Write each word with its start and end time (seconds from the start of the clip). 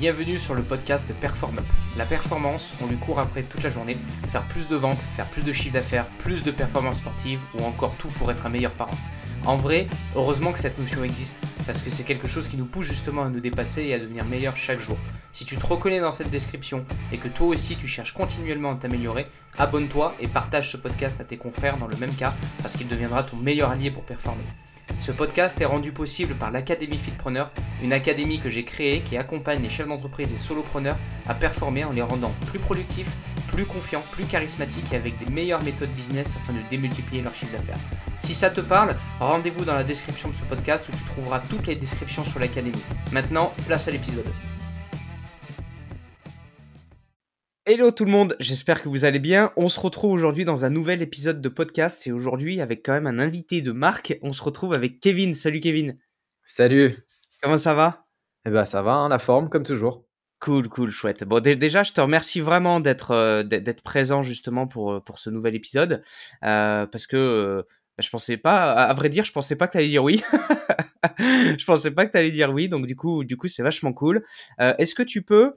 Bienvenue 0.00 0.38
sur 0.38 0.54
le 0.54 0.62
podcast 0.62 1.12
Perform. 1.20 1.60
La 1.98 2.06
performance, 2.06 2.72
on 2.80 2.86
lui 2.86 2.96
court 2.96 3.18
après 3.18 3.42
toute 3.42 3.62
la 3.62 3.68
journée, 3.68 3.98
faire 4.28 4.48
plus 4.48 4.66
de 4.66 4.74
ventes, 4.74 4.96
faire 4.96 5.26
plus 5.26 5.42
de 5.42 5.52
chiffre 5.52 5.74
d'affaires, 5.74 6.06
plus 6.20 6.42
de 6.42 6.50
performances 6.50 6.96
sportives 6.96 7.42
ou 7.52 7.64
encore 7.64 7.94
tout 7.96 8.08
pour 8.08 8.30
être 8.30 8.46
un 8.46 8.48
meilleur 8.48 8.72
parent. 8.72 8.96
En 9.44 9.58
vrai, 9.58 9.88
heureusement 10.16 10.52
que 10.52 10.58
cette 10.58 10.78
notion 10.78 11.04
existe, 11.04 11.42
parce 11.66 11.82
que 11.82 11.90
c'est 11.90 12.04
quelque 12.04 12.26
chose 12.26 12.48
qui 12.48 12.56
nous 12.56 12.64
pousse 12.64 12.86
justement 12.86 13.24
à 13.24 13.28
nous 13.28 13.40
dépasser 13.40 13.82
et 13.82 13.92
à 13.92 13.98
devenir 13.98 14.24
meilleur 14.24 14.56
chaque 14.56 14.80
jour. 14.80 14.96
Si 15.34 15.44
tu 15.44 15.58
te 15.58 15.66
reconnais 15.66 16.00
dans 16.00 16.12
cette 16.12 16.30
description 16.30 16.86
et 17.12 17.18
que 17.18 17.28
toi 17.28 17.48
aussi 17.48 17.76
tu 17.76 17.86
cherches 17.86 18.14
continuellement 18.14 18.72
à 18.72 18.76
t'améliorer, 18.76 19.26
abonne-toi 19.58 20.14
et 20.18 20.28
partage 20.28 20.70
ce 20.70 20.78
podcast 20.78 21.20
à 21.20 21.24
tes 21.24 21.36
confrères 21.36 21.76
dans 21.76 21.88
le 21.88 21.96
même 21.98 22.14
cas, 22.14 22.32
parce 22.62 22.74
qu'il 22.74 22.88
deviendra 22.88 23.22
ton 23.22 23.36
meilleur 23.36 23.70
allié 23.70 23.90
pour 23.90 24.04
performer. 24.04 24.44
Ce 24.98 25.12
podcast 25.12 25.60
est 25.60 25.66
rendu 25.66 25.92
possible 25.92 26.34
par 26.34 26.50
l'Académie 26.50 26.98
Fitpreneur, 26.98 27.50
une 27.82 27.92
académie 27.92 28.38
que 28.38 28.48
j'ai 28.48 28.64
créée 28.64 29.00
qui 29.00 29.16
accompagne 29.16 29.62
les 29.62 29.68
chefs 29.68 29.88
d'entreprise 29.88 30.32
et 30.32 30.36
solopreneurs 30.36 30.98
à 31.26 31.34
performer 31.34 31.84
en 31.84 31.92
les 31.92 32.02
rendant 32.02 32.32
plus 32.46 32.58
productifs, 32.58 33.10
plus 33.48 33.64
confiants, 33.64 34.04
plus 34.12 34.24
charismatiques 34.24 34.92
et 34.92 34.96
avec 34.96 35.18
des 35.18 35.30
meilleures 35.30 35.62
méthodes 35.62 35.92
business 35.92 36.36
afin 36.36 36.52
de 36.52 36.60
démultiplier 36.68 37.22
leur 37.22 37.34
chiffre 37.34 37.52
d'affaires. 37.52 37.78
Si 38.18 38.34
ça 38.34 38.50
te 38.50 38.60
parle, 38.60 38.96
rendez-vous 39.18 39.64
dans 39.64 39.74
la 39.74 39.84
description 39.84 40.28
de 40.28 40.34
ce 40.34 40.42
podcast 40.42 40.88
où 40.88 40.92
tu 40.96 41.04
trouveras 41.04 41.40
toutes 41.40 41.66
les 41.66 41.76
descriptions 41.76 42.24
sur 42.24 42.38
l'académie. 42.38 42.82
Maintenant, 43.12 43.52
place 43.66 43.88
à 43.88 43.90
l'épisode. 43.90 44.26
Hello 47.72 47.92
tout 47.92 48.04
le 48.04 48.10
monde, 48.10 48.34
j'espère 48.40 48.82
que 48.82 48.88
vous 48.88 49.04
allez 49.04 49.20
bien. 49.20 49.52
On 49.54 49.68
se 49.68 49.78
retrouve 49.78 50.10
aujourd'hui 50.10 50.44
dans 50.44 50.64
un 50.64 50.70
nouvel 50.70 51.02
épisode 51.02 51.40
de 51.40 51.48
podcast 51.48 52.04
et 52.04 52.10
aujourd'hui 52.10 52.60
avec 52.60 52.84
quand 52.84 52.90
même 52.94 53.06
un 53.06 53.20
invité 53.20 53.62
de 53.62 53.70
marque. 53.70 54.18
On 54.22 54.32
se 54.32 54.42
retrouve 54.42 54.74
avec 54.74 54.98
Kevin. 54.98 55.36
Salut 55.36 55.60
Kevin. 55.60 55.96
Salut. 56.44 56.96
Comment 57.40 57.58
ça 57.58 57.74
va? 57.74 58.08
Eh 58.44 58.50
ben 58.50 58.64
ça 58.64 58.82
va, 58.82 58.94
hein, 58.94 59.08
la 59.08 59.20
forme 59.20 59.48
comme 59.48 59.62
toujours. 59.62 60.04
Cool, 60.40 60.68
cool, 60.68 60.90
chouette. 60.90 61.22
Bon, 61.22 61.40
déjà, 61.40 61.84
je 61.84 61.92
te 61.92 62.00
remercie 62.00 62.40
vraiment 62.40 62.80
d'être 62.80 63.12
euh, 63.12 63.44
d'être 63.44 63.82
présent 63.82 64.24
justement 64.24 64.66
pour 64.66 64.94
euh, 64.94 65.00
pour 65.00 65.20
ce 65.20 65.30
nouvel 65.30 65.54
épisode 65.54 66.02
euh, 66.42 66.86
parce 66.86 67.06
que 67.06 67.64
bah, 67.96 68.02
je 68.02 68.10
pensais 68.10 68.36
pas, 68.36 68.72
à 68.72 68.92
vrai 68.94 69.10
dire, 69.10 69.24
je 69.24 69.32
pensais 69.32 69.54
pas 69.54 69.68
que 69.68 69.72
tu 69.72 69.78
allais 69.78 69.86
dire 69.86 70.02
oui. 70.02 70.24
je 71.20 71.64
pensais 71.64 71.92
pas 71.92 72.04
que 72.04 72.10
tu 72.10 72.18
allais 72.18 72.32
dire 72.32 72.50
oui, 72.50 72.68
donc 72.68 72.88
du 72.88 72.96
coup, 72.96 73.22
du 73.22 73.36
coup, 73.36 73.46
c'est 73.46 73.62
vachement 73.62 73.92
cool. 73.92 74.24
Est-ce 74.58 74.96
que 74.96 75.04
tu 75.04 75.22
peux 75.22 75.44
euh, 75.44 75.52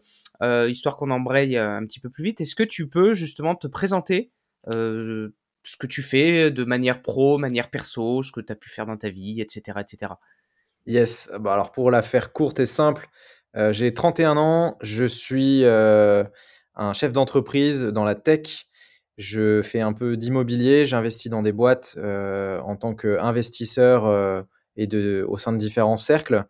histoire 0.69 0.95
qu'on 0.95 1.11
embraye 1.11 1.58
euh, 1.58 1.77
un 1.77 1.86
petit 1.86 1.99
peu 1.99 2.09
plus 2.09 2.23
vite. 2.23 2.41
Est-ce 2.41 2.55
que 2.55 2.63
tu 2.63 2.88
peux 2.88 3.13
justement 3.13 3.55
te 3.55 3.67
présenter 3.67 4.31
euh, 4.69 5.30
ce 5.63 5.77
que 5.77 5.88
tu 5.88 6.02
fais 6.02 6.52
de 6.52 6.63
manière 6.63 7.02
pro, 7.02 7.38
manière 7.38 7.69
perso, 7.69 8.23
ce 8.23 8.31
que 8.31 8.41
tu 8.41 8.52
as 8.52 8.55
pu 8.55 8.69
faire 8.69 8.86
dans 8.86 8.97
ta 8.97 9.09
vie, 9.09 9.41
etc. 9.41 9.80
etc. 9.81 10.14
Yes, 10.86 11.31
bah 11.39 11.53
alors 11.53 11.71
pour 11.71 11.89
la 11.89 12.02
faire 12.02 12.33
courte 12.33 12.59
et 12.59 12.66
simple, 12.66 13.08
j'ai 13.71 13.94
31 13.94 14.36
ans, 14.36 14.77
je 14.81 15.05
suis 15.05 15.64
un 15.66 16.94
chef 16.94 17.14
d'entreprise 17.14 17.83
dans 17.83 18.03
la 18.03 18.16
tech. 18.16 18.67
Je 19.17 19.61
fais 19.61 19.80
un 19.80 19.94
peu 19.94 20.17
d'immobilier, 20.17 20.86
j'investis 20.86 21.31
dans 21.31 21.41
des 21.41 21.53
boîtes 21.53 21.97
en 21.97 22.75
tant 22.75 22.94
qu'investisseur 22.94 24.45
et 24.75 24.88
de, 24.88 25.25
au 25.27 25.38
sein 25.38 25.53
de 25.53 25.58
différents 25.58 25.97
cercles. 25.97 26.45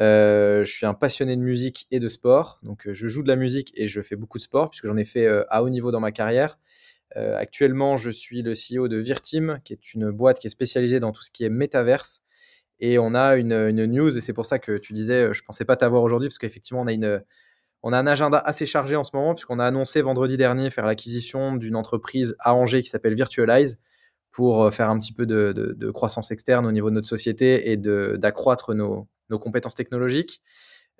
Euh, 0.00 0.64
je 0.64 0.72
suis 0.72 0.86
un 0.86 0.94
passionné 0.94 1.36
de 1.36 1.40
musique 1.40 1.86
et 1.90 2.00
de 2.00 2.08
sport. 2.08 2.58
Donc, 2.62 2.86
euh, 2.86 2.94
je 2.94 3.06
joue 3.06 3.22
de 3.22 3.28
la 3.28 3.36
musique 3.36 3.72
et 3.76 3.86
je 3.86 4.00
fais 4.02 4.16
beaucoup 4.16 4.38
de 4.38 4.42
sport 4.42 4.70
puisque 4.70 4.86
j'en 4.86 4.96
ai 4.96 5.04
fait 5.04 5.26
euh, 5.26 5.44
à 5.50 5.62
haut 5.62 5.68
niveau 5.68 5.90
dans 5.90 6.00
ma 6.00 6.12
carrière. 6.12 6.58
actuellement, 7.16 7.96
je 7.96 8.10
suis 8.10 8.42
le 8.42 8.54
CEO 8.54 8.88
de 8.88 8.96
Virtim, 8.96 9.60
qui 9.64 9.72
est 9.72 9.94
une 9.94 10.10
boîte 10.10 10.40
qui 10.40 10.48
est 10.48 10.50
spécialisée 10.50 10.98
dans 10.98 11.12
tout 11.12 11.22
ce 11.22 11.30
qui 11.30 11.44
est 11.44 11.48
métaverse. 11.48 12.22
Et 12.80 12.98
on 12.98 13.14
a 13.14 13.36
une, 13.36 13.52
une 13.52 13.86
news, 13.86 14.16
et 14.18 14.20
c'est 14.20 14.32
pour 14.32 14.46
ça 14.46 14.58
que 14.58 14.78
tu 14.78 14.92
disais, 14.92 15.32
je 15.32 15.42
pensais 15.44 15.64
pas 15.64 15.76
t'avoir 15.76 16.02
aujourd'hui, 16.02 16.28
parce 16.28 16.38
qu'effectivement, 16.38 16.80
on 16.82 16.88
a 16.88 16.92
une, 16.92 17.22
on 17.84 17.92
a 17.92 17.98
un 17.98 18.06
agenda 18.08 18.38
assez 18.38 18.66
chargé 18.66 18.96
en 18.96 19.04
ce 19.04 19.12
moment, 19.14 19.34
puisqu'on 19.34 19.60
a 19.60 19.64
annoncé 19.64 20.02
vendredi 20.02 20.36
dernier 20.36 20.70
faire 20.70 20.86
l'acquisition 20.86 21.54
d'une 21.56 21.76
entreprise 21.76 22.34
à 22.40 22.54
Angers 22.54 22.82
qui 22.82 22.88
s'appelle 22.90 23.14
Virtualize 23.14 23.80
pour 24.32 24.74
faire 24.74 24.90
un 24.90 24.98
petit 24.98 25.12
peu 25.12 25.24
de, 25.26 25.52
de, 25.52 25.90
croissance 25.92 26.32
externe 26.32 26.66
au 26.66 26.72
niveau 26.72 26.90
de 26.90 26.96
notre 26.96 27.08
société 27.08 27.70
et 27.70 27.76
d'accroître 27.76 28.74
nos, 28.74 29.06
nos 29.30 29.38
compétences 29.38 29.74
technologiques. 29.74 30.42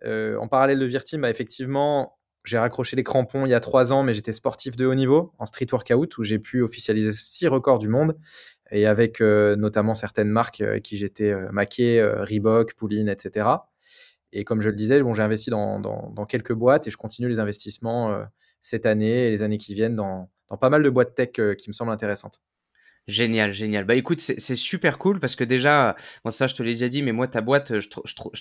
Euh, 0.04 0.36
en 0.38 0.48
parallèle 0.48 0.78
de 0.78 0.84
Virtim, 0.84 1.20
bah, 1.20 1.30
effectivement, 1.30 2.18
j'ai 2.44 2.58
raccroché 2.58 2.96
les 2.96 3.04
crampons 3.04 3.46
il 3.46 3.50
y 3.50 3.54
a 3.54 3.60
trois 3.60 3.92
ans, 3.92 4.02
mais 4.02 4.14
j'étais 4.14 4.32
sportif 4.32 4.76
de 4.76 4.86
haut 4.86 4.94
niveau 4.94 5.32
en 5.38 5.46
street 5.46 5.66
workout 5.72 6.18
où 6.18 6.24
j'ai 6.24 6.38
pu 6.38 6.62
officialiser 6.62 7.12
six 7.12 7.48
records 7.48 7.78
du 7.78 7.88
monde 7.88 8.16
et 8.70 8.86
avec 8.86 9.20
euh, 9.20 9.56
notamment 9.56 9.94
certaines 9.94 10.28
marques 10.28 10.60
euh, 10.60 10.80
qui 10.80 10.96
j'étais 10.96 11.34
maqué, 11.52 12.02
Reebok, 12.02 12.74
Pouline, 12.74 13.08
etc. 13.08 13.46
Et 14.32 14.44
comme 14.44 14.60
je 14.60 14.68
le 14.68 14.74
disais, 14.74 15.00
bon, 15.02 15.14
j'ai 15.14 15.22
investi 15.22 15.50
dans, 15.50 16.26
quelques 16.28 16.52
boîtes 16.52 16.86
et 16.86 16.90
je 16.90 16.96
continue 16.96 17.28
les 17.28 17.38
investissements 17.38 18.24
cette 18.60 18.84
année 18.84 19.28
et 19.28 19.30
les 19.30 19.42
années 19.42 19.58
qui 19.58 19.74
viennent 19.74 19.94
dans 19.94 20.28
pas 20.60 20.70
mal 20.70 20.82
de 20.82 20.90
boîtes 20.90 21.14
tech 21.14 21.30
qui 21.56 21.68
me 21.68 21.72
semblent 21.72 21.92
intéressantes. 21.92 22.42
Génial, 23.06 23.52
génial. 23.52 23.84
Bah 23.84 23.96
écoute, 23.96 24.20
c'est 24.20 24.54
super 24.54 24.96
cool 24.96 25.20
parce 25.20 25.36
que 25.36 25.44
déjà, 25.44 25.94
moi 26.24 26.32
ça 26.32 26.46
je 26.46 26.54
te 26.54 26.62
l'ai 26.62 26.72
déjà 26.72 26.88
dit, 26.88 27.02
mais 27.02 27.12
moi 27.12 27.28
ta 27.28 27.42
boîte, 27.42 27.78
je, 27.78 27.88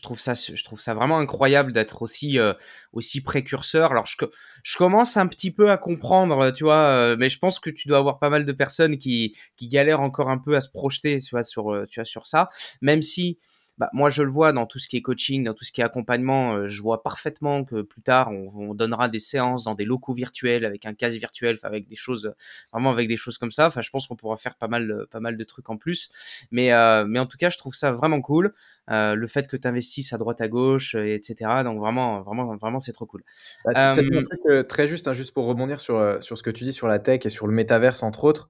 trouve 0.02 0.20
ça, 0.22 0.34
je 0.36 0.64
trouve 0.64 0.80
ça 0.80 0.94
vraiment 0.94 1.20
incroyable 1.20 1.74
d'être 1.74 2.02
aussi 2.02 2.40
euh, 2.40 2.54
aussi 2.94 3.20
précurseur. 3.22 3.92
Alors 3.92 4.06
je, 4.06 4.16
je 4.64 4.78
commence 4.78 5.18
un 5.18 5.28
petit 5.28 5.52
peu 5.52 5.70
à 5.70 5.78
comprendre, 5.78 6.52
tu 6.52 6.64
vois, 6.64 6.78
euh, 6.78 7.18
mais 7.20 7.28
je 7.30 7.40
pense 7.40 7.60
que 7.60 7.70
tu 7.70 7.90
dois 7.90 7.98
avoir 7.98 8.20
pas 8.20 8.30
mal 8.30 8.46
de 8.46 8.52
personnes 8.54 8.98
qui 8.98 9.36
qui 9.58 9.68
galèrent 9.68 10.00
encore 10.00 10.30
un 10.30 10.38
peu 10.38 10.56
à 10.56 10.62
se 10.62 10.70
projeter, 10.70 11.20
tu 11.20 11.32
vois, 11.32 11.44
sur 11.44 11.74
euh, 11.74 11.86
tu 11.90 12.00
vois 12.00 12.06
sur 12.06 12.26
ça, 12.26 12.48
même 12.82 13.02
si 13.02 13.40
bah, 13.78 13.90
moi 13.94 14.10
je 14.10 14.24
le 14.24 14.30
vois 14.30 14.54
dans 14.54 14.66
tout 14.66 14.80
ce 14.80 14.88
qui 14.88 14.98
est 14.98 15.02
coaching, 15.02 15.44
dans 15.44 15.54
tout 15.54 15.64
ce 15.64 15.72
qui 15.72 15.82
est 15.82 15.84
accompagnement, 15.84 16.54
euh, 16.56 16.68
je 16.68 16.82
vois 16.82 17.04
parfaitement 17.04 17.64
que 17.64 17.82
plus 17.82 18.02
tard 18.02 18.30
on, 18.32 18.52
on, 18.56 18.74
donnera 18.74 19.10
des 19.10 19.20
séances 19.20 19.64
dans 19.64 19.76
des 19.76 19.86
locaux 19.86 20.14
virtuels 20.14 20.66
avec 20.66 20.86
un 20.86 20.94
casque 20.94 21.18
virtuel, 21.18 21.60
avec 21.64 21.88
des 21.88 21.96
choses 21.96 22.34
vraiment 22.72 22.92
avec 22.92 23.08
des 23.08 23.18
choses 23.18 23.38
comme 23.38 23.52
ça. 23.52 23.68
Enfin, 23.68 23.82
je 23.82 23.90
pense 23.90 24.08
qu'on 24.08 24.16
pourra 24.16 24.38
faire 24.38 24.56
pas 24.56 24.68
mal 24.68 25.06
pas 25.12 25.20
mal 25.20 25.38
de 25.38 25.44
trucs 25.44 25.70
en 25.70 25.78
plus. 25.78 26.12
Mais 26.52 26.74
euh, 26.74 27.06
mais 27.08 27.20
en 27.20 27.26
tout 27.26 27.38
cas, 27.38 27.50
je 27.50 27.58
trouve 27.58 27.74
ça 27.74 27.92
vraiment 27.92 28.22
cool. 28.22 28.54
Euh, 28.90 29.16
le 29.16 29.28
fait 29.28 29.48
que 29.48 29.56
tu 29.56 29.68
investisses 29.68 30.12
à 30.12 30.18
droite 30.18 30.42
à 30.42 30.48
gauche, 30.48 30.96
euh, 30.96 31.14
etc. 31.14 31.64
Donc 31.64 31.80
vraiment 31.80 32.22
vraiment 32.22 32.56
vraiment 32.58 32.80
c'est 32.80 32.92
trop 32.92 33.06
cool. 33.06 33.24
Bah, 33.66 33.74
tu 33.74 33.80
as 33.80 34.04
dit 34.04 34.18
un 34.18 34.22
truc 34.22 34.68
très 34.68 34.88
juste, 34.88 35.08
hein, 35.08 35.14
juste 35.14 35.34
pour 35.34 35.46
rebondir 35.46 35.80
sur 35.80 36.22
sur 36.22 36.38
ce 36.38 36.44
que 36.44 36.50
tu 36.50 36.64
dis 36.64 36.74
sur 36.74 36.88
la 36.88 37.00
tech 37.00 37.26
et 37.26 37.30
sur 37.30 37.48
le 37.48 37.54
métaverse 37.54 38.04
entre 38.04 38.24
autres. 38.24 38.50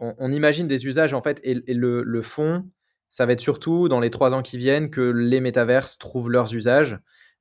On, 0.00 0.14
on, 0.18 0.30
imagine 0.30 0.68
des 0.68 0.86
usages 0.86 1.12
en 1.12 1.22
fait 1.22 1.40
et, 1.42 1.60
et 1.66 1.74
le, 1.74 2.04
le 2.04 2.22
fond 2.22 2.64
ça 3.10 3.26
va 3.26 3.32
être 3.32 3.40
surtout 3.40 3.88
dans 3.88 4.00
les 4.00 4.10
trois 4.10 4.34
ans 4.34 4.42
qui 4.42 4.58
viennent 4.58 4.90
que 4.90 5.00
les 5.00 5.40
métaverses 5.40 5.98
trouvent 5.98 6.30
leurs 6.30 6.54
usages. 6.54 6.98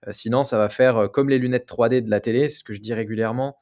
Euh, 0.08 0.12
sinon, 0.12 0.44
ça 0.44 0.58
va 0.58 0.70
faire 0.70 0.98
euh, 0.98 1.08
comme 1.08 1.30
les 1.30 1.40
lunettes 1.40 1.68
3D 1.68 2.02
de 2.02 2.10
la 2.10 2.20
télé, 2.20 2.50
c'est 2.50 2.60
ce 2.60 2.64
que 2.64 2.74
je 2.74 2.80
dis 2.80 2.94
régulièrement. 2.94 3.58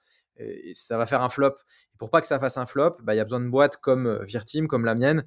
Ça 0.73 0.97
va 0.97 1.05
faire 1.05 1.21
un 1.21 1.29
flop. 1.29 1.55
Et 1.93 1.97
pour 1.97 2.09
pas 2.09 2.19
que 2.19 2.27
ça 2.27 2.37
fasse 2.39 2.57
un 2.57 2.65
flop, 2.65 2.97
bah, 3.01 3.13
il 3.13 3.17
y 3.17 3.21
a 3.21 3.23
besoin 3.23 3.39
de 3.39 3.47
boîtes 3.47 3.77
comme 3.77 4.05
euh, 4.05 4.23
Virtim, 4.25 4.67
comme 4.67 4.83
la 4.83 4.95
mienne, 4.95 5.23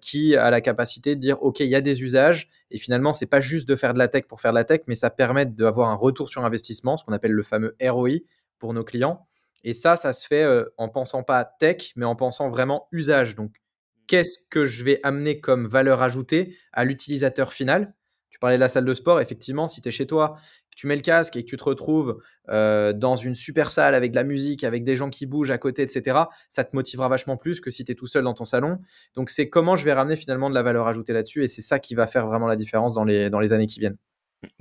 qui 0.00 0.36
a 0.36 0.50
la 0.50 0.60
capacité 0.60 1.16
de 1.16 1.20
dire 1.20 1.42
OK, 1.42 1.60
il 1.60 1.68
y 1.68 1.74
a 1.74 1.80
des 1.80 2.02
usages. 2.02 2.50
Et 2.70 2.78
finalement, 2.78 3.12
c'est 3.14 3.26
pas 3.26 3.40
juste 3.40 3.66
de 3.66 3.76
faire 3.76 3.94
de 3.94 3.98
la 3.98 4.08
tech 4.08 4.24
pour 4.24 4.40
faire 4.40 4.52
de 4.52 4.58
la 4.58 4.64
tech, 4.64 4.82
mais 4.86 4.94
ça 4.94 5.10
permet 5.10 5.46
d'avoir 5.46 5.88
un 5.88 5.94
retour 5.94 6.28
sur 6.28 6.44
investissement, 6.44 6.96
ce 6.96 7.04
qu'on 7.04 7.12
appelle 7.12 7.32
le 7.32 7.42
fameux 7.42 7.74
ROI 7.82 8.18
pour 8.58 8.74
nos 8.74 8.84
clients. 8.84 9.26
Et 9.64 9.72
ça, 9.72 9.96
ça 9.96 10.12
se 10.12 10.26
fait 10.26 10.46
en 10.76 10.88
pensant 10.88 11.22
pas 11.22 11.44
tech, 11.44 11.92
mais 11.96 12.04
en 12.04 12.16
pensant 12.16 12.50
vraiment 12.50 12.88
usage. 12.92 13.36
Donc, 13.36 13.61
qu'est-ce 14.06 14.38
que 14.50 14.64
je 14.64 14.84
vais 14.84 15.00
amener 15.02 15.40
comme 15.40 15.66
valeur 15.66 16.02
ajoutée 16.02 16.56
à 16.72 16.84
l'utilisateur 16.84 17.52
final? 17.52 17.94
Tu 18.30 18.38
parlais 18.38 18.56
de 18.56 18.60
la 18.60 18.68
salle 18.68 18.84
de 18.84 18.94
sport, 18.94 19.20
effectivement, 19.20 19.68
si 19.68 19.80
tu 19.80 19.88
es 19.88 19.92
chez 19.92 20.06
toi, 20.06 20.36
tu 20.74 20.86
mets 20.86 20.96
le 20.96 21.02
casque 21.02 21.36
et 21.36 21.44
que 21.44 21.48
tu 21.48 21.56
te 21.56 21.64
retrouves 21.64 22.18
euh, 22.48 22.92
dans 22.92 23.14
une 23.16 23.34
super 23.34 23.70
salle 23.70 23.94
avec 23.94 24.10
de 24.10 24.16
la 24.16 24.24
musique, 24.24 24.64
avec 24.64 24.84
des 24.84 24.96
gens 24.96 25.10
qui 25.10 25.26
bougent 25.26 25.50
à 25.50 25.58
côté, 25.58 25.82
etc., 25.82 26.20
ça 26.48 26.64
te 26.64 26.74
motivera 26.74 27.08
vachement 27.08 27.36
plus 27.36 27.60
que 27.60 27.70
si 27.70 27.84
tu 27.84 27.92
es 27.92 27.94
tout 27.94 28.06
seul 28.06 28.24
dans 28.24 28.34
ton 28.34 28.44
salon. 28.44 28.78
Donc 29.14 29.30
c'est 29.30 29.48
comment 29.48 29.76
je 29.76 29.84
vais 29.84 29.92
ramener 29.92 30.16
finalement 30.16 30.48
de 30.48 30.54
la 30.54 30.62
valeur 30.62 30.88
ajoutée 30.88 31.12
là-dessus 31.12 31.44
et 31.44 31.48
c'est 31.48 31.62
ça 31.62 31.78
qui 31.78 31.94
va 31.94 32.06
faire 32.06 32.26
vraiment 32.26 32.46
la 32.46 32.56
différence 32.56 32.94
dans 32.94 33.04
les 33.04 33.52
années 33.52 33.66
qui 33.66 33.80
viennent. 33.80 33.98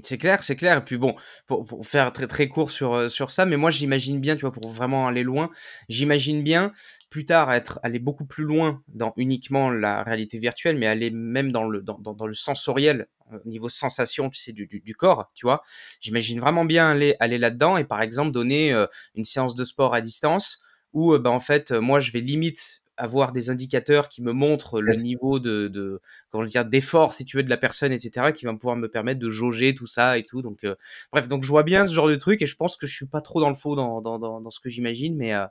C'est 0.03 0.17
clair, 0.17 0.43
c'est 0.43 0.55
clair. 0.55 0.77
Et 0.77 0.83
puis 0.83 0.97
bon, 0.97 1.15
pour, 1.47 1.65
pour, 1.65 1.85
faire 1.87 2.13
très 2.13 2.27
très 2.27 2.47
court 2.47 2.69
sur 2.69 2.93
euh, 2.93 3.09
sur 3.09 3.31
ça, 3.31 3.45
mais 3.45 3.57
moi 3.57 3.71
j'imagine 3.71 4.19
bien, 4.19 4.35
tu 4.35 4.41
vois, 4.41 4.51
pour 4.51 4.71
vraiment 4.71 5.07
aller 5.07 5.23
loin, 5.23 5.49
j'imagine 5.89 6.43
bien 6.43 6.71
plus 7.09 7.25
tard 7.25 7.51
être 7.51 7.79
aller 7.83 7.99
beaucoup 7.99 8.25
plus 8.25 8.43
loin 8.43 8.83
dans 8.87 9.13
uniquement 9.17 9.71
la 9.71 10.03
réalité 10.03 10.37
virtuelle, 10.37 10.77
mais 10.77 10.87
aller 10.87 11.09
même 11.09 11.51
dans 11.51 11.63
le 11.63 11.81
dans, 11.81 11.97
dans, 11.97 12.27
le 12.27 12.33
sensoriel, 12.33 13.07
au 13.31 13.47
niveau 13.47 13.69
sensation, 13.69 14.29
tu 14.29 14.39
sais, 14.39 14.51
du, 14.53 14.67
du, 14.67 14.81
du 14.81 14.95
corps, 14.95 15.31
tu 15.33 15.45
vois. 15.45 15.63
J'imagine 15.99 16.39
vraiment 16.39 16.65
bien 16.65 16.91
aller 16.91 17.15
aller 17.19 17.37
là-dedans 17.39 17.77
et 17.77 17.83
par 17.83 18.01
exemple 18.01 18.31
donner 18.31 18.73
euh, 18.73 18.85
une 19.15 19.25
séance 19.25 19.55
de 19.55 19.63
sport 19.63 19.95
à 19.95 20.01
distance 20.01 20.61
où, 20.93 21.13
euh, 21.13 21.19
bah, 21.19 21.31
en 21.31 21.39
fait, 21.39 21.71
moi 21.71 21.99
je 21.99 22.11
vais 22.11 22.21
limite 22.21 22.80
avoir 23.01 23.31
des 23.31 23.49
indicateurs 23.49 24.09
qui 24.09 24.21
me 24.21 24.31
montrent 24.31 24.79
le 24.79 24.93
niveau 24.93 25.39
de, 25.39 25.67
de 25.67 25.99
comment 26.29 26.45
dire 26.45 26.65
d'effort 26.65 27.13
si 27.13 27.25
tu 27.25 27.35
veux 27.35 27.43
de 27.43 27.49
la 27.49 27.57
personne 27.57 27.91
etc 27.91 28.31
qui 28.31 28.45
va 28.45 28.53
pouvoir 28.53 28.75
me 28.75 28.87
permettre 28.87 29.19
de 29.19 29.31
jauger 29.31 29.73
tout 29.73 29.87
ça 29.87 30.19
et 30.19 30.23
tout. 30.23 30.43
Donc 30.43 30.63
euh, 30.63 30.75
bref 31.11 31.27
donc 31.27 31.43
je 31.43 31.47
vois 31.47 31.63
bien 31.63 31.87
ce 31.87 31.93
genre 31.93 32.07
de 32.07 32.15
truc 32.15 32.43
et 32.43 32.45
je 32.45 32.55
pense 32.55 32.77
que 32.77 32.85
je 32.85 32.93
suis 32.93 33.07
pas 33.07 33.21
trop 33.21 33.41
dans 33.41 33.49
le 33.49 33.55
faux 33.55 33.75
dans, 33.75 34.01
dans, 34.01 34.19
dans, 34.19 34.49
ce 34.51 34.59
que 34.59 34.69
j'imagine 34.69 35.15
mais 35.15 35.33
euh, 35.33 35.45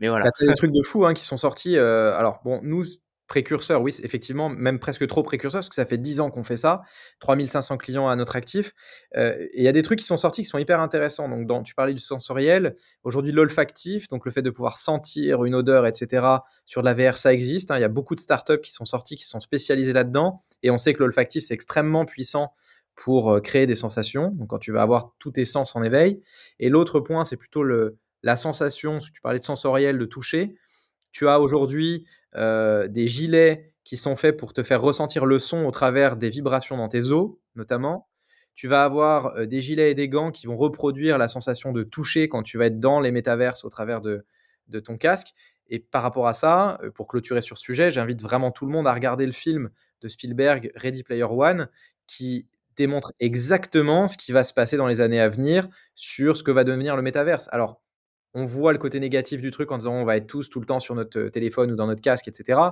mais 0.00 0.08
voilà. 0.08 0.30
Il 0.40 0.46
y 0.46 0.48
a 0.48 0.52
des 0.52 0.56
trucs 0.56 0.72
de 0.72 0.82
fou 0.82 1.06
hein, 1.06 1.14
qui 1.14 1.22
sont 1.22 1.36
sortis 1.36 1.76
euh, 1.76 2.12
alors 2.14 2.40
bon 2.44 2.60
nous 2.64 2.84
précurseur, 3.28 3.82
oui, 3.82 3.94
effectivement, 4.02 4.48
même 4.48 4.78
presque 4.78 5.06
trop 5.06 5.22
précurseur, 5.22 5.60
parce 5.60 5.68
que 5.68 5.74
ça 5.74 5.84
fait 5.84 5.98
10 5.98 6.20
ans 6.20 6.30
qu'on 6.30 6.42
fait 6.42 6.56
ça, 6.56 6.80
3500 7.20 7.76
clients 7.76 8.08
à 8.08 8.16
notre 8.16 8.34
actif. 8.36 8.72
Euh, 9.16 9.36
et 9.38 9.58
il 9.58 9.62
y 9.62 9.68
a 9.68 9.72
des 9.72 9.82
trucs 9.82 9.98
qui 9.98 10.06
sont 10.06 10.16
sortis 10.16 10.42
qui 10.42 10.48
sont 10.48 10.58
hyper 10.58 10.80
intéressants. 10.80 11.28
Donc, 11.28 11.64
tu 11.64 11.74
parlais 11.74 11.92
du 11.92 12.00
sensoriel. 12.00 12.74
Aujourd'hui, 13.04 13.30
l'olfactif, 13.32 14.08
donc 14.08 14.24
le 14.24 14.32
fait 14.32 14.42
de 14.42 14.50
pouvoir 14.50 14.78
sentir 14.78 15.44
une 15.44 15.54
odeur, 15.54 15.86
etc., 15.86 16.26
sur 16.64 16.82
de 16.82 16.86
la 16.86 16.94
VR, 16.94 17.18
ça 17.18 17.32
existe. 17.32 17.70
Hein. 17.70 17.76
Il 17.76 17.82
y 17.82 17.84
a 17.84 17.88
beaucoup 17.88 18.14
de 18.14 18.20
startups 18.20 18.60
qui 18.62 18.72
sont 18.72 18.86
sortis, 18.86 19.16
qui 19.16 19.26
sont 19.26 19.40
spécialisés 19.40 19.92
là-dedans. 19.92 20.42
Et 20.62 20.70
on 20.70 20.78
sait 20.78 20.94
que 20.94 21.00
l'olfactif, 21.00 21.44
c'est 21.44 21.54
extrêmement 21.54 22.06
puissant 22.06 22.54
pour 22.96 23.30
euh, 23.30 23.40
créer 23.40 23.66
des 23.66 23.74
sensations. 23.76 24.30
Donc, 24.32 24.48
quand 24.48 24.58
tu 24.58 24.72
vas 24.72 24.82
avoir 24.82 25.12
tous 25.18 25.32
tes 25.32 25.44
sens 25.44 25.76
en 25.76 25.82
éveil. 25.82 26.22
Et 26.60 26.70
l'autre 26.70 26.98
point, 26.98 27.24
c'est 27.24 27.36
plutôt 27.36 27.62
le, 27.62 27.98
la 28.22 28.36
sensation, 28.36 28.98
tu 28.98 29.20
parlais 29.20 29.38
de 29.38 29.44
sensoriel, 29.44 29.98
de 29.98 30.06
toucher. 30.06 30.54
Tu 31.12 31.28
as 31.28 31.40
aujourd'hui 31.40 32.06
euh, 32.36 32.88
des 32.88 33.08
gilets 33.08 33.72
qui 33.84 33.96
sont 33.96 34.16
faits 34.16 34.36
pour 34.36 34.52
te 34.52 34.62
faire 34.62 34.82
ressentir 34.82 35.24
le 35.24 35.38
son 35.38 35.64
au 35.64 35.70
travers 35.70 36.16
des 36.16 36.30
vibrations 36.30 36.76
dans 36.76 36.88
tes 36.88 37.10
os, 37.10 37.30
notamment. 37.54 38.08
Tu 38.54 38.68
vas 38.68 38.84
avoir 38.84 39.36
euh, 39.36 39.46
des 39.46 39.60
gilets 39.60 39.92
et 39.92 39.94
des 39.94 40.08
gants 40.08 40.30
qui 40.30 40.46
vont 40.46 40.56
reproduire 40.56 41.16
la 41.16 41.28
sensation 41.28 41.72
de 41.72 41.82
toucher 41.84 42.28
quand 42.28 42.42
tu 42.42 42.58
vas 42.58 42.66
être 42.66 42.80
dans 42.80 43.00
les 43.00 43.12
métaverses 43.12 43.64
au 43.64 43.68
travers 43.70 44.00
de, 44.00 44.26
de 44.68 44.80
ton 44.80 44.96
casque. 44.96 45.34
Et 45.70 45.78
par 45.78 46.02
rapport 46.02 46.26
à 46.26 46.32
ça, 46.32 46.78
euh, 46.82 46.90
pour 46.90 47.06
clôturer 47.08 47.40
sur 47.40 47.56
ce 47.58 47.64
sujet, 47.64 47.90
j'invite 47.90 48.20
vraiment 48.20 48.50
tout 48.50 48.66
le 48.66 48.72
monde 48.72 48.86
à 48.86 48.92
regarder 48.92 49.26
le 49.26 49.32
film 49.32 49.70
de 50.00 50.08
Spielberg, 50.08 50.70
Ready 50.74 51.02
Player 51.02 51.24
One, 51.24 51.68
qui 52.06 52.46
démontre 52.76 53.12
exactement 53.20 54.06
ce 54.06 54.16
qui 54.16 54.32
va 54.32 54.44
se 54.44 54.54
passer 54.54 54.76
dans 54.76 54.86
les 54.86 55.00
années 55.00 55.20
à 55.20 55.28
venir 55.28 55.68
sur 55.94 56.36
ce 56.36 56.42
que 56.42 56.50
va 56.50 56.64
devenir 56.64 56.96
le 56.96 57.02
métaverse. 57.02 57.48
Alors, 57.52 57.80
on 58.38 58.44
voit 58.44 58.72
le 58.72 58.78
côté 58.78 59.00
négatif 59.00 59.40
du 59.40 59.50
truc 59.50 59.72
en 59.72 59.78
disant 59.78 59.94
on 59.94 60.04
va 60.04 60.16
être 60.16 60.26
tous 60.26 60.48
tout 60.48 60.60
le 60.60 60.66
temps 60.66 60.78
sur 60.78 60.94
notre 60.94 61.18
euh, 61.18 61.30
téléphone 61.30 61.72
ou 61.72 61.76
dans 61.76 61.86
notre 61.86 62.00
casque, 62.00 62.28
etc. 62.28 62.58
Euh, 62.60 62.70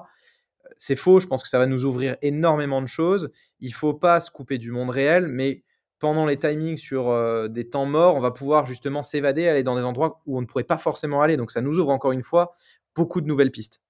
c'est 0.79 0.97
faux, 0.97 1.19
je 1.21 1.27
pense 1.27 1.43
que 1.43 1.49
ça 1.49 1.59
va 1.59 1.67
nous 1.67 1.85
ouvrir 1.85 2.17
énormément 2.23 2.81
de 2.81 2.87
choses. 2.87 3.31
Il 3.61 3.75
faut 3.75 3.95
pas 3.95 4.21
se 4.21 4.31
couper 4.31 4.59
du 4.59 4.71
monde 4.71 4.91
réel, 4.91 5.27
mais 5.27 5.65
pendant 5.99 6.27
les 6.27 6.39
timings 6.39 6.77
sur 6.77 7.09
euh, 7.09 7.49
des 7.49 7.69
temps 7.69 7.87
morts, 7.87 8.15
on 8.15 8.21
va 8.21 8.31
pouvoir 8.31 8.67
justement 8.67 9.03
s'évader, 9.03 9.49
aller 9.49 9.63
dans 9.63 9.77
des 9.77 9.83
endroits 9.83 10.23
où 10.27 10.39
on 10.39 10.41
ne 10.41 10.47
pourrait 10.47 10.65
pas 10.65 10.79
forcément 10.79 11.23
aller. 11.23 11.37
Donc 11.37 11.51
ça 11.51 11.61
nous 11.61 11.79
ouvre 11.79 11.91
encore 11.91 12.13
une 12.13 12.23
fois 12.23 12.53
beaucoup 12.95 13.21
de 13.21 13.27
nouvelles 13.27 13.51
pistes. 13.51 13.81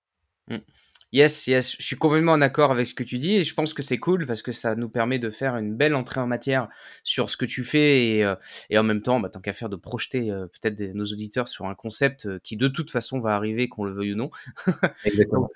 Mmh. 0.48 0.56
Yes, 1.12 1.46
yes, 1.46 1.76
je 1.78 1.84
suis 1.84 1.96
complètement 1.96 2.32
en 2.32 2.40
accord 2.40 2.72
avec 2.72 2.84
ce 2.86 2.92
que 2.92 3.04
tu 3.04 3.18
dis 3.18 3.36
et 3.36 3.44
je 3.44 3.54
pense 3.54 3.72
que 3.72 3.82
c'est 3.82 3.96
cool 3.98 4.26
parce 4.26 4.42
que 4.42 4.50
ça 4.50 4.74
nous 4.74 4.88
permet 4.88 5.20
de 5.20 5.30
faire 5.30 5.56
une 5.56 5.76
belle 5.76 5.94
entrée 5.94 6.20
en 6.20 6.26
matière 6.26 6.68
sur 7.04 7.30
ce 7.30 7.36
que 7.36 7.44
tu 7.44 7.62
fais 7.62 8.16
et, 8.16 8.24
euh, 8.24 8.34
et 8.70 8.78
en 8.78 8.82
même 8.82 9.02
temps, 9.02 9.20
bah, 9.20 9.28
tant 9.28 9.40
qu'à 9.40 9.52
faire, 9.52 9.68
de 9.68 9.76
projeter 9.76 10.32
euh, 10.32 10.46
peut-être 10.46 10.80
nos 10.94 11.04
auditeurs 11.04 11.46
sur 11.46 11.66
un 11.66 11.76
concept 11.76 12.26
euh, 12.26 12.40
qui 12.42 12.56
de 12.56 12.66
toute 12.66 12.90
façon 12.90 13.20
va 13.20 13.36
arriver, 13.36 13.68
qu'on 13.68 13.84
le 13.84 13.92
veuille 13.92 14.14
ou 14.14 14.16
non. 14.16 14.30
Exactement. 15.04 15.48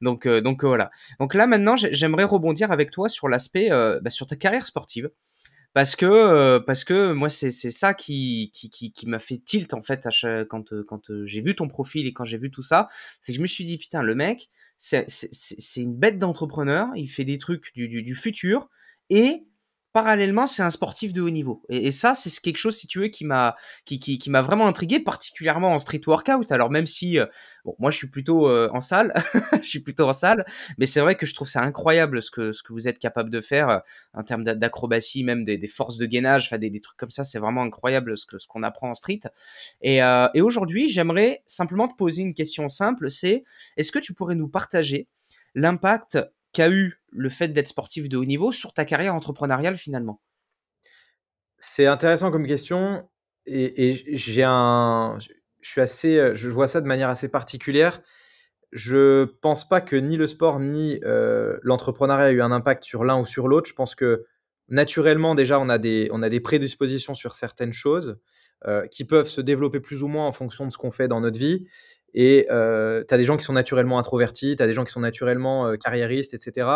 donc, 0.00 0.26
donc, 0.26 0.26
donc 0.26 0.64
voilà. 0.64 0.90
Donc 1.20 1.34
là 1.34 1.46
maintenant, 1.46 1.76
j'aimerais 1.76 2.24
rebondir 2.24 2.72
avec 2.72 2.90
toi 2.90 3.10
sur 3.10 3.28
l'aspect, 3.28 3.68
bah, 3.68 4.10
sur 4.10 4.26
ta 4.26 4.36
carrière 4.36 4.66
sportive 4.66 5.10
parce 5.74 5.96
que 5.96 6.58
parce 6.58 6.82
que 6.82 7.12
moi 7.12 7.28
c'est 7.28 7.50
c'est 7.50 7.70
ça 7.70 7.92
qui 7.92 8.50
qui 8.54 8.70
qui, 8.70 8.90
qui 8.90 9.06
m'a 9.06 9.18
fait 9.18 9.36
tilt 9.36 9.74
en 9.74 9.82
fait 9.82 10.06
à 10.06 10.44
quand 10.46 10.72
quand 10.86 11.02
j'ai 11.26 11.42
vu 11.42 11.54
ton 11.54 11.68
profil 11.68 12.06
et 12.06 12.14
quand 12.14 12.24
j'ai 12.24 12.38
vu 12.38 12.50
tout 12.50 12.62
ça 12.62 12.88
c'est 13.20 13.32
que 13.32 13.36
je 13.36 13.42
me 13.42 13.46
suis 13.46 13.64
dit 13.64 13.76
putain 13.76 14.02
le 14.02 14.14
mec 14.14 14.48
c'est 14.78 15.80
une 15.80 15.94
bête 15.94 16.18
d'entrepreneur, 16.18 16.88
il 16.94 17.08
fait 17.08 17.24
des 17.24 17.38
trucs 17.38 17.74
du, 17.74 17.88
du, 17.88 18.02
du 18.02 18.14
futur 18.14 18.68
et 19.10 19.44
parallèlement, 19.98 20.46
c'est 20.46 20.62
un 20.62 20.70
sportif 20.70 21.12
de 21.12 21.20
haut 21.20 21.30
niveau. 21.30 21.60
Et, 21.68 21.90
ça, 21.90 22.14
c'est 22.14 22.30
quelque 22.40 22.58
chose, 22.58 22.76
si 22.76 22.86
tu 22.86 23.00
veux, 23.00 23.08
qui 23.08 23.24
m'a 23.24 23.56
qui, 23.84 23.98
qui, 23.98 24.18
qui 24.18 24.30
vraiment 24.30 24.68
intrigué, 24.68 25.00
particulièrement 25.00 25.72
en 25.72 25.78
street 25.78 26.02
workout. 26.06 26.52
Alors 26.52 26.70
même 26.70 26.86
si, 26.86 27.18
euh, 27.18 27.26
bon, 27.64 27.74
moi, 27.80 27.90
je 27.90 27.96
suis 27.96 28.06
plutôt 28.06 28.48
euh, 28.48 28.68
en 28.72 28.80
salle, 28.80 29.12
je 29.60 29.66
suis 29.66 29.80
plutôt 29.80 30.08
en 30.08 30.12
salle, 30.12 30.44
mais 30.78 30.86
c'est 30.86 31.00
vrai 31.00 31.16
que 31.16 31.26
je 31.26 31.34
trouve 31.34 31.48
ça 31.48 31.62
incroyable 31.62 32.22
ce 32.22 32.30
que 32.30 32.52
ce 32.52 32.62
que 32.62 32.72
vous 32.72 32.86
êtes 32.86 33.00
capable 33.00 33.28
de 33.28 33.40
faire 33.40 33.68
euh, 33.68 33.78
en 34.14 34.22
termes 34.22 34.44
d'acrobatie, 34.44 35.24
même 35.24 35.42
des, 35.42 35.58
des, 35.58 35.66
forces 35.66 35.96
de 35.96 36.06
gainage, 36.06 36.48
des, 36.48 36.70
des 36.70 36.80
trucs 36.80 36.96
comme 36.96 37.10
ça. 37.10 37.24
C'est 37.24 37.40
vraiment 37.40 37.62
incroyable 37.62 38.16
ce 38.16 38.26
ce 38.38 38.46
qu'on 38.46 38.62
apprend 38.62 38.90
en 38.90 38.94
street. 38.94 39.22
Et, 39.82 39.96
et 39.96 40.40
aujourd'hui, 40.40 40.88
j'aimerais 40.88 41.42
simplement 41.46 41.88
te 41.88 41.96
poser 41.96 42.22
une 42.22 42.34
question 42.34 42.68
simple. 42.68 43.10
C'est 43.10 43.42
est-ce 43.76 43.90
que 43.90 43.98
tu 43.98 44.14
pourrais 44.14 44.36
nous 44.36 44.48
partager 44.48 45.08
l'impact 45.56 46.18
qu'a 46.58 46.70
eu 46.70 47.00
le 47.12 47.28
fait 47.28 47.48
d'être 47.48 47.68
sportif 47.68 48.08
de 48.08 48.16
haut 48.16 48.24
niveau 48.24 48.50
sur 48.50 48.74
ta 48.74 48.84
carrière 48.84 49.14
entrepreneuriale 49.14 49.76
finalement? 49.76 50.20
C'est 51.60 51.86
intéressant 51.86 52.32
comme 52.32 52.48
question 52.48 53.08
et, 53.46 53.94
j'ai 54.16 54.42
un, 54.42 55.18
je 55.60 55.70
suis 55.70 55.80
assez, 55.80 56.34
je 56.34 56.48
vois 56.48 56.66
ça 56.66 56.80
de 56.80 56.86
manière 56.86 57.10
assez 57.10 57.28
particulière. 57.28 58.02
Je 58.72 59.24
pense 59.40 59.68
pas 59.68 59.80
que 59.80 59.94
ni 59.94 60.16
le 60.16 60.26
sport 60.26 60.58
ni 60.58 61.00
euh, 61.04 61.58
l'entrepreneuriat 61.62 62.32
ait 62.32 62.34
eu 62.34 62.42
un 62.42 62.50
impact 62.50 62.82
sur 62.82 63.04
l'un 63.04 63.20
ou 63.20 63.24
sur 63.24 63.46
l'autre. 63.46 63.68
Je 63.68 63.74
pense 63.74 63.94
que 63.94 64.26
naturellement 64.68 65.36
déjà 65.36 65.60
on 65.60 65.68
a 65.68 65.78
des, 65.78 66.08
on 66.10 66.22
a 66.22 66.28
des 66.28 66.40
prédispositions 66.40 67.14
sur 67.14 67.36
certaines 67.36 67.72
choses 67.72 68.18
euh, 68.66 68.88
qui 68.88 69.04
peuvent 69.04 69.28
se 69.28 69.40
développer 69.40 69.78
plus 69.78 70.02
ou 70.02 70.08
moins 70.08 70.26
en 70.26 70.32
fonction 70.32 70.66
de 70.66 70.72
ce 70.72 70.76
qu'on 70.76 70.90
fait 70.90 71.06
dans 71.06 71.20
notre 71.20 71.38
vie. 71.38 71.68
Et 72.14 72.46
euh, 72.50 73.04
tu 73.06 73.14
as 73.14 73.18
des 73.18 73.24
gens 73.24 73.36
qui 73.36 73.44
sont 73.44 73.52
naturellement 73.52 73.98
introvertis, 73.98 74.56
tu 74.56 74.62
as 74.62 74.66
des 74.66 74.72
gens 74.72 74.84
qui 74.84 74.92
sont 74.92 75.00
naturellement 75.00 75.68
euh, 75.68 75.76
carriéristes, 75.76 76.34
etc. 76.34 76.68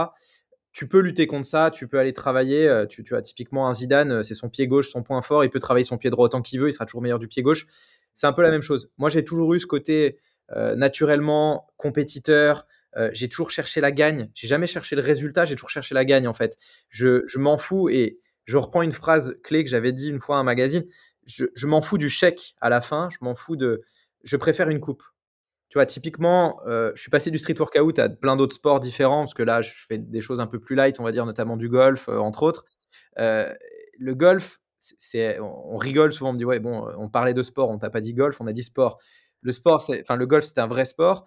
Tu 0.73 0.89
peux 0.89 1.01
lutter 1.01 1.27
contre 1.27 1.47
ça, 1.47 1.71
tu 1.71 1.87
peux 1.87 1.99
aller 1.99 2.13
travailler. 2.13 2.69
Euh, 2.69 2.87
tu, 2.87 3.05
as 3.15 3.23
typiquement 3.23 3.69
un 3.69 3.75
Zidane, 3.75 4.23
c'est 4.23 4.35
son 4.35 4.49
pied 4.49 4.67
gauche, 4.67 4.89
son 4.89 5.03
point 5.03 5.23
fort. 5.23 5.45
Il 5.45 5.51
peut 5.51 5.59
travailler 5.59 5.85
son 5.85 5.99
pied 5.99 6.11
droit 6.11 6.27
autant 6.27 6.43
qu'il 6.43 6.61
veut, 6.61 6.69
il 6.69 6.73
sera 6.73 6.87
toujours 6.87 7.03
meilleur 7.03 7.19
du 7.19 7.29
pied 7.29 7.43
gauche. 7.43 7.67
C'est 8.15 8.27
un 8.27 8.33
peu 8.33 8.43
la 8.43 8.51
même 8.51 8.63
chose. 8.63 8.91
Moi, 8.99 9.09
j'ai 9.09 9.25
toujours 9.25 9.55
eu 9.55 9.61
ce 9.61 9.67
côté 9.67 10.19
naturellement 10.77 11.73
compétiteur. 11.79 12.67
j'ai 13.13 13.31
toujours 13.31 13.51
cherché 13.51 13.81
la 13.81 13.91
gagne. 13.91 14.31
J'ai 14.35 14.49
jamais 14.49 14.67
cherché 14.67 14.97
le 14.97 15.03
résultat, 15.03 15.47
j'ai 15.47 15.55
toujours 15.55 15.71
cherché 15.71 15.95
la 15.95 16.05
gagne 16.05 16.29
en 16.29 16.35
fait. 16.35 16.59
Je, 16.91 17.23
je 17.27 17.39
m'en 17.39 17.57
fous 17.57 17.89
et 17.89 18.19
je 18.45 18.59
reprends 18.59 18.83
une 18.83 18.93
phrase 18.93 19.35
clé 19.43 19.65
que 19.65 19.71
j'avais 19.71 19.93
dit 19.93 20.09
une 20.09 20.21
fois 20.21 20.37
à 20.37 20.41
un 20.41 20.45
magazine. 20.45 20.85
Je, 21.27 21.47
je 21.55 21.67
m'en 21.67 21.81
fous 21.81 21.97
du 21.97 22.11
chèque 22.11 22.55
à 22.61 22.69
la 22.69 22.83
fin. 22.83 23.09
Je 23.11 23.17
m'en 23.23 23.35
fous 23.35 23.57
de. 23.57 23.81
Je 24.25 24.37
préfère 24.37 24.69
une 24.69 24.81
coupe. 24.81 25.03
Tu 25.73 25.79
vois, 25.79 25.87
typiquement, 25.87 26.61
euh, 26.67 26.93
je 26.95 27.01
suis 27.01 27.11
passé 27.11 27.31
du 27.31 27.39
street 27.39 27.55
workout 27.59 27.99
à 27.99 28.11
plein 28.11 28.37
d'autres 28.37 28.55
sports 28.55 28.79
différents, 28.79 29.21
parce 29.21 29.33
que 29.33 29.43
là, 29.43 29.63
je 29.63 29.71
fais 29.89 29.97
des 29.97 30.21
choses 30.21 30.39
un 30.39 30.47
peu 30.47 30.61
plus 30.61 30.77
light, 30.77 31.01
on 31.01 31.03
va 31.03 31.13
dire, 31.13 31.25
notamment 31.25 31.57
du 31.57 31.71
golf, 31.71 32.11
euh, 32.11 32.19
entre 32.19 32.43
autres. 32.43 32.67
Euh, 33.19 33.51
le 33.99 34.15
golf, 34.15 34.61
c'est, 34.77 35.41
on, 35.41 35.79
rigole 35.79 36.13
souvent, 36.13 36.29
on 36.29 36.33
me 36.35 36.39
dit, 36.39 36.45
ouais, 36.45 36.59
bon, 36.59 36.87
on 36.99 37.09
parlait 37.09 37.33
de 37.33 37.43
sport, 37.43 37.71
on 37.71 37.79
t'a 37.79 37.89
pas 37.89 38.03
dit 38.03 38.13
golf, 38.13 38.39
on 38.43 38.47
a 38.47 38.53
dit 38.53 38.63
sport. 38.63 38.99
Le 39.41 39.51
sport, 39.51 39.83
enfin, 39.99 40.17
le 40.17 40.27
golf, 40.27 40.45
c'est 40.45 40.59
un 40.59 40.67
vrai 40.67 40.85
sport. 40.85 41.27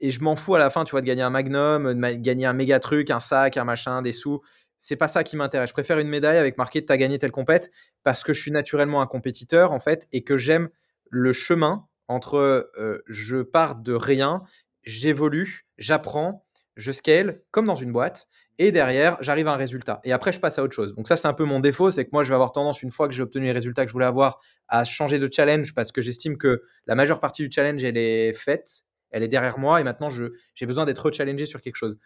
Et 0.00 0.10
je 0.10 0.22
m'en 0.22 0.34
fous 0.34 0.54
à 0.54 0.58
la 0.58 0.70
fin, 0.70 0.84
tu 0.84 0.92
vois, 0.92 1.02
de 1.02 1.06
gagner 1.06 1.20
un 1.20 1.28
magnum, 1.28 1.92
de 1.92 2.16
gagner 2.22 2.46
un 2.46 2.54
méga 2.54 2.80
truc, 2.80 3.10
un 3.10 3.20
sac, 3.20 3.58
un 3.58 3.64
machin, 3.64 4.00
des 4.00 4.12
sous. 4.12 4.40
C'est 4.78 4.96
pas 4.96 5.08
ça 5.08 5.24
qui 5.24 5.36
m'intéresse. 5.36 5.68
Je 5.68 5.74
préfère 5.74 5.98
une 5.98 6.08
médaille 6.08 6.38
avec 6.38 6.56
marqué 6.56 6.82
tu 6.82 6.90
as 6.90 6.96
gagné 6.96 7.18
telle 7.18 7.32
compète 7.32 7.70
parce 8.02 8.22
que 8.22 8.32
je 8.32 8.40
suis 8.40 8.50
naturellement 8.50 9.02
un 9.02 9.06
compétiteur, 9.06 9.72
en 9.72 9.78
fait, 9.78 10.08
et 10.10 10.24
que 10.24 10.38
j'aime 10.38 10.70
le 11.10 11.34
chemin 11.34 11.86
entre 12.08 12.70
je 13.06 13.42
pars 13.42 13.76
de 13.76 13.92
rien, 13.92 14.42
j'évolue, 14.82 15.66
j'apprends, 15.78 16.46
je 16.76 16.92
scale 16.92 17.40
comme 17.50 17.66
dans 17.66 17.74
une 17.74 17.92
boîte, 17.92 18.28
et 18.58 18.70
derrière, 18.70 19.16
j'arrive 19.20 19.48
à 19.48 19.52
un 19.52 19.56
résultat. 19.56 20.00
Et 20.04 20.12
après, 20.12 20.30
je 20.30 20.38
passe 20.38 20.58
à 20.58 20.62
autre 20.62 20.74
chose. 20.74 20.94
Donc 20.94 21.08
ça, 21.08 21.16
c'est 21.16 21.26
un 21.26 21.32
peu 21.32 21.44
mon 21.44 21.58
défaut, 21.58 21.90
c'est 21.90 22.04
que 22.04 22.10
moi, 22.12 22.22
je 22.22 22.28
vais 22.28 22.34
avoir 22.34 22.52
tendance, 22.52 22.82
une 22.82 22.92
fois 22.92 23.08
que 23.08 23.14
j'ai 23.14 23.22
obtenu 23.22 23.46
les 23.46 23.52
résultats 23.52 23.82
que 23.82 23.88
je 23.88 23.92
voulais 23.92 24.04
avoir, 24.04 24.40
à 24.68 24.84
changer 24.84 25.18
de 25.18 25.28
challenge 25.30 25.74
parce 25.74 25.90
que 25.90 26.00
j'estime 26.00 26.38
que 26.38 26.62
la 26.86 26.94
majeure 26.94 27.20
partie 27.20 27.42
du 27.42 27.50
challenge, 27.50 27.82
elle 27.82 27.96
est 27.96 28.32
faite, 28.32 28.84
elle 29.10 29.22
est 29.22 29.28
derrière 29.28 29.58
moi, 29.58 29.80
et 29.80 29.84
maintenant, 29.84 30.08
j'ai 30.10 30.66
besoin 30.66 30.84
d'être 30.84 31.10
challengé 31.10 31.46
sur 31.46 31.60
quelque 31.60 31.76
chose. 31.76 31.98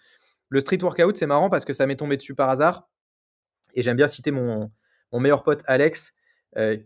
Le 0.48 0.60
street 0.60 0.78
workout, 0.82 1.16
c'est 1.16 1.26
marrant 1.26 1.50
parce 1.50 1.64
que 1.66 1.74
ça 1.74 1.86
m'est 1.86 1.96
tombé 1.96 2.16
dessus 2.16 2.34
par 2.34 2.48
hasard. 2.48 2.88
Et 3.74 3.82
j'aime 3.82 3.96
bien 3.96 4.08
citer 4.08 4.30
mon, 4.30 4.70
mon 5.12 5.20
meilleur 5.20 5.42
pote 5.42 5.62
Alex, 5.66 6.14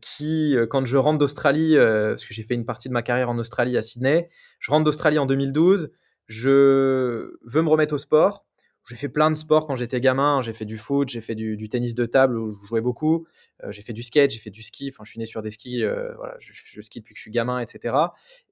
qui, 0.00 0.56
euh, 0.56 0.66
quand 0.66 0.84
je 0.84 0.96
rentre 0.96 1.18
d'Australie, 1.18 1.76
euh, 1.76 2.10
parce 2.10 2.24
que 2.24 2.34
j'ai 2.34 2.42
fait 2.42 2.54
une 2.54 2.64
partie 2.64 2.88
de 2.88 2.92
ma 2.92 3.02
carrière 3.02 3.30
en 3.30 3.38
Australie 3.38 3.76
à 3.76 3.82
Sydney, 3.82 4.28
je 4.58 4.70
rentre 4.70 4.84
d'Australie 4.84 5.18
en 5.18 5.26
2012, 5.26 5.92
je 6.26 7.38
veux 7.44 7.62
me 7.62 7.68
remettre 7.68 7.94
au 7.94 7.98
sport. 7.98 8.44
J'ai 8.88 8.96
fait 8.96 9.08
plein 9.08 9.30
de 9.30 9.36
sports 9.36 9.68
quand 9.68 9.76
j'étais 9.76 10.00
gamin. 10.00 10.42
J'ai 10.42 10.52
fait 10.52 10.64
du 10.64 10.76
foot, 10.76 11.08
j'ai 11.08 11.20
fait 11.20 11.36
du, 11.36 11.68
tennis 11.68 11.94
de 11.94 12.04
table 12.04 12.36
où 12.36 12.58
je 12.60 12.66
jouais 12.66 12.80
beaucoup. 12.80 13.26
j'ai 13.68 13.82
fait 13.82 13.92
du 13.92 14.02
skate, 14.02 14.30
j'ai 14.32 14.40
fait 14.40 14.50
du 14.50 14.62
ski. 14.62 14.90
Enfin, 14.92 15.04
je 15.04 15.10
suis 15.10 15.20
né 15.20 15.24
sur 15.24 15.40
des 15.40 15.50
skis. 15.50 15.84
voilà, 16.16 16.34
je, 16.40 16.52
je, 16.52 16.80
skie 16.80 16.98
depuis 16.98 17.14
que 17.14 17.18
je 17.18 17.22
suis 17.22 17.30
gamin, 17.30 17.60
etc. 17.60 17.94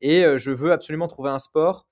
Et 0.01 0.25
je 0.37 0.53
veux 0.53 0.71
absolument 0.71 1.09
trouver 1.09 1.31
un 1.31 1.41
sport 1.41 1.89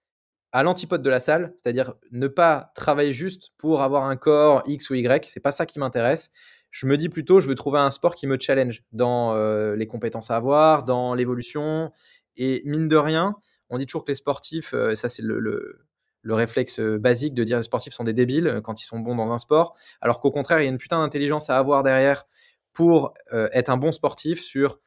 à 0.52 0.62
l'antipode 0.62 1.02
de 1.02 1.10
la 1.10 1.20
salle, 1.20 1.52
c'est-à-dire 1.56 1.94
ne 2.12 2.28
pas 2.28 2.70
travailler 2.74 3.12
juste 3.12 3.50
pour 3.58 3.82
avoir 3.82 4.04
un 4.04 4.16
corps 4.16 4.62
X 4.66 4.90
ou 4.90 4.94
Y. 4.94 5.26
C'est 5.26 5.40
pas 5.40 5.50
ça 5.50 5.66
qui 5.66 5.78
m'intéresse 5.78 6.30
je 6.70 6.86
me 6.86 6.96
dis 6.96 7.08
plutôt, 7.08 7.40
je 7.40 7.48
veux 7.48 7.54
trouver 7.54 7.78
un 7.78 7.90
sport 7.90 8.14
qui 8.14 8.26
me 8.26 8.38
challenge 8.38 8.82
dans 8.92 9.34
euh, 9.34 9.76
les 9.76 9.86
compétences 9.86 10.30
à 10.30 10.36
avoir, 10.36 10.84
dans 10.84 11.14
l'évolution. 11.14 11.92
Et 12.36 12.62
mine 12.64 12.88
de 12.88 12.96
rien, 12.96 13.36
on 13.70 13.78
dit 13.78 13.86
toujours 13.86 14.04
que 14.04 14.10
les 14.10 14.16
sportifs, 14.16 14.74
euh, 14.74 14.94
ça 14.94 15.08
c'est 15.08 15.22
le, 15.22 15.40
le, 15.40 16.34
réflexe 16.34 16.78
euh, 16.78 16.98
basique 16.98 17.34
de 17.34 17.42
dire 17.42 17.56
les 17.56 17.62
sportifs 17.62 17.94
sont 17.94 18.04
des 18.04 18.12
débiles 18.12 18.60
quand 18.62 18.82
ils 18.82 18.84
sont 18.84 19.00
bons 19.00 19.16
dans 19.16 19.32
un 19.32 19.38
sport, 19.38 19.76
alors 20.00 20.20
qu'au 20.20 20.30
contraire, 20.30 20.60
il 20.60 20.64
y 20.64 20.66
a 20.66 20.70
une 20.70 20.78
putain 20.78 20.98
d'intelligence 20.98 21.50
à 21.50 21.58
avoir 21.58 21.82
derrière 21.82 22.26
pour 22.74 23.14
être 23.32 23.70
un 23.70 23.76
bon 23.76 23.90
sportif 23.90 24.40
sur 24.40 24.78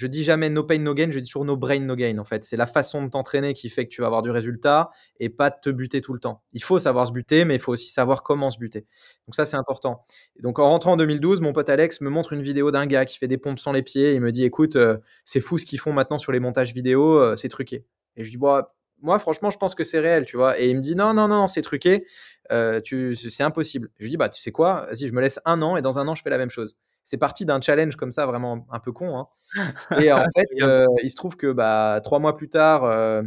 je 0.00 0.06
dis 0.06 0.24
jamais 0.24 0.48
no 0.48 0.64
pain, 0.64 0.78
no 0.78 0.94
gain, 0.94 1.10
je 1.10 1.18
dis 1.18 1.28
toujours 1.28 1.44
no 1.44 1.58
brain, 1.58 1.80
no 1.80 1.94
gain. 1.94 2.16
En 2.16 2.24
fait, 2.24 2.42
c'est 2.42 2.56
la 2.56 2.64
façon 2.64 3.04
de 3.04 3.10
t'entraîner 3.10 3.52
qui 3.52 3.68
fait 3.68 3.84
que 3.84 3.90
tu 3.90 4.00
vas 4.00 4.06
avoir 4.06 4.22
du 4.22 4.30
résultat 4.30 4.88
et 5.18 5.28
pas 5.28 5.50
te 5.50 5.68
buter 5.68 6.00
tout 6.00 6.14
le 6.14 6.20
temps. 6.20 6.42
Il 6.54 6.62
faut 6.62 6.78
savoir 6.78 7.06
se 7.06 7.12
buter, 7.12 7.44
mais 7.44 7.56
il 7.56 7.60
faut 7.60 7.72
aussi 7.72 7.90
savoir 7.90 8.22
comment 8.22 8.48
se 8.48 8.58
buter. 8.58 8.86
Donc, 9.26 9.34
ça, 9.34 9.44
c'est 9.44 9.58
important. 9.58 10.06
donc, 10.40 10.58
en 10.58 10.70
rentrant 10.70 10.92
en 10.92 10.96
2012, 10.96 11.42
mon 11.42 11.52
pote 11.52 11.68
Alex 11.68 12.00
me 12.00 12.08
montre 12.08 12.32
une 12.32 12.40
vidéo 12.40 12.70
d'un 12.70 12.86
gars 12.86 13.04
qui 13.04 13.18
fait 13.18 13.28
des 13.28 13.36
pompes 13.36 13.58
sans 13.58 13.72
les 13.72 13.82
pieds. 13.82 14.14
Il 14.14 14.22
me 14.22 14.32
dit 14.32 14.44
Écoute, 14.44 14.76
euh, 14.76 14.96
c'est 15.26 15.40
fou 15.40 15.58
ce 15.58 15.66
qu'ils 15.66 15.80
font 15.80 15.92
maintenant 15.92 16.16
sur 16.16 16.32
les 16.32 16.40
montages 16.40 16.72
vidéo, 16.72 17.18
euh, 17.20 17.36
c'est 17.36 17.50
truqué. 17.50 17.84
Et 18.16 18.24
je 18.24 18.30
dis 18.30 18.38
Bon, 18.38 18.62
moi, 19.02 19.18
franchement, 19.18 19.50
je 19.50 19.58
pense 19.58 19.74
que 19.74 19.84
c'est 19.84 20.00
réel, 20.00 20.24
tu 20.24 20.38
vois. 20.38 20.58
Et 20.58 20.70
il 20.70 20.76
me 20.76 20.80
dit 20.80 20.94
Non, 20.94 21.12
non, 21.12 21.28
non, 21.28 21.46
c'est 21.46 21.60
truqué, 21.60 22.06
euh, 22.52 22.80
c'est 23.14 23.42
impossible. 23.42 23.90
Je 23.98 24.04
lui 24.04 24.10
dis 24.10 24.16
Bah, 24.16 24.30
tu 24.30 24.40
sais 24.40 24.50
quoi, 24.50 24.86
vas-y, 24.86 25.08
je 25.08 25.12
me 25.12 25.20
laisse 25.20 25.40
un 25.44 25.60
an 25.60 25.76
et 25.76 25.82
dans 25.82 25.98
un 25.98 26.08
an, 26.08 26.14
je 26.14 26.22
fais 26.22 26.30
la 26.30 26.38
même 26.38 26.48
chose 26.50 26.74
c'est 27.10 27.16
parti 27.16 27.44
d'un 27.44 27.60
challenge 27.60 27.96
comme 27.96 28.12
ça, 28.12 28.24
vraiment 28.24 28.68
un 28.70 28.78
peu 28.78 28.92
con. 28.92 29.18
Hein. 29.18 29.26
Et 30.00 30.12
en 30.12 30.24
fait, 30.36 30.46
euh, 30.62 30.86
il 31.02 31.10
se 31.10 31.16
trouve 31.16 31.36
que 31.36 31.50
bah, 31.50 32.00
trois 32.04 32.20
mois 32.20 32.36
plus 32.36 32.48
tard, 32.48 32.84
euh, 32.84 33.22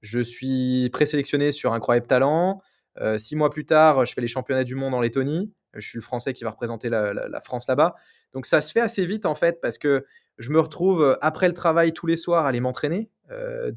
je 0.00 0.18
suis 0.18 0.90
présélectionné 0.92 1.52
sur 1.52 1.72
Incroyable 1.72 2.08
Talent. 2.08 2.60
Euh, 2.98 3.18
six 3.18 3.36
mois 3.36 3.48
plus 3.48 3.64
tard, 3.64 4.04
je 4.04 4.12
fais 4.14 4.20
les 4.20 4.26
championnats 4.26 4.64
du 4.64 4.74
monde 4.74 4.94
en 4.94 5.00
Lettonie. 5.00 5.52
Je 5.74 5.86
suis 5.86 5.98
le 5.98 6.02
Français 6.02 6.32
qui 6.32 6.42
va 6.42 6.50
représenter 6.50 6.88
la, 6.88 7.40
France 7.40 7.68
là-bas. 7.68 7.94
Donc 8.32 8.46
ça 8.46 8.60
se 8.60 8.72
fait 8.72 8.80
assez 8.80 9.06
vite 9.06 9.26
en 9.26 9.36
fait 9.36 9.60
parce 9.60 9.78
que 9.78 10.04
je 10.38 10.50
me 10.50 10.58
retrouve 10.58 11.16
après 11.20 11.46
le 11.46 11.54
travail 11.54 11.92
tous 11.92 12.08
les 12.08 12.16
soirs 12.16 12.46
à 12.46 12.48
aller 12.48 12.58
m'entraîner. 12.58 13.10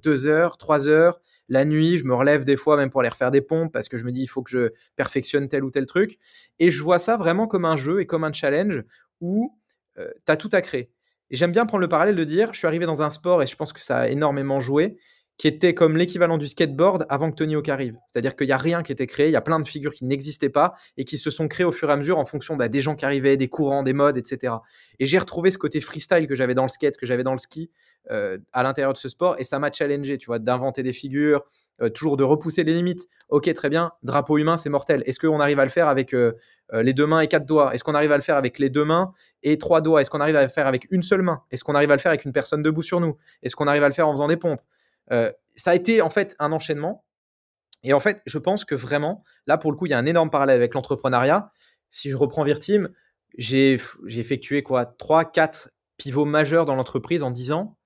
deux 0.01 0.25
heures, 0.25 0.57
trois 0.57 0.87
heures. 0.87 1.21
La 1.47 1.65
nuit, 1.65 1.99
je 1.99 2.05
me 2.05 2.15
relève 2.15 2.43
des 2.43 2.57
fois 2.57 2.75
même 2.75 2.89
pour 2.89 3.01
aller 3.01 3.09
refaire 3.09 3.29
des 3.29 3.41
pompes 3.41 3.71
parce 3.71 3.87
que 3.87 3.97
je 3.97 4.03
me 4.03 4.11
dis 4.11 4.23
il 4.23 4.27
faut 4.27 4.41
que 4.41 4.49
je 4.49 4.71
perfectionne 4.95 5.47
tel 5.47 5.63
ou 5.63 5.69
tel 5.69 5.85
truc. 5.85 6.17
Et 6.57 6.71
je 6.71 6.81
vois 6.81 6.97
ça 6.97 7.17
vraiment 7.17 7.45
comme 7.45 7.65
un 7.65 7.75
jeu 7.75 7.99
et 7.99 8.07
comme 8.07 8.23
un 8.23 8.33
challenge 8.33 8.83
où 9.23 9.57
tu 9.95 10.01
as 10.27 10.37
tout 10.37 10.49
à 10.51 10.61
créer. 10.61 10.91
Et 11.31 11.35
j'aime 11.35 11.51
bien 11.51 11.65
prendre 11.65 11.81
le 11.81 11.87
parallèle 11.87 12.15
de 12.15 12.23
dire, 12.23 12.53
je 12.53 12.59
suis 12.59 12.67
arrivé 12.67 12.85
dans 12.85 13.01
un 13.01 13.09
sport 13.09 13.41
et 13.41 13.47
je 13.47 13.55
pense 13.55 13.73
que 13.73 13.79
ça 13.79 14.01
a 14.01 14.07
énormément 14.09 14.59
joué, 14.59 14.97
qui 15.37 15.47
était 15.47 15.73
comme 15.73 15.97
l'équivalent 15.97 16.37
du 16.37 16.47
skateboard 16.47 17.05
avant 17.09 17.31
que 17.31 17.35
Tony 17.35 17.55
Hawk 17.55 17.67
arrive. 17.69 17.97
C'est-à-dire 18.07 18.35
qu'il 18.35 18.47
n'y 18.47 18.53
a 18.53 18.57
rien 18.57 18.83
qui 18.83 18.91
était 18.91 19.07
créé, 19.07 19.27
il 19.27 19.31
y 19.31 19.35
a 19.35 19.41
plein 19.41 19.59
de 19.59 19.67
figures 19.67 19.93
qui 19.93 20.05
n'existaient 20.05 20.49
pas 20.49 20.75
et 20.97 21.05
qui 21.05 21.17
se 21.17 21.29
sont 21.29 21.47
créées 21.47 21.65
au 21.65 21.71
fur 21.71 21.89
et 21.89 21.93
à 21.93 21.95
mesure 21.95 22.19
en 22.19 22.25
fonction 22.25 22.55
bah, 22.55 22.67
des 22.67 22.81
gens 22.81 22.95
qui 22.95 23.05
arrivaient, 23.05 23.35
des 23.35 23.47
courants, 23.47 23.83
des 23.83 23.93
modes, 23.93 24.17
etc. 24.17 24.53
Et 24.99 25.05
j'ai 25.05 25.17
retrouvé 25.17 25.49
ce 25.51 25.57
côté 25.57 25.81
freestyle 25.81 26.27
que 26.27 26.35
j'avais 26.35 26.53
dans 26.53 26.63
le 26.63 26.69
skate, 26.69 26.97
que 26.97 27.05
j'avais 27.05 27.23
dans 27.23 27.33
le 27.33 27.39
ski, 27.39 27.71
euh, 28.11 28.37
à 28.51 28.63
l'intérieur 28.63 28.91
de 28.91 28.97
ce 28.97 29.07
sport 29.07 29.37
et 29.39 29.43
ça 29.43 29.59
m'a 29.59 29.71
challengé, 29.71 30.17
tu 30.17 30.27
vois, 30.27 30.37
d'inventer 30.37 30.83
des 30.83 30.91
figures, 30.91 31.41
euh, 31.81 31.89
toujours 31.89 32.17
de 32.17 32.23
repousser 32.23 32.63
les 32.63 32.73
limites. 32.73 33.07
Ok, 33.29 33.51
très 33.53 33.69
bien, 33.69 33.93
drapeau 34.03 34.37
humain, 34.37 34.57
c'est 34.57 34.69
mortel. 34.69 35.03
Est-ce 35.05 35.19
qu'on 35.19 35.39
arrive 35.39 35.59
à 35.59 35.63
le 35.63 35.71
faire 35.71 35.87
avec 35.87 36.13
euh, 36.13 36.33
les 36.73 36.93
deux 36.93 37.07
mains 37.07 37.21
et 37.21 37.27
quatre 37.27 37.45
doigts? 37.45 37.73
Est-ce 37.73 37.83
qu'on 37.83 37.95
arrive 37.95 38.11
à 38.11 38.17
le 38.17 38.23
faire 38.23 38.35
avec 38.35 38.59
les 38.59 38.69
deux 38.69 38.85
mains 38.85 39.13
et 39.41 39.57
trois 39.57 39.81
doigts? 39.81 40.01
Est-ce 40.01 40.09
qu'on 40.09 40.19
arrive 40.19 40.35
à 40.35 40.43
le 40.43 40.49
faire 40.49 40.67
avec 40.67 40.85
une 40.91 41.01
seule 41.01 41.21
main? 41.21 41.41
Est-ce 41.49 41.63
qu'on 41.63 41.75
arrive 41.75 41.91
à 41.91 41.95
le 41.95 42.01
faire 42.01 42.11
avec 42.11 42.25
une 42.25 42.33
personne 42.33 42.61
debout 42.61 42.83
sur 42.83 42.99
nous? 42.99 43.17
Est-ce 43.41 43.55
qu'on 43.55 43.67
arrive 43.67 43.83
à 43.83 43.87
le 43.87 43.93
faire 43.93 44.07
en 44.07 44.11
faisant 44.11 44.27
des 44.27 44.37
pompes? 44.37 44.61
Ça 45.09 45.71
a 45.71 45.75
été 45.75 46.01
en 46.01 46.09
fait 46.09 46.35
un 46.39 46.51
enchaînement. 46.51 47.05
Et 47.83 47.93
en 47.93 47.99
fait, 47.99 48.21
je 48.25 48.37
pense 48.37 48.65
que 48.65 48.75
vraiment, 48.75 49.23
là 49.45 49.57
pour 49.57 49.71
le 49.71 49.77
coup, 49.77 49.85
il 49.85 49.89
y 49.89 49.93
a 49.93 49.97
un 49.97 50.05
énorme 50.05 50.29
parallèle 50.29 50.55
avec 50.55 50.73
l'entrepreneuriat. 50.73 51.51
Si 51.89 52.09
je 52.09 52.15
reprends 52.15 52.43
Virtim, 52.43 52.89
j'ai 53.37 53.79
effectué 54.07 54.63
quoi 54.63 54.85
3, 54.85 55.25
4 55.25 55.69
pivots 55.97 56.25
majeurs 56.25 56.65
dans 56.65 56.75
l'entreprise 56.75 57.23
en 57.23 57.31
10 57.31 57.51
ans 57.51 57.77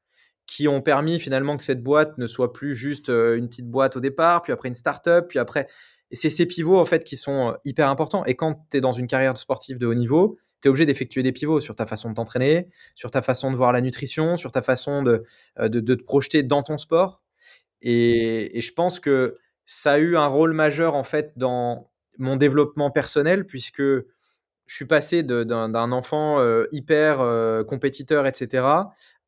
qui 0.45 0.67
ont 0.67 0.81
permis 0.81 1.19
finalement 1.19 1.57
que 1.57 1.63
cette 1.63 1.83
boîte 1.83 2.17
ne 2.17 2.25
soit 2.25 2.53
plus 2.53 2.73
juste 2.73 3.09
une 3.09 3.49
petite 3.49 3.69
boîte 3.69 3.97
au 3.97 3.99
départ, 3.99 4.43
puis 4.43 4.53
après 4.53 4.69
une 4.69 4.75
start-up, 4.75 5.27
puis 5.27 5.39
après. 5.39 5.67
C'est 6.13 6.29
ces 6.29 6.45
pivots 6.45 6.79
en 6.79 6.85
fait 6.85 7.03
qui 7.03 7.17
sont 7.17 7.57
hyper 7.65 7.89
importants. 7.89 8.23
Et 8.23 8.35
quand 8.35 8.65
tu 8.71 8.77
es 8.77 8.81
dans 8.81 8.93
une 8.93 9.07
carrière 9.07 9.37
sportive 9.37 9.77
de 9.77 9.85
haut 9.87 9.93
niveau, 9.93 10.39
tu 10.61 10.67
es 10.67 10.69
obligé 10.69 10.85
d'effectuer 10.85 11.23
des 11.23 11.31
pivots 11.31 11.59
sur 11.61 11.75
ta 11.75 11.85
façon 11.85 12.09
de 12.09 12.15
t'entraîner, 12.15 12.69
sur 12.95 13.11
ta 13.11 13.21
façon 13.21 13.51
de 13.51 13.55
voir 13.55 13.71
la 13.71 13.81
nutrition, 13.81 14.37
sur 14.37 14.51
ta 14.51 14.61
façon 14.61 15.03
de, 15.03 15.23
euh, 15.59 15.69
de, 15.69 15.95
te 15.95 16.03
projeter 16.03 16.43
dans 16.43 16.63
ton 16.63 16.77
sport. 16.77 17.21
Et, 17.81 18.57
et, 18.57 18.61
je 18.61 18.73
pense 18.73 18.99
que 18.99 19.37
ça 19.65 19.93
a 19.93 19.97
eu 19.99 20.17
un 20.17 20.27
rôle 20.27 20.53
majeur 20.53 20.95
en 20.95 21.03
fait 21.03 21.33
dans 21.35 21.91
mon 22.17 22.35
développement 22.35 22.89
personnel, 22.89 23.45
puisque 23.45 23.81
je 23.81 24.75
suis 24.75 24.85
passé 24.85 25.23
d'un 25.23 25.91
enfant 25.91 26.39
hyper 26.71 27.19
compétiteur, 27.67 28.25
etc., 28.25 28.65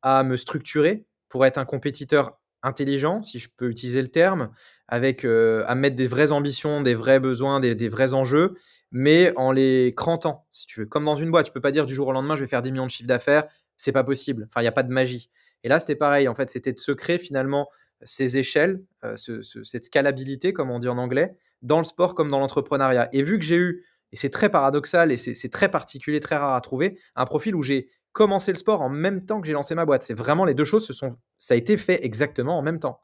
à 0.02 0.24
me 0.24 0.36
structurer 0.38 1.06
pour 1.30 1.46
être 1.46 1.58
un 1.60 1.66
compétiteur 1.66 2.39
intelligent, 2.64 3.22
si 3.22 3.40
je 3.40 3.50
peux 3.56 3.70
utiliser 3.70 4.02
le 4.02 4.08
terme, 4.08 4.50
avec 4.88 5.24
euh, 5.24 5.64
à 5.68 5.76
mettre 5.76 5.96
des 5.96 6.08
vraies 6.08 6.32
ambitions, 6.32 6.82
des 6.82 6.96
vrais 6.96 7.20
besoins, 7.20 7.60
des, 7.60 7.90
vrais 7.90 8.14
enjeux, 8.14 8.56
mais 8.92 9.34
en 9.36 9.52
les 9.52 9.94
crantant, 9.96 10.46
si 10.52 10.66
tu 10.66 10.82
veux. 10.82 10.86
Comme 10.86 11.06
dans 11.06 11.16
une 11.16 11.32
boîte, 11.32 11.46
tu 11.46 11.52
peux 11.52 11.62
pas 11.62 11.72
dire 11.72 11.86
du 11.86 11.94
jour 11.94 12.08
au 12.08 12.12
lendemain, 12.12 12.36
je 12.36 12.42
vais 12.42 12.48
faire 12.48 12.62
10 12.62 12.72
millions 12.72 12.86
de 12.86 12.92
chiffre 12.92 13.08
d'affaires, 13.08 13.46
c'est 13.78 13.92
pas 13.92 14.04
possible. 14.04 14.48
Enfin, 14.50 14.62
il 14.62 14.64
n'y 14.64 14.70
a 14.70 14.74
pas 14.74 14.84
de 14.84 14.92
magie. 14.92 15.30
Et 15.64 15.70
là, 15.70 15.80
c'était 15.80 15.96
pareil. 15.96 16.28
En 16.28 16.36
fait, 16.36 16.50
c'était 16.50 16.74
de 16.74 16.80
se 16.80 16.92
créer 16.92 17.18
finalement 17.18 17.70
ces 18.02 18.38
échelles, 18.38 18.82
euh, 19.04 19.16
cette 19.18 19.86
scalabilité, 19.86 20.54
comme 20.54 20.72
on 20.72 20.80
dit 20.80 20.88
en 20.88 20.98
anglais, 20.98 21.36
dans 21.62 21.80
le 21.80 21.84
sport 21.84 22.16
comme 22.16 22.30
dans 22.30 22.40
l'entrepreneuriat. 22.40 23.10
Et 23.12 23.24
vu 23.24 23.38
que 23.38 23.46
j'ai 23.46 23.58
eu, 23.58 23.86
et 24.12 24.16
c'est 24.16 24.30
très 24.30 24.50
paradoxal 24.50 25.12
et 25.12 25.18
c'est 25.18 25.50
très 25.50 25.70
particulier, 25.70 26.20
très 26.20 26.36
rare 26.36 26.56
à 26.56 26.62
trouver, 26.62 26.98
un 27.16 27.26
profil 27.26 27.56
où 27.56 27.62
j'ai 27.62 27.90
commencé 28.12 28.52
le 28.52 28.58
sport 28.58 28.82
en 28.82 28.90
même 28.90 29.26
temps 29.26 29.42
que 29.42 29.48
j'ai 29.48 29.54
lancé 29.54 29.76
ma 29.76 29.86
boîte. 29.86 30.04
C'est 30.04 30.14
vraiment 30.14 30.46
les 30.46 30.54
deux 30.54 30.66
choses, 30.66 30.92
ça 31.38 31.54
a 31.54 31.58
été 31.58 31.78
fait 31.78 32.04
exactement 32.04 32.58
en 32.58 32.62
même 32.62 32.80
temps. 32.80 33.02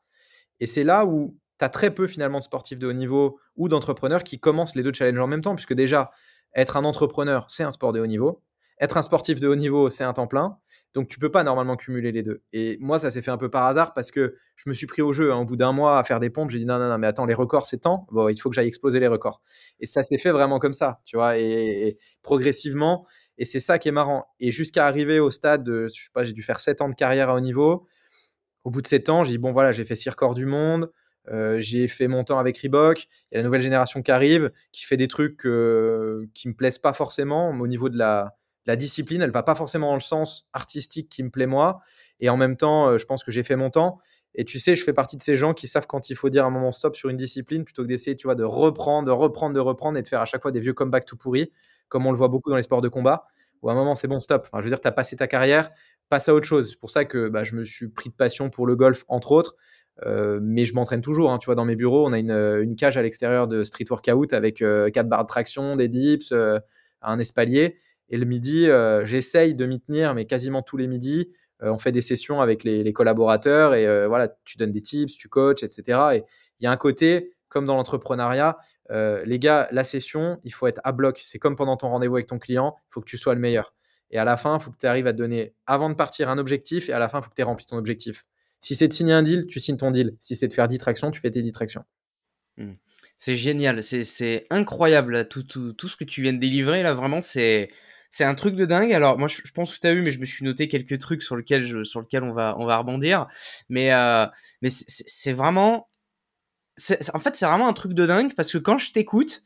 Et 0.60 0.66
c'est 0.66 0.84
là 0.84 1.06
où 1.06 1.38
tu 1.60 1.66
as 1.66 1.70
très 1.70 1.94
peu 1.94 2.08
finalement 2.08 2.40
de 2.40 2.44
sportifs 2.44 2.80
de 2.80 2.88
haut 2.88 2.94
niveau 2.94 3.40
ou 3.56 3.70
d'entrepreneurs 3.70 4.24
qui 4.24 4.40
commencent 4.40 4.76
les 4.76 4.84
deux 4.84 4.94
challenges 4.94 5.20
en 5.20 5.28
même 5.28 5.42
temps, 5.42 5.56
puisque 5.56 5.74
déjà, 5.74 6.12
être 6.54 6.78
un 6.78 6.86
entrepreneur, 6.86 7.46
c'est 7.50 7.64
un 7.64 7.72
sport 7.72 7.94
de 7.94 8.00
haut 8.00 8.08
niveau. 8.08 8.42
Être 8.82 8.98
un 8.98 9.02
sportif 9.02 9.40
de 9.40 9.48
haut 9.48 9.56
niveau, 9.56 9.90
c'est 9.90 10.04
un 10.04 10.12
temps 10.12 10.28
plein. 10.28 10.58
Donc 10.94 11.08
tu 11.08 11.18
peux 11.18 11.32
pas 11.32 11.44
normalement 11.44 11.78
cumuler 11.78 12.12
les 12.12 12.24
deux. 12.24 12.42
Et 12.52 12.78
moi, 12.82 13.00
ça 13.00 13.10
s'est 13.10 13.22
fait 13.22 13.32
un 13.32 13.38
peu 13.38 13.50
par 13.50 13.66
hasard 13.66 13.94
parce 13.94 14.12
que 14.12 14.36
je 14.56 14.70
me 14.70 14.74
suis 14.74 14.86
pris 14.86 15.02
au 15.02 15.14
jeu. 15.14 15.32
Hein. 15.32 15.38
Au 15.38 15.46
bout 15.46 15.56
d'un 15.56 15.72
mois 15.72 15.98
à 15.98 16.04
faire 16.04 16.20
des 16.20 16.30
pompes, 16.30 16.50
j'ai 16.50 16.60
dit 16.60 16.66
non, 16.66 16.78
non, 16.78 16.90
non, 16.90 16.98
mais 16.98 17.08
attends, 17.08 17.26
les 17.26 17.34
records, 17.34 17.68
c'est 17.68 17.80
temps. 17.80 18.06
Bon, 18.12 18.28
il 18.28 18.38
faut 18.38 18.50
que 18.50 18.56
j'aille 18.56 18.68
exploser 18.68 19.00
les 19.00 19.08
records. 19.08 19.42
Et 19.80 19.88
ça 19.88 20.04
s'est 20.04 20.18
fait 20.18 20.32
vraiment 20.32 20.60
comme 20.60 20.74
ça, 20.74 21.00
tu 21.06 21.16
vois. 21.16 21.38
et 21.38 21.98
progressivement, 22.22 23.06
et 23.38 23.46
c'est 23.46 23.60
ça 23.60 23.80
qui 23.80 23.90
est 23.90 23.92
marrant. 23.92 24.28
Et 24.40 24.52
jusqu'à 24.52 24.88
arriver 24.88 25.20
au 25.20 25.30
stade 25.30 25.64
de, 25.64 25.88
je 25.88 26.06
sais 26.06 26.10
pas, 26.14 26.24
j'ai 26.24 26.34
dû 26.34 26.44
faire 26.44 26.60
7 26.60 26.82
ans 26.82 26.90
de 26.90 26.96
carrière 26.96 27.30
à 27.30 27.36
haut 27.36 27.42
niveau. 27.42 27.88
Au 28.64 28.72
bout 28.72 28.82
de 28.82 28.88
7 28.88 29.10
ans, 29.10 29.24
j'ai 29.24 29.32
dit, 29.32 29.38
bon 29.38 29.52
voilà, 29.52 29.72
j'ai 29.72 29.86
fait 29.86 29.96
6 29.96 30.10
records 30.10 30.34
du 30.34 30.46
monde. 30.46 30.92
Euh, 31.32 31.60
j'ai 31.60 31.88
fait 31.88 32.08
mon 32.08 32.24
temps 32.24 32.40
avec 32.40 32.58
Reebok. 32.60 33.04
Il 33.04 33.08
y 33.34 33.36
a 33.36 33.38
la 33.40 33.44
nouvelle 33.44 33.62
génération 33.62 34.02
qui 34.02 34.12
arrive, 34.12 34.52
qui 34.72 34.86
fait 34.86 34.98
des 34.98 35.08
trucs 35.08 35.46
euh, 35.46 36.30
qui 36.34 36.48
me 36.48 36.54
plaisent 36.54 36.78
pas 36.78 36.94
forcément 36.94 37.50
au 37.50 37.68
niveau 37.68 37.90
de 37.90 37.98
la, 37.98 38.38
la, 38.68 38.76
discipline. 38.76 39.22
Elle 39.22 39.32
va 39.32 39.44
pas 39.44 39.56
forcément 39.56 39.88
dans 39.88 39.96
le 39.96 40.02
sens 40.02 40.48
artistique 40.54 41.10
qui 41.10 41.24
me 41.24 41.30
plaît 41.30 41.48
moi. 41.48 41.82
Et 42.20 42.30
en 42.30 42.38
même 42.38 42.56
temps, 42.56 42.90
euh, 42.90 42.98
je 42.98 43.06
pense 43.06 43.24
que 43.24 43.32
j'ai 43.32 43.44
fait 43.44 43.56
mon 43.56 43.70
temps. 43.70 44.00
Et 44.36 44.46
tu 44.46 44.60
sais, 44.60 44.76
je 44.76 44.84
fais 44.84 44.94
partie 44.94 45.18
de 45.18 45.22
ces 45.22 45.36
gens 45.36 45.54
qui 45.54 45.68
savent 45.68 45.88
quand 45.88 46.10
il 46.10 46.16
faut 46.16 46.30
dire 46.30 46.46
un 46.46 46.50
moment 46.50 46.72
stop 46.72 46.96
sur 46.96 47.10
une 47.10 47.18
discipline 47.18 47.64
plutôt 47.64 47.84
que 47.84 47.88
d'essayer, 47.88 48.16
tu 48.16 48.28
vois, 48.28 48.36
de 48.36 48.44
reprendre, 48.44 49.08
de 49.08 49.12
reprendre, 49.12 49.56
de 49.56 49.60
reprendre 49.60 49.98
et 49.98 50.02
de 50.02 50.08
faire 50.08 50.22
à 50.22 50.26
chaque 50.26 50.42
fois 50.42 50.52
des 50.52 50.60
vieux 50.60 50.74
comebacks 50.74 51.06
tout 51.06 51.18
pourris 51.18 51.52
comme 51.90 52.06
on 52.06 52.12
le 52.12 52.18
voit 52.18 52.28
beaucoup 52.28 52.50
dans 52.50 52.58
les 52.58 52.64
sports 52.64 52.82
de 52.82 52.90
combat, 52.90 53.26
où 53.62 53.70
à 53.70 53.74
un 53.74 53.76
moment 53.76 53.96
c'est 53.96 54.08
bon, 54.08 54.20
stop. 54.20 54.48
je 54.54 54.62
veux 54.62 54.70
dire, 54.70 54.82
tu 54.82 54.88
as 54.88 54.92
passé 54.92 55.16
ta 55.16 55.28
carrière, 55.28 55.72
passe 56.10 56.30
à 56.30 56.34
autre 56.34 56.48
chose. 56.48 56.72
C'est 56.72 56.80
pour 56.80 56.90
ça 56.90 57.06
que 57.06 57.30
bah, 57.30 57.44
je 57.44 57.56
me 57.56 57.64
suis 57.64 57.88
pris 57.90 58.10
de 58.10 58.16
passion 58.16 58.50
pour 58.50 58.68
le 58.68 58.76
golf, 58.76 59.06
entre 59.08 59.32
autres. 59.32 59.56
Euh, 60.06 60.40
mais 60.42 60.66
je 60.66 60.74
m'entraîne 60.74 61.02
toujours. 61.02 61.32
Hein. 61.32 61.38
Tu 61.38 61.46
vois, 61.46 61.56
dans 61.56 61.66
mes 61.66 61.76
bureaux, 61.76 62.08
on 62.08 62.14
a 62.14 62.20
une, 62.20 62.76
cage 62.76 62.98
à 62.98 63.02
l'extérieur 63.02 63.48
de 63.48 63.64
street 63.64 63.86
workout 63.90 64.34
avec 64.34 64.62
euh, 64.62 64.90
quatre 64.90 65.08
barres 65.08 65.24
de 65.24 65.30
traction, 65.30 65.76
des 65.76 65.88
dips, 65.88 66.32
euh, 66.32 66.60
un 67.02 67.20
espalier. 67.20 67.78
Et 68.10 68.18
le 68.18 68.26
midi, 68.26 68.68
j'essaye 69.04 69.56
de 69.56 69.66
m'y 69.66 69.82
tenir, 69.82 70.14
mais 70.14 70.26
quasiment 70.26 70.62
tous 70.62 70.78
les 70.78 70.86
midis, 70.86 71.32
on 71.62 71.80
fait 71.80 71.92
des 71.92 72.02
sessions 72.02 72.40
avec 72.40 72.64
les, 72.64 72.84
les 72.84 72.94
collaborateurs 72.94 73.74
et 73.74 74.08
voilà, 74.08 74.30
tu 74.44 74.60
donnes 74.60 74.72
des 74.72 74.82
tips, 74.82 75.18
tu 75.18 75.28
coaches, 75.28 75.64
etc. 75.64 76.00
Et 76.14 76.24
il 76.60 76.66
y 76.66 76.68
a 76.68 76.72
un 76.72 76.78
côté, 76.78 77.34
comme 77.56 77.66
dans 77.66 77.78
l'entrepreneuriat, 77.78 78.58
euh, 78.92 79.24
les 79.24 79.40
gars, 79.40 79.70
la 79.72 79.86
session, 79.86 80.42
il 80.44 80.54
faut 80.54 80.68
être 80.68 80.82
à 80.84 80.92
bloc. 80.92 81.22
C'est 81.24 81.40
comme 81.40 81.56
pendant 81.56 81.78
ton 81.78 81.88
rendez-vous 81.88 82.18
avec 82.18 82.28
ton 82.28 82.38
client, 82.38 82.76
il 82.78 82.88
faut 82.90 83.00
que 83.00 83.06
tu 83.06 83.18
sois 83.18 83.34
le 83.34 83.40
meilleur. 83.40 83.74
Et 84.12 84.18
à 84.18 84.26
la 84.26 84.36
fin, 84.36 84.58
il 84.58 84.62
faut 84.62 84.72
que 84.72 84.78
tu 84.78 84.88
arrives 84.88 85.08
à 85.08 85.14
te 85.14 85.18
donner, 85.18 85.56
avant 85.66 85.90
de 85.90 85.94
partir, 85.94 86.28
un 86.28 86.38
objectif. 86.38 86.90
Et 86.90 86.92
à 86.92 87.00
la 87.00 87.08
fin, 87.08 87.20
il 87.20 87.24
faut 87.24 87.30
que 87.30 87.36
tu 87.36 87.42
aies 87.42 87.46
rempli 87.46 87.66
ton 87.66 87.78
objectif. 87.78 88.26
Si 88.60 88.76
c'est 88.76 88.90
de 88.90 88.94
signer 88.94 89.14
un 89.14 89.24
deal, 89.24 89.48
tu 89.48 89.62
signes 89.62 89.78
ton 89.78 89.90
deal. 89.90 90.18
Si 90.20 90.36
c'est 90.36 90.50
de 90.50 90.54
faire 90.54 90.68
10 90.68 90.80
tractions, 90.80 91.12
tu 91.12 91.22
fais 91.22 91.32
tes 91.32 91.42
10 91.42 91.54
tractions. 91.54 91.86
Hmm. 92.58 92.74
C'est 93.18 93.38
génial, 93.38 93.82
c'est 93.82 94.46
incroyable 94.50 95.30
tout, 95.30 95.46
ce 95.50 95.96
que 95.96 96.04
tu 96.04 96.22
viens 96.22 96.34
de 96.34 96.40
délivrer 96.40 96.84
là, 96.84 96.94
vraiment 96.94 97.22
c'est 97.22 97.70
c'est 98.10 98.26
un 98.26 98.36
truc 98.36 98.56
de 98.56 98.66
dingue. 98.66 98.92
Alors 98.92 99.18
moi 99.18 99.30
je, 99.30 99.40
pense 99.54 99.74
que 99.74 99.80
tu 99.80 99.88
as 99.88 99.94
vu, 99.94 100.02
mais 100.02 100.12
je 100.12 100.20
me 100.20 100.26
suis 100.26 100.44
noté 100.44 100.68
quelques 100.68 101.00
trucs 101.00 101.24
sur 101.24 101.38
lesquels 101.38 101.86
sur 101.86 102.02
lequel 102.02 102.24
on 102.24 102.34
va 102.34 102.56
on 102.60 102.66
va 102.66 102.78
rebondir. 102.78 103.28
Mais 103.70 103.94
euh, 103.94 104.26
mais 104.62 104.70
c'est 104.70 105.32
vraiment 105.32 105.88
en 107.14 107.20
fait, 107.20 107.36
c'est 107.36 107.46
vraiment 107.46 107.68
un 107.68 107.74
truc 107.74 107.94
de 107.94 108.06
dingue 108.06 108.34
parce 108.34 108.52
que 108.52 108.58
quand 108.58 108.78
je 108.78 108.92
t'écoute, 108.92 109.44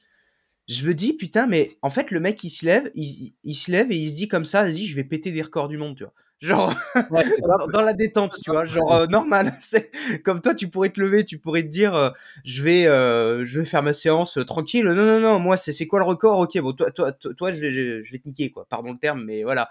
je 0.68 0.86
me 0.86 0.94
dis 0.94 1.14
putain, 1.14 1.48
mais 1.48 1.78
en 1.82 1.90
fait, 1.90 2.12
le 2.12 2.20
mec 2.20 2.44
il 2.44 2.50
se 2.50 2.66
lève, 2.66 2.92
il, 2.96 3.56
se 3.56 3.72
lève 3.72 3.92
et 3.92 3.96
il 3.96 4.12
se 4.12 4.16
dit 4.16 4.28
comme 4.28 4.46
ça, 4.46 4.64
vas-y, 4.64 4.86
je 4.86 4.96
vais 4.96 5.04
péter 5.04 5.32
des 5.32 5.42
records 5.42 5.68
du 5.68 5.78
monde, 5.78 5.96
tu 5.96 6.04
vois. 6.04 6.14
Genre 6.42 6.74
dans, 7.74 7.82
la 7.82 7.94
détente, 7.94 8.38
tu 8.42 8.50
vois, 8.50 8.66
genre 8.66 8.94
euh, 8.94 9.08
normal. 9.08 9.54
C'est 9.60 9.92
comme 10.24 10.42
toi, 10.42 10.56
tu 10.56 10.70
pourrais 10.70 10.90
te 10.90 11.02
lever, 11.02 11.26
tu 11.26 11.38
pourrais 11.38 11.64
te 11.64 11.68
dire, 11.68 11.96
euh, 11.96 12.12
je 12.46 12.64
vais, 12.64 12.88
euh, 12.88 13.46
je 13.46 13.60
vais 13.60 13.66
faire 13.66 13.84
ma 13.84 13.92
séance 13.92 14.40
tranquille. 14.48 14.86
Non, 14.86 14.96
non, 14.96 15.20
non, 15.20 15.40
moi, 15.40 15.58
c'est 15.58 15.74
c'est 15.74 15.86
quoi 15.86 16.00
le 16.00 16.06
record? 16.06 16.40
Ok, 16.40 16.58
bon, 16.60 16.72
toi, 16.72 16.92
toi, 16.92 17.12
toi, 17.12 17.54
je 17.54 17.60
vais, 17.60 17.72
je, 17.72 18.12
vais 18.12 18.20
te 18.20 18.28
niquer, 18.28 18.52
quoi. 18.52 18.66
Pardon 18.70 18.94
le 18.94 18.98
terme, 18.98 19.26
mais 19.26 19.44
voilà. 19.44 19.70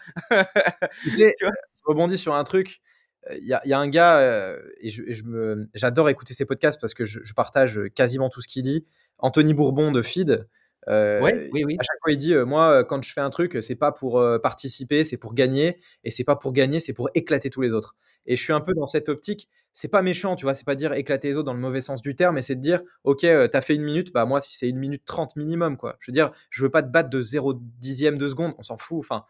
tu 1.02 1.10
sais, 1.10 1.34
tu 1.38 1.44
vois? 1.46 1.54
je 1.74 1.80
rebondis 1.86 2.18
sur 2.18 2.34
un 2.34 2.44
truc 2.44 2.82
il 3.30 3.44
y, 3.44 3.68
y, 3.68 3.72
a 3.72 3.78
un 3.78 3.88
gars, 3.88 4.18
euh, 4.20 4.60
et 4.80 4.90
j'adore 5.74 6.08
écouter 6.08 6.34
ses 6.34 6.44
podcasts 6.44 6.80
parce 6.80 6.94
que 6.94 7.04
je, 7.04 7.20
je, 7.22 7.34
partage 7.34 7.80
quasiment 7.94 8.28
tout 8.28 8.40
ce 8.40 8.48
qu'il 8.48 8.62
dit. 8.62 8.86
Anthony 9.18 9.54
Bourbon 9.54 9.92
de 9.92 10.02
Feed. 10.02 10.48
Euh, 10.88 11.20
oui, 11.52 11.64
oui. 11.64 11.76
À 11.78 11.82
chaque 11.82 11.98
fois, 12.02 12.12
il 12.12 12.16
dit 12.16 12.34
Moi, 12.34 12.84
quand 12.84 13.02
je 13.02 13.12
fais 13.12 13.20
un 13.20 13.30
truc, 13.30 13.58
c'est 13.60 13.76
pas 13.76 13.92
pour 13.92 14.24
participer, 14.42 15.04
c'est 15.04 15.16
pour 15.16 15.34
gagner. 15.34 15.78
Et 16.04 16.10
c'est 16.10 16.24
pas 16.24 16.36
pour 16.36 16.52
gagner, 16.52 16.80
c'est 16.80 16.94
pour 16.94 17.10
éclater 17.14 17.50
tous 17.50 17.60
les 17.60 17.72
autres. 17.72 17.96
Et 18.26 18.36
je 18.36 18.42
suis 18.42 18.52
un 18.52 18.60
peu 18.60 18.72
dans 18.74 18.86
cette 18.86 19.08
optique. 19.08 19.48
C'est 19.72 19.88
pas 19.88 20.02
méchant, 20.02 20.34
tu 20.34 20.44
vois. 20.44 20.54
C'est 20.54 20.64
pas 20.64 20.74
dire 20.74 20.92
éclater 20.92 21.28
les 21.28 21.36
autres 21.36 21.46
dans 21.46 21.54
le 21.54 21.60
mauvais 21.60 21.80
sens 21.80 22.00
du 22.00 22.16
terme, 22.16 22.36
mais 22.36 22.42
c'est 22.42 22.54
de 22.54 22.60
dire 22.60 22.82
Ok, 23.04 23.20
t'as 23.20 23.60
fait 23.60 23.74
une 23.74 23.82
minute, 23.82 24.12
bah 24.12 24.24
moi, 24.24 24.40
si 24.40 24.56
c'est 24.56 24.68
une 24.68 24.78
minute 24.78 25.04
trente 25.04 25.36
minimum, 25.36 25.76
quoi. 25.76 25.96
Je 26.00 26.10
veux 26.10 26.14
dire, 26.14 26.32
je 26.50 26.62
veux 26.62 26.70
pas 26.70 26.82
te 26.82 26.88
battre 26.88 27.10
de 27.10 27.20
0 27.20 27.54
dixième 27.78 28.16
de 28.16 28.28
seconde, 28.28 28.54
on 28.58 28.62
s'en 28.62 28.78
fout. 28.78 29.00
Enfin, 29.00 29.24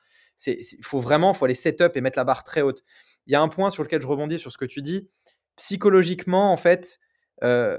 il 0.47 0.85
faut 0.85 1.00
vraiment, 1.00 1.35
faut 1.35 1.47
aller 1.47 1.54
set-up 1.54 1.97
et 1.97 2.00
mettre 2.00 2.18
la 2.18 2.25
barre 2.25 2.45
très 2.45 2.62
haute 2.62 2.85
il 3.28 3.32
y 3.32 3.35
a 3.37 3.40
un 3.40 3.49
point 3.49 3.70
sur 3.70 3.82
lequel 3.82 4.00
je 4.02 4.06
rebondis 4.06 4.38
sur 4.38 4.50
ce 4.50 4.58
que 4.58 4.64
tu 4.64 4.82
dis. 4.82 5.08
Psychologiquement, 5.56 6.50
en 6.50 6.56
fait, 6.56 6.99
euh, 7.44 7.78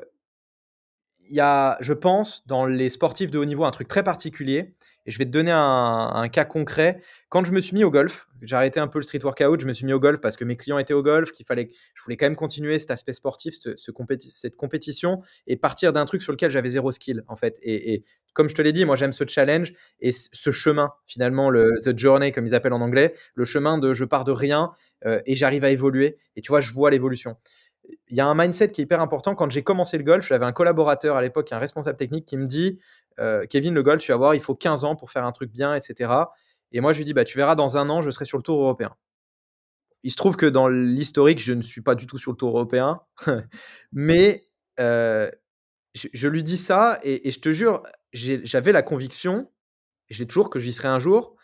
il 1.27 1.35
y 1.35 1.41
a, 1.41 1.77
je 1.81 1.93
pense, 1.93 2.45
dans 2.47 2.65
les 2.65 2.89
sportifs 2.89 3.31
de 3.31 3.39
haut 3.39 3.45
niveau, 3.45 3.65
un 3.65 3.71
truc 3.71 3.87
très 3.87 4.03
particulier. 4.03 4.75
Et 5.09 5.11
je 5.11 5.17
vais 5.17 5.25
te 5.25 5.31
donner 5.31 5.49
un, 5.51 6.29
cas 6.31 6.45
concret. 6.45 7.01
Quand 7.29 7.43
je 7.43 7.51
me 7.51 7.59
suis 7.59 7.73
mis 7.75 7.83
au 7.83 7.89
golf, 7.89 8.27
j'ai 8.43 8.55
arrêté 8.55 8.79
un 8.79 8.87
peu 8.87 8.99
le 8.99 9.03
street 9.03 9.23
workout, 9.23 9.59
je 9.59 9.65
me 9.65 9.73
suis 9.73 9.83
mis 9.83 9.91
au 9.91 9.99
golf 9.99 10.21
parce 10.21 10.37
que 10.37 10.43
mes 10.43 10.55
clients 10.55 10.77
étaient 10.77 10.93
au 10.93 11.01
golf, 11.01 11.31
qu'il 11.31 11.47
fallait, 11.47 11.71
je 11.95 12.03
voulais 12.03 12.15
quand 12.15 12.27
même 12.27 12.35
continuer 12.35 12.77
cet 12.77 12.91
aspect 12.91 13.13
sportif, 13.13 13.55
cette 13.75 14.55
compétition, 14.55 15.23
et 15.47 15.57
partir 15.57 15.93
d'un 15.93 16.05
truc 16.05 16.21
sur 16.21 16.31
lequel 16.31 16.51
j'avais 16.51 16.69
zéro 16.69 16.91
skill, 16.91 17.23
en 17.27 17.35
fait. 17.35 17.57
Et, 17.63 18.03
comme 18.33 18.49
je 18.49 18.53
te 18.53 18.61
l'ai 18.61 18.71
dit, 18.71 18.85
moi 18.85 18.95
j'aime 18.95 19.11
ce 19.11 19.23
challenge 19.27 19.73
et 19.99 20.11
ce 20.11 20.51
chemin, 20.51 20.91
finalement, 21.07 21.49
le 21.49 21.79
the 21.83 21.97
journey, 21.97 22.31
comme 22.31 22.45
ils 22.45 22.53
appellent 22.53 22.73
en 22.73 22.81
anglais, 22.81 23.15
le 23.33 23.45
chemin 23.45 23.79
de 23.79 23.93
je 23.93 24.05
pars 24.05 24.25
de 24.25 24.31
rien 24.31 24.73
euh, 25.07 25.19
et 25.25 25.35
j'arrive 25.35 25.63
à 25.63 25.71
évoluer. 25.71 26.17
Et 26.35 26.41
tu 26.41 26.49
vois, 26.49 26.61
je 26.61 26.71
vois 26.71 26.91
l'évolution 26.91 27.35
il 28.09 28.15
y 28.15 28.21
a 28.21 28.27
un 28.27 28.35
mindset 28.35 28.69
qui 28.69 28.81
est 28.81 28.83
hyper 28.83 29.01
important. 29.01 29.35
Quand 29.35 29.49
j'ai 29.51 29.63
commencé 29.63 29.97
le 29.97 30.03
golf, 30.03 30.27
j'avais 30.27 30.45
un 30.45 30.51
collaborateur 30.51 31.15
à 31.15 31.21
l'époque, 31.21 31.51
un 31.51 31.59
responsable 31.59 31.97
technique 31.97 32.25
qui 32.25 32.37
me 32.37 32.45
dit 32.45 32.79
euh, 33.19 33.45
Kevin, 33.47 33.73
le 33.73 33.97
tu 33.97 34.11
vas 34.11 34.17
voir, 34.17 34.35
il 34.35 34.41
faut 34.41 34.55
15 34.55 34.83
ans 34.83 34.95
pour 34.95 35.11
faire 35.11 35.25
un 35.25 35.31
truc 35.31 35.51
bien, 35.51 35.73
etc. 35.73 36.11
Et 36.71 36.81
moi, 36.81 36.93
je 36.93 36.99
lui 36.99 37.05
dis 37.05 37.13
bah, 37.13 37.25
Tu 37.25 37.37
verras, 37.37 37.55
dans 37.55 37.77
un 37.77 37.89
an, 37.89 38.01
je 38.01 38.09
serai 38.09 38.25
sur 38.25 38.37
le 38.37 38.43
tour 38.43 38.61
européen. 38.61 38.95
Il 40.03 40.11
se 40.11 40.15
trouve 40.15 40.37
que 40.37 40.45
dans 40.45 40.67
l'historique, 40.67 41.41
je 41.41 41.53
ne 41.53 41.61
suis 41.61 41.81
pas 41.81 41.95
du 41.95 42.07
tout 42.07 42.17
sur 42.17 42.31
le 42.31 42.37
tour 42.37 42.49
européen. 42.49 43.01
mais 43.91 44.47
euh, 44.79 45.29
je, 45.93 46.27
lui 46.27 46.43
dis 46.43 46.57
ça 46.57 46.99
et, 47.03 47.29
je 47.29 47.39
te 47.39 47.51
jure, 47.51 47.83
j'avais 48.13 48.71
la 48.71 48.81
conviction, 48.81 49.51
j'ai 50.09 50.25
toujours 50.25 50.49
que 50.49 50.59
j'y 50.59 50.71
serai 50.71 50.87
un 50.87 50.99
jour. 50.99 51.35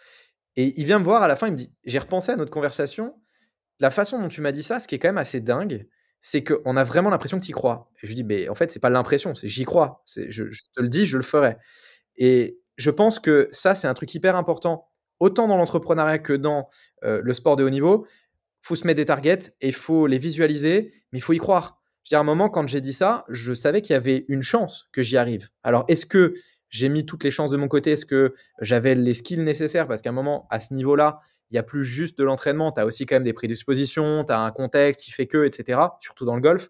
Et 0.56 0.80
il 0.80 0.86
vient 0.86 1.00
me 1.00 1.04
voir 1.04 1.22
à 1.22 1.28
la 1.28 1.36
fin, 1.36 1.48
il 1.48 1.54
me 1.54 1.58
dit 1.58 1.74
J'ai 1.84 2.00
repensé 2.00 2.32
à 2.32 2.36
notre 2.38 2.52
conversation. 2.52 3.20
La 3.82 3.92
façon 3.92 4.22
dont 4.22 4.30
tu 4.30 4.40
m'as 4.40 4.54
dit 4.54 4.64
ça, 4.64 4.80
ce 4.80 4.88
qui 4.88 4.96
est 4.96 5.00
quand 5.00 5.10
même 5.10 5.18
assez 5.18 5.42
dingue, 5.42 5.86
c'est 6.28 6.44
qu'on 6.44 6.76
a 6.76 6.84
vraiment 6.84 7.12
l'impression 7.12 7.40
que 7.40 7.46
tu 7.46 7.52
y 7.52 7.54
crois. 7.54 7.92
Je 7.98 8.08
lui 8.08 8.16
dis, 8.16 8.24
mais 8.24 8.50
en 8.50 8.56
fait, 8.56 8.72
c'est 8.72 8.80
pas 8.80 8.90
l'impression, 8.90 9.36
c'est 9.36 9.48
j'y 9.48 9.64
crois. 9.64 10.02
Je, 10.08 10.44
te 10.76 10.82
le 10.82 10.90
dis, 10.90 11.06
je 11.06 11.18
le 11.18 11.24
ferai. 11.24 11.56
Et 12.18 12.58
je 12.78 12.90
pense 12.90 13.20
que 13.20 13.48
ça, 13.52 13.76
c'est 13.76 13.86
un 13.88 13.94
truc 13.94 14.12
hyper 14.16 14.36
important, 14.36 14.88
autant 15.20 15.48
dans 15.48 15.56
l'entrepreneuriat 15.56 16.18
que 16.18 16.34
dans 16.34 16.68
euh, 17.04 17.22
le 17.24 17.34
sport 17.36 17.58
de 17.58 17.64
haut 17.64 17.70
niveau. 17.70 18.08
Faut 18.64 18.76
se 18.76 18.88
mettre 18.88 18.98
des 18.98 19.06
targets 19.06 19.54
et 19.62 19.68
il 19.68 19.76
faut 19.76 20.08
les 20.08 20.18
visualiser, 20.18 20.94
mais 21.12 21.20
il 21.20 21.22
faut 21.22 21.34
y 21.34 21.38
croire. 21.38 21.80
Je 22.04 22.16
veux 22.16 22.18
à 22.18 22.22
un 22.22 22.24
moment, 22.24 22.50
quand 22.50 22.68
j'ai 22.68 22.82
dit 22.82 22.94
ça, 22.94 23.24
je 23.30 23.54
savais 23.54 23.84
qu'il 23.84 23.94
y 23.94 23.98
avait 23.98 24.26
une 24.28 24.42
chance 24.42 24.90
que 24.94 25.04
j'y 25.04 25.18
arrive. 25.18 25.50
Alors, 25.62 25.86
est-ce 25.90 26.08
que 26.08 26.34
j'ai 26.70 26.90
mis 26.90 27.06
toutes 27.06 27.24
les 27.24 27.30
chances 27.30 27.52
de 27.52 27.58
mon 27.58 27.68
côté? 27.68 27.92
Est-ce 27.92 28.08
que 28.08 28.34
j'avais 28.62 28.96
les 28.96 29.14
skills 29.14 29.42
nécessaires? 29.42 29.88
Parce 29.88 30.02
qu'à 30.02 30.10
un 30.10 30.14
moment, 30.14 30.48
à 30.50 30.60
ce 30.60 30.74
niveau-là, 30.74 31.20
il 31.52 31.54
n'y 31.54 31.60
a 31.60 31.64
plus 31.64 31.84
juste 31.84 32.18
de 32.18 32.24
l'entraînement, 32.24 32.72
tu 32.72 32.80
as 32.80 32.86
aussi 32.86 33.06
quand 33.06 33.16
même 33.16 33.24
des 33.24 33.34
prédispositions, 33.34 34.24
tu 34.26 34.34
as 34.34 34.40
un 34.40 34.52
contexte 34.52 35.02
qui 35.02 35.12
fait 35.12 35.28
que, 35.28 35.46
etc., 35.46 35.80
surtout 36.00 36.26
dans 36.26 36.36
le 36.36 36.42
golf. 36.42 36.70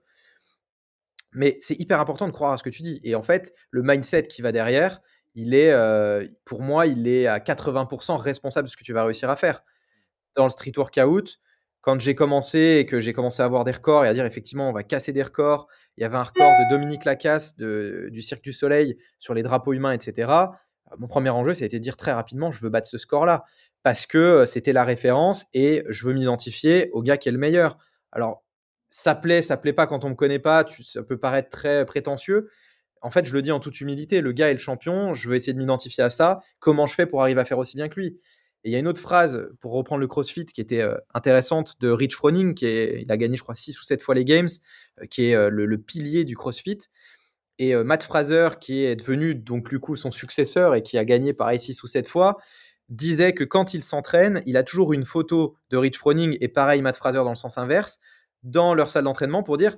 Mais 1.33 1.57
c'est 1.59 1.79
hyper 1.79 1.99
important 1.99 2.27
de 2.27 2.31
croire 2.31 2.53
à 2.53 2.57
ce 2.57 2.63
que 2.63 2.69
tu 2.69 2.81
dis. 2.81 2.99
Et 3.03 3.15
en 3.15 3.21
fait, 3.21 3.53
le 3.69 3.83
mindset 3.83 4.23
qui 4.23 4.41
va 4.41 4.51
derrière, 4.51 5.01
il 5.33 5.53
est, 5.53 5.71
euh, 5.71 6.25
pour 6.45 6.61
moi, 6.61 6.87
il 6.87 7.07
est 7.07 7.27
à 7.27 7.39
80% 7.39 8.15
responsable 8.15 8.67
de 8.67 8.71
ce 8.71 8.77
que 8.77 8.83
tu 8.83 8.93
vas 8.93 9.03
réussir 9.03 9.29
à 9.29 9.35
faire. 9.35 9.63
Dans 10.35 10.45
le 10.45 10.49
street 10.49 10.73
workout, 10.77 11.39
quand 11.81 11.99
j'ai 11.99 12.15
commencé 12.15 12.77
et 12.79 12.85
que 12.85 12.99
j'ai 12.99 13.13
commencé 13.13 13.41
à 13.41 13.45
avoir 13.45 13.63
des 13.63 13.71
records 13.71 14.05
et 14.05 14.07
à 14.07 14.13
dire 14.13 14.25
effectivement 14.25 14.67
on 14.67 14.73
va 14.73 14.81
casser 14.83 15.11
des 15.11 15.21
records, 15.21 15.67
il 15.97 16.01
y 16.01 16.03
avait 16.03 16.17
un 16.17 16.23
record 16.23 16.49
de 16.49 16.69
Dominique 16.71 17.05
Lacasse 17.05 17.57
du 17.57 18.21
Cirque 18.23 18.43
du 18.43 18.53
Soleil 18.53 18.97
sur 19.19 19.35
les 19.35 19.43
drapeaux 19.43 19.71
humains, 19.71 19.91
etc. 19.91 20.31
Mon 20.97 21.07
premier 21.07 21.29
enjeu, 21.29 21.53
c'était 21.53 21.77
de 21.77 21.83
dire 21.83 21.95
très 21.95 22.11
rapidement 22.11 22.51
je 22.51 22.59
veux 22.59 22.69
battre 22.69 22.87
ce 22.87 22.97
score-là 22.97 23.45
parce 23.85 24.07
que 24.07 24.45
c'était 24.47 24.73
la 24.73 24.83
référence 24.83 25.45
et 25.53 25.83
je 25.89 26.07
veux 26.07 26.13
m'identifier 26.15 26.89
au 26.93 27.03
gars 27.03 27.17
qui 27.17 27.29
est 27.29 27.31
le 27.31 27.37
meilleur. 27.37 27.77
Alors, 28.11 28.43
ça 28.89 29.13
plaît, 29.13 29.43
ça 29.43 29.57
plaît 29.57 29.73
pas 29.73 29.85
quand 29.85 30.03
on 30.05 30.09
me 30.09 30.15
connaît 30.15 30.39
pas, 30.39 30.63
tu, 30.63 30.83
ça 30.83 31.03
peut 31.03 31.19
paraître 31.19 31.49
très 31.49 31.85
prétentieux. 31.85 32.49
En 33.03 33.11
fait, 33.11 33.27
je 33.27 33.33
le 33.33 33.43
dis 33.43 33.51
en 33.51 33.59
toute 33.59 33.79
humilité, 33.81 34.21
le 34.21 34.31
gars 34.31 34.49
est 34.49 34.53
le 34.53 34.59
champion, 34.59 35.13
je 35.13 35.29
veux 35.29 35.35
essayer 35.35 35.53
de 35.53 35.59
m'identifier 35.59 36.03
à 36.03 36.09
ça. 36.09 36.39
Comment 36.57 36.87
je 36.87 36.95
fais 36.95 37.05
pour 37.05 37.21
arriver 37.21 37.39
à 37.39 37.45
faire 37.45 37.59
aussi 37.59 37.75
bien 37.77 37.87
que 37.87 37.99
lui? 37.99 38.07
Et 38.63 38.69
il 38.69 38.71
y 38.71 38.75
a 38.75 38.79
une 38.79 38.87
autre 38.87 38.99
phrase, 38.99 39.51
pour 39.61 39.73
reprendre 39.73 40.01
le 40.01 40.07
CrossFit, 40.07 40.47
qui 40.47 40.61
était 40.61 40.83
intéressante, 41.13 41.79
de 41.79 41.89
Rich 41.89 42.15
Froning, 42.15 42.55
qui 42.55 42.65
est, 42.65 43.03
il 43.03 43.11
a 43.11 43.17
gagné, 43.17 43.35
je 43.37 43.43
crois, 43.43 43.53
6 43.53 43.79
ou 43.79 43.83
7 43.83 44.01
fois 44.01 44.15
les 44.15 44.25
Games, 44.25 44.49
qui 45.11 45.25
est 45.25 45.49
le, 45.51 45.67
le, 45.67 45.77
pilier 45.77 46.23
du 46.23 46.35
CrossFit. 46.35 46.79
Et 47.59 47.75
Matt 47.75 48.01
Fraser, 48.01 48.49
qui 48.59 48.83
est 48.83 48.95
devenu 48.95 49.35
donc 49.35 49.69
du 49.69 49.79
coup 49.79 49.95
son 49.95 50.11
successeur 50.11 50.73
et 50.73 50.81
qui 50.81 50.97
a 50.97 51.05
gagné 51.05 51.33
pareil 51.33 51.59
6 51.59 51.83
ou 51.83 51.87
7 51.87 52.07
fois, 52.07 52.39
disait 52.89 53.33
que 53.33 53.43
quand 53.43 53.73
il 53.73 53.83
s'entraîne, 53.83 54.43
il 54.45 54.57
a 54.57 54.63
toujours 54.63 54.93
une 54.93 55.05
photo 55.05 55.55
de 55.69 55.77
Rich 55.77 55.97
Froning 55.97 56.37
et 56.41 56.47
pareil 56.47 56.81
Matt 56.81 56.95
Fraser 56.95 57.17
dans 57.19 57.29
le 57.29 57.35
sens 57.35 57.57
inverse 57.57 57.99
dans 58.43 58.73
leur 58.73 58.89
salle 58.89 59.05
d'entraînement 59.05 59.43
pour 59.43 59.57
dire 59.57 59.75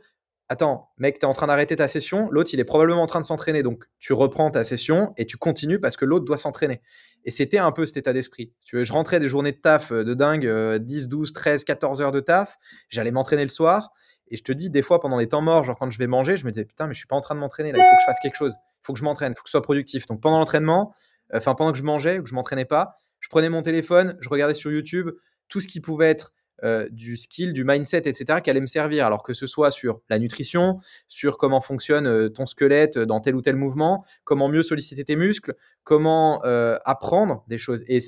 Attends, 0.50 0.92
mec, 0.98 1.20
tu 1.20 1.26
es 1.26 1.26
en 1.26 1.34
train 1.34 1.48
d'arrêter 1.48 1.76
ta 1.76 1.90
session, 1.90 2.30
l'autre 2.32 2.52
il 2.54 2.60
est 2.62 2.66
probablement 2.66 3.04
en 3.04 3.06
train 3.06 3.20
de 3.20 3.26
s'entraîner, 3.26 3.64
donc 3.64 3.84
tu 4.00 4.14
reprends 4.14 4.50
ta 4.50 4.64
session 4.64 5.14
et 5.18 5.26
tu 5.26 5.36
continues 5.36 5.80
parce 5.80 5.98
que 5.98 6.06
l'autre 6.06 6.24
doit 6.24 6.38
s'entraîner. 6.38 6.82
Et 7.26 7.32
c'était 7.32 7.58
un 7.58 7.74
peu 7.74 7.86
cet 7.86 7.98
état 7.98 8.14
d'esprit. 8.14 8.54
Tu 8.66 8.86
je 8.86 8.94
rentrais 8.94 9.20
des 9.20 9.28
journées 9.28 9.52
de 9.52 9.58
taf 9.58 9.92
euh, 9.92 10.06
de 10.06 10.14
dingue, 10.14 10.78
10, 10.78 11.10
12, 11.10 11.34
13, 11.34 11.66
14 11.66 12.02
heures 12.02 12.14
de 12.14 12.22
taf, 12.22 12.58
j'allais 12.88 13.12
m'entraîner 13.12 13.42
le 13.42 13.50
soir, 13.50 13.92
et 14.30 14.38
je 14.38 14.44
te 14.44 14.54
dis, 14.54 14.70
des 14.70 14.82
fois 14.82 15.02
pendant 15.02 15.18
les 15.18 15.28
temps 15.28 15.42
morts, 15.42 15.66
genre 15.66 15.78
quand 15.78 15.90
je 15.90 15.98
vais 15.98 16.08
manger, 16.08 16.38
je 16.38 16.46
me 16.46 16.52
disais 16.52 16.64
putain, 16.64 16.88
mais 16.88 16.94
je 16.94 17.00
suis 17.00 17.08
pas 17.08 17.18
en 17.18 17.22
train 17.22 17.36
de 17.36 17.42
m'entraîner 17.42 17.74
là, 17.74 17.80
il 17.80 17.90
faut 17.90 17.96
que 17.96 18.02
je 18.02 18.06
fasse 18.06 18.20
quelque 18.22 18.38
chose, 18.38 18.56
il 18.58 18.86
faut 18.86 18.94
que 18.94 19.00
je 19.00 19.04
m'entraîne, 19.04 19.34
il 19.34 19.36
faut 19.36 19.44
que 19.44 19.50
je 19.50 19.52
sois 19.52 19.62
productif. 19.62 20.08
Donc 20.08 20.22
pendant 20.22 20.40
l'entraînement, 20.40 20.94
enfin 21.34 21.56
pendant 21.56 21.72
que 21.72 21.78
je 21.78 21.84
mangeais 21.84 22.20
que 22.22 22.28
je 22.28 22.36
m'entraînais 22.36 22.66
pas, 22.66 22.98
je 23.20 23.30
prenais 23.30 23.50
mon 23.50 23.62
téléphone, 23.62 24.18
je 24.20 24.30
regardais 24.30 24.54
sur 24.54 24.72
YouTube 24.72 25.10
tout 25.48 25.60
ce 25.60 25.68
qui 25.68 25.80
pouvait 25.80 26.10
être 26.10 26.34
euh, 26.64 26.90
du 26.90 27.18
skill, 27.18 27.54
du 27.54 27.64
mindset, 27.64 28.10
etc., 28.10 28.42
qui 28.44 28.50
allait 28.50 28.62
me 28.62 28.66
servir. 28.66 29.06
Alors 29.06 29.22
que 29.22 29.36
ce 29.36 29.46
soit 29.46 29.70
sur 29.70 30.02
la 30.10 30.18
nutrition, 30.18 30.80
sur 31.08 31.38
comment 31.38 31.62
fonctionne 31.62 32.08
euh, 32.08 32.30
ton 32.30 32.48
squelette 32.48 32.98
dans 32.98 33.20
tel 33.20 33.36
ou 33.36 33.42
tel 33.42 33.56
mouvement, 33.56 34.04
comment 34.24 34.50
mieux 34.50 34.64
solliciter 34.64 35.06
tes 35.06 35.16
muscles, 35.16 35.56
comment 35.84 36.44
euh, 36.46 36.80
apprendre 36.84 37.44
des 37.48 37.60
choses 37.60 37.84
et 37.88 38.00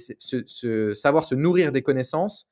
savoir 0.95 1.25
se 1.25 1.36
nourrir 1.36 1.71
des 1.71 1.84
connaissances 1.84 2.49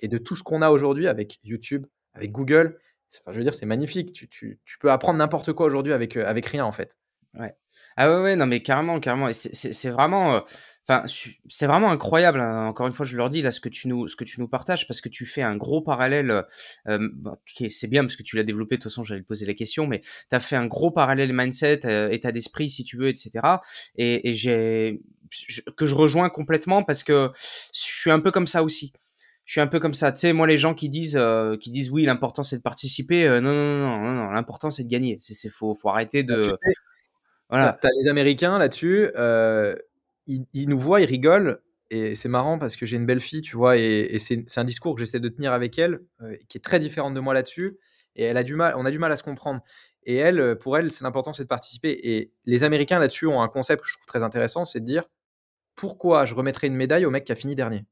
et 0.00 0.08
de 0.08 0.18
tout 0.18 0.36
ce 0.36 0.42
qu'on 0.42 0.60
a 0.60 0.68
aujourd'hui 0.68 1.08
avec 1.08 1.40
YouTube, 1.44 1.86
avec 2.12 2.30
Google. 2.30 2.78
Enfin, 3.22 3.32
je 3.32 3.38
veux 3.38 3.42
dire, 3.42 3.54
c'est 3.54 3.64
magnifique. 3.64 4.12
Tu, 4.12 4.60
peux 4.80 4.90
apprendre 4.90 5.18
n'importe 5.18 5.54
quoi 5.54 5.64
aujourd'hui 5.64 5.94
avec, 5.94 6.14
avec 6.18 6.44
rien, 6.44 6.66
en 6.66 6.72
fait. 6.72 6.98
Ouais. 7.38 7.54
Ah 8.00 8.08
ouais, 8.08 8.22
ouais, 8.22 8.36
non, 8.36 8.46
mais 8.46 8.62
carrément, 8.62 9.00
carrément. 9.00 9.28
C'est 9.32 9.90
vraiment. 9.90 10.44
Enfin, 10.88 11.04
c'est 11.48 11.66
vraiment 11.66 11.90
incroyable. 11.90 12.40
Hein. 12.40 12.66
Encore 12.66 12.86
une 12.86 12.92
fois, 12.92 13.04
je 13.04 13.16
leur 13.16 13.28
dis 13.28 13.42
là 13.42 13.50
ce 13.50 13.60
que 13.60 13.68
tu 13.68 13.88
nous, 13.88 14.06
ce 14.06 14.14
que 14.14 14.22
tu 14.22 14.40
nous 14.40 14.46
partages 14.46 14.86
parce 14.86 15.00
que 15.00 15.08
tu 15.08 15.26
fais 15.26 15.42
un 15.42 15.56
gros 15.56 15.82
parallèle. 15.82 16.44
Euh, 16.86 17.08
c'est 17.68 17.88
bien 17.88 18.04
parce 18.04 18.14
que 18.14 18.22
tu 18.22 18.36
l'as 18.36 18.44
développé. 18.44 18.76
De 18.76 18.82
toute 18.82 18.90
façon, 18.92 19.02
j'allais 19.02 19.22
te 19.22 19.26
poser 19.26 19.46
la 19.46 19.54
question, 19.54 19.88
mais 19.88 20.00
tu 20.00 20.36
as 20.36 20.38
fait 20.40 20.54
un 20.54 20.66
gros 20.66 20.92
parallèle 20.92 21.32
mindset, 21.32 21.80
euh, 21.86 22.08
état 22.10 22.30
d'esprit, 22.30 22.70
si 22.70 22.84
tu 22.84 22.96
veux, 22.96 23.08
etc. 23.08 23.32
Et, 23.96 24.30
et 24.30 24.34
j'ai 24.34 25.02
que 25.76 25.86
je 25.86 25.94
rejoins 25.96 26.30
complètement 26.30 26.84
parce 26.84 27.02
que 27.02 27.32
je 27.36 27.80
suis 27.80 28.12
un 28.12 28.20
peu 28.20 28.30
comme 28.30 28.46
ça 28.46 28.62
aussi. 28.62 28.92
Je 29.44 29.52
suis 29.52 29.60
un 29.60 29.66
peu 29.66 29.80
comme 29.80 29.94
ça. 29.94 30.12
Tu 30.12 30.20
sais, 30.20 30.32
moi, 30.32 30.46
les 30.46 30.58
gens 30.58 30.74
qui 30.74 30.88
disent, 30.88 31.16
euh, 31.16 31.56
qui 31.56 31.70
disent 31.70 31.90
oui, 31.90 32.04
l'important 32.04 32.42
c'est 32.42 32.58
de 32.58 32.62
participer. 32.62 33.26
Euh, 33.26 33.40
non, 33.40 33.54
non, 33.54 33.78
non, 33.78 33.98
non, 34.04 34.12
non, 34.12 34.30
l'important 34.30 34.70
c'est 34.70 34.84
de 34.84 34.90
gagner. 34.90 35.16
C'est 35.20 35.48
faut, 35.48 35.74
faut 35.74 35.88
arrêter 35.88 36.22
bah, 36.22 36.36
de. 36.36 36.52
Voilà. 37.48 37.78
T'as 37.80 37.88
les 38.00 38.08
Américains 38.08 38.58
là-dessus. 38.58 39.10
Euh, 39.16 39.74
ils, 40.26 40.68
nous 40.68 40.78
voient, 40.78 41.00
ils 41.00 41.06
rigolent. 41.06 41.60
Et 41.90 42.14
c'est 42.14 42.28
marrant 42.28 42.58
parce 42.58 42.76
que 42.76 42.84
j'ai 42.84 42.96
une 42.96 43.06
belle 43.06 43.20
fille, 43.20 43.40
tu 43.40 43.56
vois, 43.56 43.78
et, 43.78 44.18
c'est 44.18 44.58
un 44.58 44.64
discours 44.64 44.94
que 44.94 45.00
j'essaie 45.00 45.20
de 45.20 45.28
tenir 45.30 45.54
avec 45.54 45.78
elle, 45.78 46.00
euh, 46.20 46.36
qui 46.48 46.58
est 46.58 46.60
très 46.60 46.78
différente 46.78 47.14
de 47.14 47.20
moi 47.20 47.32
là-dessus. 47.32 47.78
Et 48.14 48.24
elle 48.24 48.36
a 48.36 48.42
du 48.42 48.56
mal, 48.56 48.74
on 48.76 48.84
a 48.84 48.90
du 48.90 48.98
mal 48.98 49.10
à 49.10 49.16
se 49.16 49.22
comprendre. 49.22 49.62
Et 50.02 50.16
elle, 50.16 50.40
euh, 50.40 50.54
pour 50.54 50.76
elle, 50.76 50.92
c'est 50.92 51.04
l'important, 51.04 51.32
c'est 51.32 51.44
de 51.44 51.48
participer. 51.48 51.98
Et 52.02 52.32
les 52.44 52.64
Américains 52.64 52.98
là-dessus 52.98 53.26
ont 53.26 53.40
un 53.40 53.48
concept 53.48 53.82
que 53.82 53.88
je 53.88 53.94
trouve 53.94 54.06
très 54.06 54.22
intéressant, 54.22 54.66
c'est 54.66 54.80
de 54.80 54.84
dire 54.84 55.04
pourquoi 55.76 56.24
je 56.24 56.34
remettrai 56.34 56.66
une 56.66 56.74
médaille 56.74 57.06
au 57.06 57.10
mec 57.10 57.24
qui 57.24 57.32
a 57.32 57.36
fini 57.36 57.54
dernier? 57.54 57.86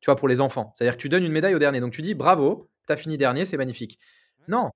Tu 0.00 0.06
vois, 0.06 0.16
pour 0.16 0.28
les 0.28 0.40
enfants. 0.40 0.72
C'est-à-dire 0.74 0.96
que 0.96 1.00
tu 1.00 1.08
donnes 1.08 1.24
une 1.24 1.32
médaille 1.32 1.54
au 1.54 1.58
dernier. 1.58 1.80
Donc 1.80 1.92
tu 1.92 2.02
dis 2.02 2.14
bravo, 2.14 2.70
tu 2.86 2.92
as 2.92 2.96
fini 2.96 3.16
dernier, 3.16 3.46
c'est 3.46 3.56
magnifique. 3.56 3.98
Non, 4.48 4.70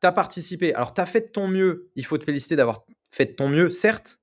tu 0.00 0.06
as 0.06 0.12
participé. 0.12 0.74
Alors 0.74 0.94
tu 0.94 1.00
as 1.00 1.06
fait 1.06 1.20
de 1.20 1.28
ton 1.28 1.48
mieux. 1.48 1.90
Il 1.94 2.04
faut 2.04 2.18
te 2.18 2.24
féliciter 2.24 2.56
d'avoir 2.56 2.84
fait 3.16 3.26
de 3.26 3.32
ton 3.32 3.48
mieux, 3.48 3.70
certes, 3.70 4.20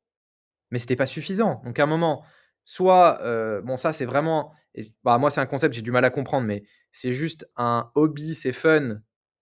mais 0.71 0.79
c'était 0.79 0.95
pas 0.95 1.05
suffisant. 1.05 1.61
Donc 1.65 1.79
à 1.79 1.83
un 1.83 1.87
moment, 1.87 2.23
soit, 2.63 3.19
heu, 3.23 3.61
bon 3.63 3.77
ça 3.77 3.93
c'est 3.93 4.05
vraiment 4.05 4.53
bah, 5.03 5.17
moi 5.19 5.29
c'est 5.29 5.41
un 5.41 5.45
concept, 5.45 5.75
j'ai 5.75 5.81
du 5.81 5.91
mal 5.91 6.05
à 6.05 6.09
comprendre, 6.09 6.47
mais 6.47 6.63
c'est 6.91 7.13
juste 7.13 7.47
un 7.57 7.91
hobby, 7.95 8.35
c'est 8.35 8.53
fun, 8.53 8.99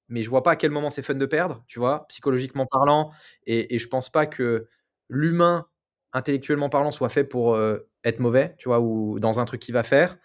mais 0.10 0.24
je 0.24 0.30
vois 0.30 0.44
pas 0.44 0.52
à 0.52 0.56
quel 0.58 0.72
moment 0.72 0.90
c'est 0.90 1.02
fun 1.04 1.16
de 1.16 1.26
perdre, 1.26 1.64
tu 1.68 1.80
vois? 1.80 2.06
Psychologiquement 2.10 2.66
parlant 2.66 3.12
et 3.46 3.76
et 3.76 3.80
je 3.80 3.88
pense 3.88 4.10
pas 4.10 4.26
que 4.28 4.68
l'humain, 5.10 5.68
intellectuellement 6.14 6.70
parlant, 6.70 6.92
soit 6.92 7.10
fait 7.10 7.24
pour, 7.26 7.56
heu, 7.56 7.88
être 8.04 8.20
mauvais, 8.20 8.56
tu 8.60 8.70
vois? 8.70 8.80
Ou 8.82 9.20
dans 9.20 9.40
un 9.40 9.46
truc 9.46 9.62
qu'il 9.62 9.74
va 9.74 9.84
faire. 9.84 10.18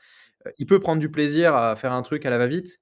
Heu, 0.47 0.53
il 0.59 0.67
peut 0.67 0.81
prendre 0.81 1.01
du 1.01 1.11
plaisir 1.11 1.55
à 1.57 1.77
faire 1.77 1.93
un 1.93 2.03
truc 2.03 2.27
à 2.27 2.31
la 2.31 2.39
va-vite, 2.39 2.81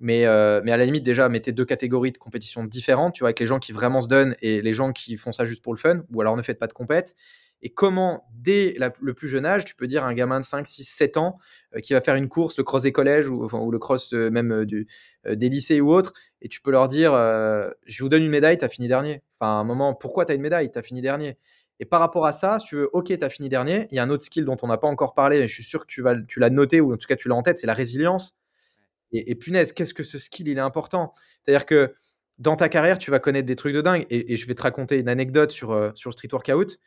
mais 0.00 0.24
heu, 0.26 0.60
mais 0.64 0.72
à 0.72 0.76
la 0.76 0.84
limite 0.84 1.04
déjà 1.04 1.28
mettez 1.28 1.52
2 1.52 1.64
catégories 1.64 2.12
de 2.12 2.18
compétition 2.18 2.64
différentes, 2.64 3.14
tu 3.14 3.20
vois? 3.20 3.28
Avec 3.28 3.40
les 3.40 3.46
gens 3.46 3.58
qui 3.58 3.72
vraiment 3.72 4.00
se 4.00 4.08
donnent 4.08 4.34
et 4.42 4.62
les 4.62 4.72
gens 4.72 4.92
qui 4.92 5.16
font 5.16 5.32
ça 5.32 5.44
juste 5.44 5.62
pour 5.62 5.72
le 5.74 5.78
fun 5.78 6.02
ou 6.12 6.20
alors 6.20 6.36
ne 6.36 6.42
faites 6.42 6.58
pas 6.58 6.66
de 6.66 6.72
compète 6.72 7.14
et 7.62 7.68
comment 7.70 8.24
dès 8.32 8.74
le 9.00 9.12
plus 9.14 9.28
jeune 9.28 9.44
âge, 9.44 9.66
tu 9.66 9.74
peux 9.76 9.86
dire 9.86 10.02
à 10.04 10.08
un 10.08 10.14
gamin 10.14 10.40
de 10.40 10.44
5-6-7 10.46 11.18
ans, 11.18 11.36
heu, 11.76 11.80
qui 11.80 11.92
va 11.92 12.00
faire 12.00 12.14
une 12.16 12.28
course, 12.28 12.56
le 12.56 12.64
cross 12.64 12.82
des 12.82 12.92
collèges 12.92 13.28
ou 13.28 13.70
le 13.70 13.78
cross, 13.78 14.12
heu, 14.14 14.30
même, 14.30 14.64
des 14.64 15.48
lycées 15.48 15.80
ou 15.80 15.92
autres 15.92 16.12
et 16.42 16.48
tu 16.48 16.60
peux 16.62 16.70
leur 16.70 16.88
dire, 16.88 17.12
«Je 17.86 18.02
vous 18.02 18.08
donne 18.08 18.22
une 18.22 18.30
médaille, 18.30 18.56
tu 18.58 18.64
as 18.64 18.68
fini 18.68 18.88
dernier». 18.88 19.22
Enfin, 19.38 19.52
à 19.52 19.60
un 19.60 19.64
moment, 19.64 19.94
pourquoi 19.94 20.24
tu 20.24 20.32
as 20.32 20.34
une 20.34 20.40
médaille? 20.42 20.70
Tu 20.70 20.78
as 20.78 20.82
fini 20.82 21.00
dernier? 21.02 21.36
Et 21.80 21.84
par 21.86 22.00
rapport 22.00 22.26
à 22.26 22.32
ça, 22.32 22.58
si 22.58 22.66
tu 22.68 22.76
veux, 22.76 22.90
OK, 22.94 23.06
tu 23.16 23.24
as 23.24 23.28
fini 23.30 23.48
dernier, 23.48 23.88
il 23.90 23.96
y 23.96 23.98
a 23.98 24.02
un 24.02 24.10
autre 24.10 24.24
skill 24.24 24.44
dont 24.44 24.56
on 24.62 24.66
n'a 24.66 24.76
pas 24.78 24.88
encore 24.88 25.14
parlé 25.14 25.38
et 25.38 25.48
je 25.48 25.52
suis 25.54 25.64
sûr 25.64 25.80
que 25.80 25.86
tu 25.86 26.02
vas 26.02 26.14
tu 26.28 26.38
l'as 26.40 26.50
noté 26.50 26.80
ou 26.80 26.92
en 26.92 26.96
tout 26.96 27.06
cas 27.06 27.16
tu 27.16 27.28
l'as 27.28 27.34
en 27.36 27.42
tête, 27.42 27.58
c'est 27.58 27.66
la 27.66 27.74
résilience 27.74 28.36
et 29.12 29.34
punaise, 29.34 29.72
qu'est-ce 29.72 29.94
que 29.94 30.02
ce 30.02 30.18
skill, 30.18 30.48
il 30.48 30.58
est 30.58 30.60
important. 30.60 31.12
C'est-à-dire 31.42 31.66
que 31.66 31.94
dans 32.38 32.56
ta 32.56 32.68
carrière, 32.68 32.98
tu 32.98 33.10
vas 33.10 33.18
connaître 33.20 33.46
des 33.46 33.56
trucs 33.56 33.74
de 33.74 33.80
dingue 33.82 34.06
et 34.10 34.36
je 34.36 34.46
vais 34.46 34.54
te 34.54 34.62
raconter 34.62 34.98
une 34.98 35.08
anecdote 35.08 35.50
sur, 35.50 35.74
le 35.74 35.92
street 35.94 36.28
workout. 36.32 36.78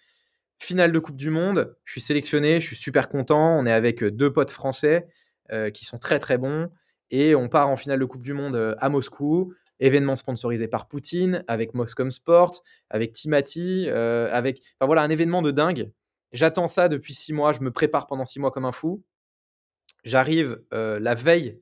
Finale 0.60 0.92
de 0.94 1.00
coupe 1.00 1.18
du 1.18 1.30
monde, 1.30 1.76
je 1.84 1.92
suis 1.94 2.02
sélectionné, 2.02 2.62
je 2.62 2.66
suis 2.68 2.76
super 2.78 3.10
content. 3.10 3.58
On 3.60 3.66
est 3.66 3.72
avec, 3.72 4.02
heu, 4.04 4.12
2 4.12 4.32
potes 4.32 4.52
français, 4.52 5.08
heu, 5.52 5.70
qui 5.72 5.86
sont 5.86 6.00
très, 6.00 6.20
très 6.20 6.38
bons 6.38 6.70
et 7.12 7.36
on 7.36 7.50
part 7.50 7.70
en 7.70 7.76
finale 7.76 8.00
de 8.00 8.06
coupe 8.06 8.24
du 8.24 8.34
monde, 8.34 8.56
heu, 8.56 8.76
à 8.80 8.90
Moscou. 8.90 9.54
Événement 9.80 10.16
sponsorisé 10.16 10.68
par 10.68 10.88
Poutine, 10.88 11.44
avec 11.48 11.74
Moscom 11.74 12.10
Sport, 12.12 12.64
avec 12.90 13.12
Timati, 13.14 13.90
avec 13.90 14.62
enfin 14.80 14.86
voilà, 14.86 15.02
un 15.02 15.10
événement 15.10 15.42
de 15.42 15.52
dingue. 15.52 15.92
J'attends 16.32 16.68
ça 16.70 16.88
depuis 16.88 17.14
6 17.14 17.34
mois, 17.34 17.52
je 17.52 17.60
me 17.62 17.72
prépare 17.72 18.08
pendant 18.08 18.24
6 18.26 18.40
mois 18.40 18.52
comme 18.52 18.66
un 18.66 18.72
fou. 18.72 19.04
J'arrive, 20.06 20.62
la 20.72 21.16
veille, 21.16 21.60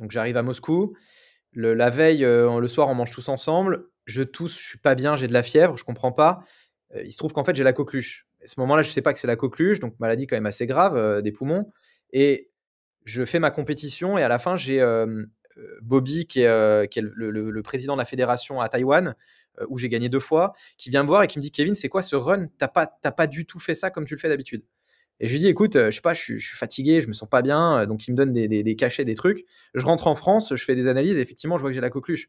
donc 0.00 0.10
j'arrive 0.12 0.36
à 0.38 0.42
Moscou. 0.42 0.96
La 1.54 1.90
veille, 1.90 2.24
heu, 2.24 2.60
le 2.60 2.68
soir, 2.68 2.88
on 2.88 2.94
mange 2.94 3.10
tous 3.12 3.28
ensemble. 3.28 3.86
Je 4.06 4.22
tousse, 4.22 4.58
je 4.60 4.68
suis 4.68 4.78
pas 4.78 4.94
bien, 4.96 5.16
j'ai 5.16 5.28
de 5.28 5.32
la 5.34 5.42
fièvre, 5.44 5.76
je 5.76 5.84
comprends 5.84 6.12
pas. 6.12 6.44
Heu, 6.96 7.02
il 7.06 7.12
se 7.12 7.18
trouve 7.18 7.32
qu'en 7.32 7.44
fait, 7.44 7.56
j'ai 7.56 7.64
la 7.64 7.72
coqueluche. 7.74 8.26
À 8.44 8.48
ce 8.48 8.60
moment-là, 8.60 8.82
je 8.82 8.90
sais 8.92 9.02
pas 9.02 9.12
que 9.12 9.18
c'est 9.20 9.26
la 9.28 9.36
coqueluche, 9.36 9.80
donc 9.80 9.94
maladie 10.00 10.26
quand 10.26 10.36
même 10.36 10.46
assez 10.46 10.66
grave, 10.66 10.96
heu, 10.96 11.22
des 11.22 11.32
poumons 11.32 11.72
et 12.12 12.50
je 13.04 13.24
fais 13.24 13.38
ma 13.40 13.50
compétition 13.52 14.18
et 14.18 14.22
à 14.24 14.28
la 14.28 14.38
fin, 14.38 14.56
j'ai, 14.56 14.80
Bobby 15.82 16.26
qui 16.26 16.40
est, 16.42 16.48
le 16.48 17.60
président 17.62 17.94
de 17.94 17.98
la 18.00 18.04
fédération 18.04 18.60
à 18.60 18.68
Taïwan, 18.68 19.14
où 19.68 19.78
j'ai 19.78 19.88
gagné 19.88 20.08
2 20.08 20.20
fois, 20.20 20.54
qui 20.78 20.90
vient 20.90 21.02
me 21.02 21.08
voir 21.08 21.22
et 21.24 21.28
qui 21.28 21.38
me 21.38 21.42
dit: 21.42 21.50
«Kevin, 21.52 21.74
c'est 21.74 21.88
quoi 21.88 22.02
ce 22.02 22.16
run? 22.16 22.46
Tu 22.48 22.52
as 22.64 22.68
pas 22.68 22.86
pas 22.86 23.26
du 23.26 23.46
tout 23.46 23.58
fait 23.60 23.74
ça 23.74 23.90
comme 23.90 24.06
tu 24.06 24.14
le 24.14 24.20
fais 24.20 24.28
d'habitude» 24.28 24.64
et 25.20 25.28
je 25.28 25.32
lui 25.34 25.40
dis: 25.40 25.48
«Écoute, 25.48 25.76
heu, 25.76 25.90
je 25.90 25.96
sais 25.96 26.00
pas, 26.02 26.14
je 26.14 26.38
suis 26.38 26.56
fatigué, 26.56 27.00
je 27.02 27.08
me 27.08 27.12
sens 27.14 27.28
pas 27.28 27.42
bien», 27.42 27.82
heu, 27.82 27.86
donc 27.86 28.06
il 28.08 28.12
me 28.12 28.16
donne 28.16 28.32
des 28.32 28.76
cachets, 28.76 29.04
des 29.04 29.14
trucs. 29.16 29.44
Je 29.74 29.84
rentre 29.84 30.06
en 30.08 30.14
France, 30.16 30.54
je 30.56 30.64
fais 30.64 30.74
des 30.76 30.86
analyses 30.88 31.18
et 31.18 31.22
effectivement, 31.22 31.56
je 31.58 31.62
vois 31.62 31.70
que 31.70 31.74
j'ai 31.74 31.80
la 31.82 31.90
coqueluche. 31.90 32.28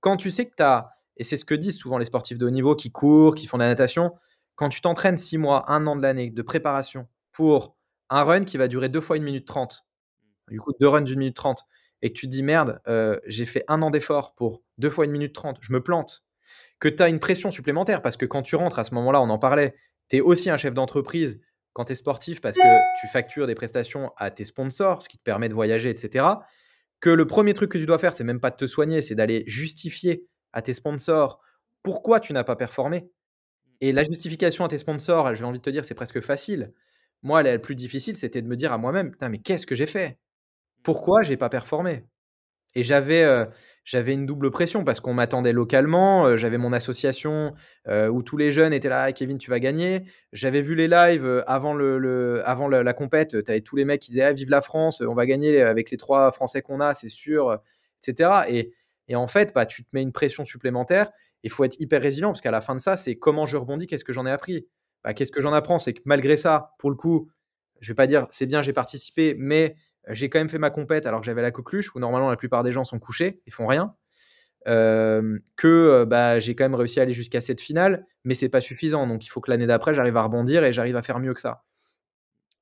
Quand 0.00 0.16
tu 0.16 0.30
sais 0.30 0.46
que 0.46 0.54
tu 0.56 0.62
as 0.62 0.90
et 1.18 1.24
c'est 1.24 1.36
ce 1.38 1.44
que 1.46 1.54
disent 1.54 1.76
souvent 1.78 1.98
les 1.98 2.06
sportifs 2.06 2.38
de 2.38 2.46
haut 2.46 2.50
niveau 2.50 2.76
qui 2.76 2.90
courent, 2.92 3.34
qui 3.36 3.46
font 3.46 3.58
de 3.58 3.62
la 3.64 3.68
natation, 3.68 4.12
quand 4.56 4.68
tu 4.70 4.80
t'entraînes 4.82 5.18
6 5.18 5.38
mois, 5.38 5.70
1 5.72 5.86
an 5.86 5.96
de 5.96 6.02
l'année 6.02 6.30
de 6.30 6.42
préparation 6.42 7.08
pour 7.32 7.76
un 8.10 8.24
run 8.24 8.44
qui 8.44 8.56
va 8.58 8.68
durer 8.68 8.88
2 8.90 9.00
fois 9.02 9.16
1 9.18 9.22
minute 9.24 9.46
30, 9.46 9.86
du 10.50 10.60
coup 10.60 10.72
2 10.80 10.88
runs 10.88 11.02
d'1 11.02 11.18
minute 11.18 11.36
30 11.36 11.66
et 12.02 12.12
que 12.12 12.18
tu 12.18 12.26
te 12.28 12.32
dis: 12.32 12.42
«Merde, 12.44 12.80
heu, 12.88 13.20
j'ai 13.26 13.46
fait 13.46 13.64
1 13.68 13.82
an 13.82 13.90
d'effort 13.90 14.34
pour 14.36 14.62
2 14.78 14.90
fois 14.90 15.06
1 15.06 15.12
minute 15.12 15.34
30, 15.34 15.58
je 15.62 15.72
me 15.74 15.82
plante». 15.82 16.24
Que 16.80 16.88
tu 16.88 17.02
as 17.02 17.08
une 17.10 17.20
pression 17.20 17.50
supplémentaire 17.52 18.02
parce 18.02 18.16
que 18.18 18.26
quand 18.26 18.42
tu 18.42 18.56
rentres 18.56 18.78
à 18.80 18.84
ce 18.84 18.94
moment-là, 18.96 19.22
on 19.22 19.30
en 19.30 19.38
parlait, 19.38 19.74
tu 20.10 20.18
es 20.18 20.20
aussi 20.22 20.50
un 20.50 20.56
chef 20.58 20.74
d'entreprise 20.74 21.40
quand 21.72 21.84
tu 21.86 21.92
es 21.92 21.94
sportif 21.94 22.40
parce 22.40 22.56
que 22.56 23.00
tu 23.00 23.06
factures 23.08 23.46
des 23.46 23.54
prestations 23.54 24.12
à 24.16 24.30
tes 24.30 24.44
sponsors, 24.44 25.02
ce 25.02 25.08
qui 25.08 25.18
te 25.18 25.22
permet 25.22 25.48
de 25.48 25.54
voyager 25.54 25.90
et 25.90 25.96
cetera. 25.96 26.44
Que 27.00 27.10
le 27.10 27.24
1er 27.24 27.54
truc 27.54 27.70
que 27.72 27.78
tu 27.78 27.86
dois 27.86 27.98
faire, 27.98 28.12
c'est 28.12 28.24
même 28.24 28.40
pas 28.40 28.50
de 28.50 28.56
te 28.56 28.66
soigner, 28.66 29.02
c'est 29.02 29.14
d'aller 29.14 29.44
justifier 29.46 30.26
à 30.52 30.62
tes 30.62 30.74
sponsors 30.74 31.40
pourquoi 31.82 32.20
tu 32.20 32.32
n'as 32.34 32.44
pas 32.44 32.56
performé 32.56 33.08
et 33.80 33.92
la 33.92 34.02
justification 34.02 34.64
à 34.64 34.68
tes 34.68 34.78
sponsors, 34.78 35.34
j'ai 35.34 35.44
envie 35.44 35.58
de 35.58 35.62
te 35.62 35.70
dire, 35.70 35.84
c'est 35.84 35.94
presque 35.94 36.20
facile. 36.20 36.72
Moi, 37.22 37.42
la 37.42 37.58
plus 37.58 37.74
difficile, 37.74 38.16
c'était 38.16 38.42
de 38.42 38.46
me 38.48 38.56
dire 38.56 38.72
à 38.72 38.78
moi-même: 38.78 39.12
«Putain, 39.12 39.28
mais 39.28 39.38
qu'est-ce 39.40 39.66
que 39.66 39.74
j'ai 39.74 39.86
fait? 39.86 40.18
Pourquoi 40.82 41.22
j'ai 41.22 41.36
pas 41.36 41.48
performé?» 41.50 42.04
Et 42.74 42.82
j'avais, 42.82 43.22
heu, 43.24 43.46
j'avais 43.84 44.12
une 44.14 44.26
double 44.26 44.50
pression 44.50 44.84
parce 44.84 45.00
qu'on 45.00 45.14
m'attendait 45.14 45.52
localement, 45.52 46.26
heu, 46.28 46.36
j'avais 46.36 46.58
mon 46.58 46.72
association, 46.72 47.54
heu, 47.88 48.08
où 48.10 48.22
tous 48.22 48.36
les 48.36 48.50
jeunes 48.52 48.72
étaient 48.72 48.88
là: 48.88 49.02
«Ah 49.04 49.12
Kevin, 49.12 49.38
tu 49.38 49.50
vas 49.50 49.58
gagner». 49.60 50.02
J'avais 50.32 50.62
vu 50.62 50.74
les 50.74 50.88
lives, 50.88 51.42
avant 51.46 51.74
le 51.74 52.42
avant 52.46 52.68
la 52.68 52.92
compète, 52.94 53.42
tu 53.44 53.50
avais 53.50 53.60
tous 53.62 53.76
les 53.76 53.84
mecs 53.84 54.00
qui 54.02 54.10
disaient: 54.12 54.24
«Ah 54.24 54.32
vive 54.32 54.50
la 54.50 54.62
France, 54.62 55.00
on 55.06 55.14
va 55.14 55.26
gagner 55.26 55.60
avec 55.62 55.90
les 55.90 55.96
3 55.96 56.30
Français 56.32 56.62
qu'on 56.62 56.80
a, 56.80 56.94
c'est 56.94 57.08
sûr», 57.08 57.50
heu, 57.50 57.54
et 57.56 57.58
cetera 58.00 58.48
et 58.50 58.72
et 59.08 59.16
en 59.16 59.26
fait, 59.26 59.52
bah, 59.54 59.66
tu 59.66 59.82
te 59.82 59.88
mets 59.92 60.02
une 60.02 60.12
pression 60.12 60.44
supplémentaire. 60.44 61.10
Il 61.42 61.50
faut 61.50 61.64
être 61.64 61.76
hyper 61.80 62.00
résilient 62.00 62.28
parce 62.28 62.40
qu'à 62.40 62.52
la 62.52 62.60
fin 62.60 62.76
de 62.76 62.80
ça, 62.80 62.96
c'est 62.96 63.16
comment 63.16 63.44
je 63.46 63.56
rebondis, 63.56 63.86
qu'est-ce 63.88 64.04
que 64.04 64.12
j'en 64.12 64.24
ai 64.26 64.30
appris? 64.30 64.66
Bah, 65.04 65.14
qu'est-ce 65.14 65.32
que 65.32 65.40
j'en 65.40 65.52
apprends? 65.52 65.78
C'est 65.78 65.94
que 65.94 66.02
malgré 66.04 66.36
ça, 66.36 66.74
pour 66.78 66.90
le 66.90 66.96
coup, 66.96 67.28
je 67.80 67.88
vais 67.90 67.94
pas 67.96 68.06
dire: 68.06 68.26
«C'est 68.30 68.46
bien, 68.46 68.62
j'ai 68.62 68.72
participé», 68.72 69.34
mais 69.38 69.74
j'ai 70.08 70.30
quand 70.30 70.38
même 70.38 70.48
fait 70.48 70.58
ma 70.58 70.70
compète 70.70 71.06
alors 71.06 71.20
que 71.20 71.26
j'avais 71.26 71.42
la 71.42 71.50
coqueluche, 71.50 71.94
où 71.94 72.00
normalement 72.00 72.30
la 72.30 72.36
plupart 72.36 72.62
des 72.62 72.72
gens 72.72 72.84
sont 72.84 72.98
couchés, 72.98 73.42
ils 73.46 73.52
font 73.52 73.66
rien. 73.66 73.94
Hem, 74.66 75.40
que, 75.56 75.68
heu, 76.02 76.04
bah, 76.06 76.40
j'ai 76.40 76.54
quand 76.56 76.64
même 76.64 76.74
réussi 76.76 77.00
à 77.00 77.04
aller 77.04 77.14
jusqu'à 77.14 77.40
cette 77.40 77.60
finale, 77.62 78.06
mais 78.24 78.34
c'est 78.34 78.48
pas 78.50 78.60
suffisant, 78.62 79.06
donc 79.06 79.26
il 79.26 79.28
faut 79.30 79.40
que 79.40 79.50
l'année 79.50 79.66
d'après, 79.66 79.94
j'arrive 79.94 80.16
à 80.18 80.22
rebondir 80.22 80.64
et 80.64 80.72
j'arrive 80.72 80.96
à 80.96 81.02
faire 81.02 81.20
mieux 81.20 81.34
que 81.34 81.40
ça. 81.40 81.62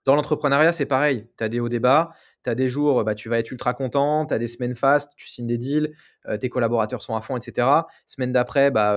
Dans 0.05 0.15
l'entrepreneuriat, 0.15 0.73
c'est 0.73 0.87
pareil. 0.87 1.27
Tu 1.37 1.45
as 1.45 1.49
des 1.49 1.61
hauts, 1.61 1.69
des 1.69 1.81
bas. 1.81 2.13
Tu 2.45 2.51
as 2.51 2.55
des 2.55 2.69
jours, 2.69 3.05
bah, 3.05 3.15
tu 3.15 3.29
vas 3.29 3.39
être 3.39 3.51
ultra 3.51 3.75
content, 3.75 4.25
tu 4.27 4.33
as 4.35 4.39
des 4.39 4.47
semaines 4.49 4.77
fastes, 4.77 5.13
tu 5.17 5.29
signes 5.29 5.47
des 5.49 5.59
deals, 5.59 5.93
heu, 6.29 6.39
tes 6.39 6.49
collaborateurs 6.49 7.03
sont 7.03 7.17
à 7.17 7.21
fond 7.21 7.37
et 7.37 7.41
cetera. 7.41 7.89
Semaine 8.07 8.33
d'après, 8.33 8.71
bah, 8.71 8.97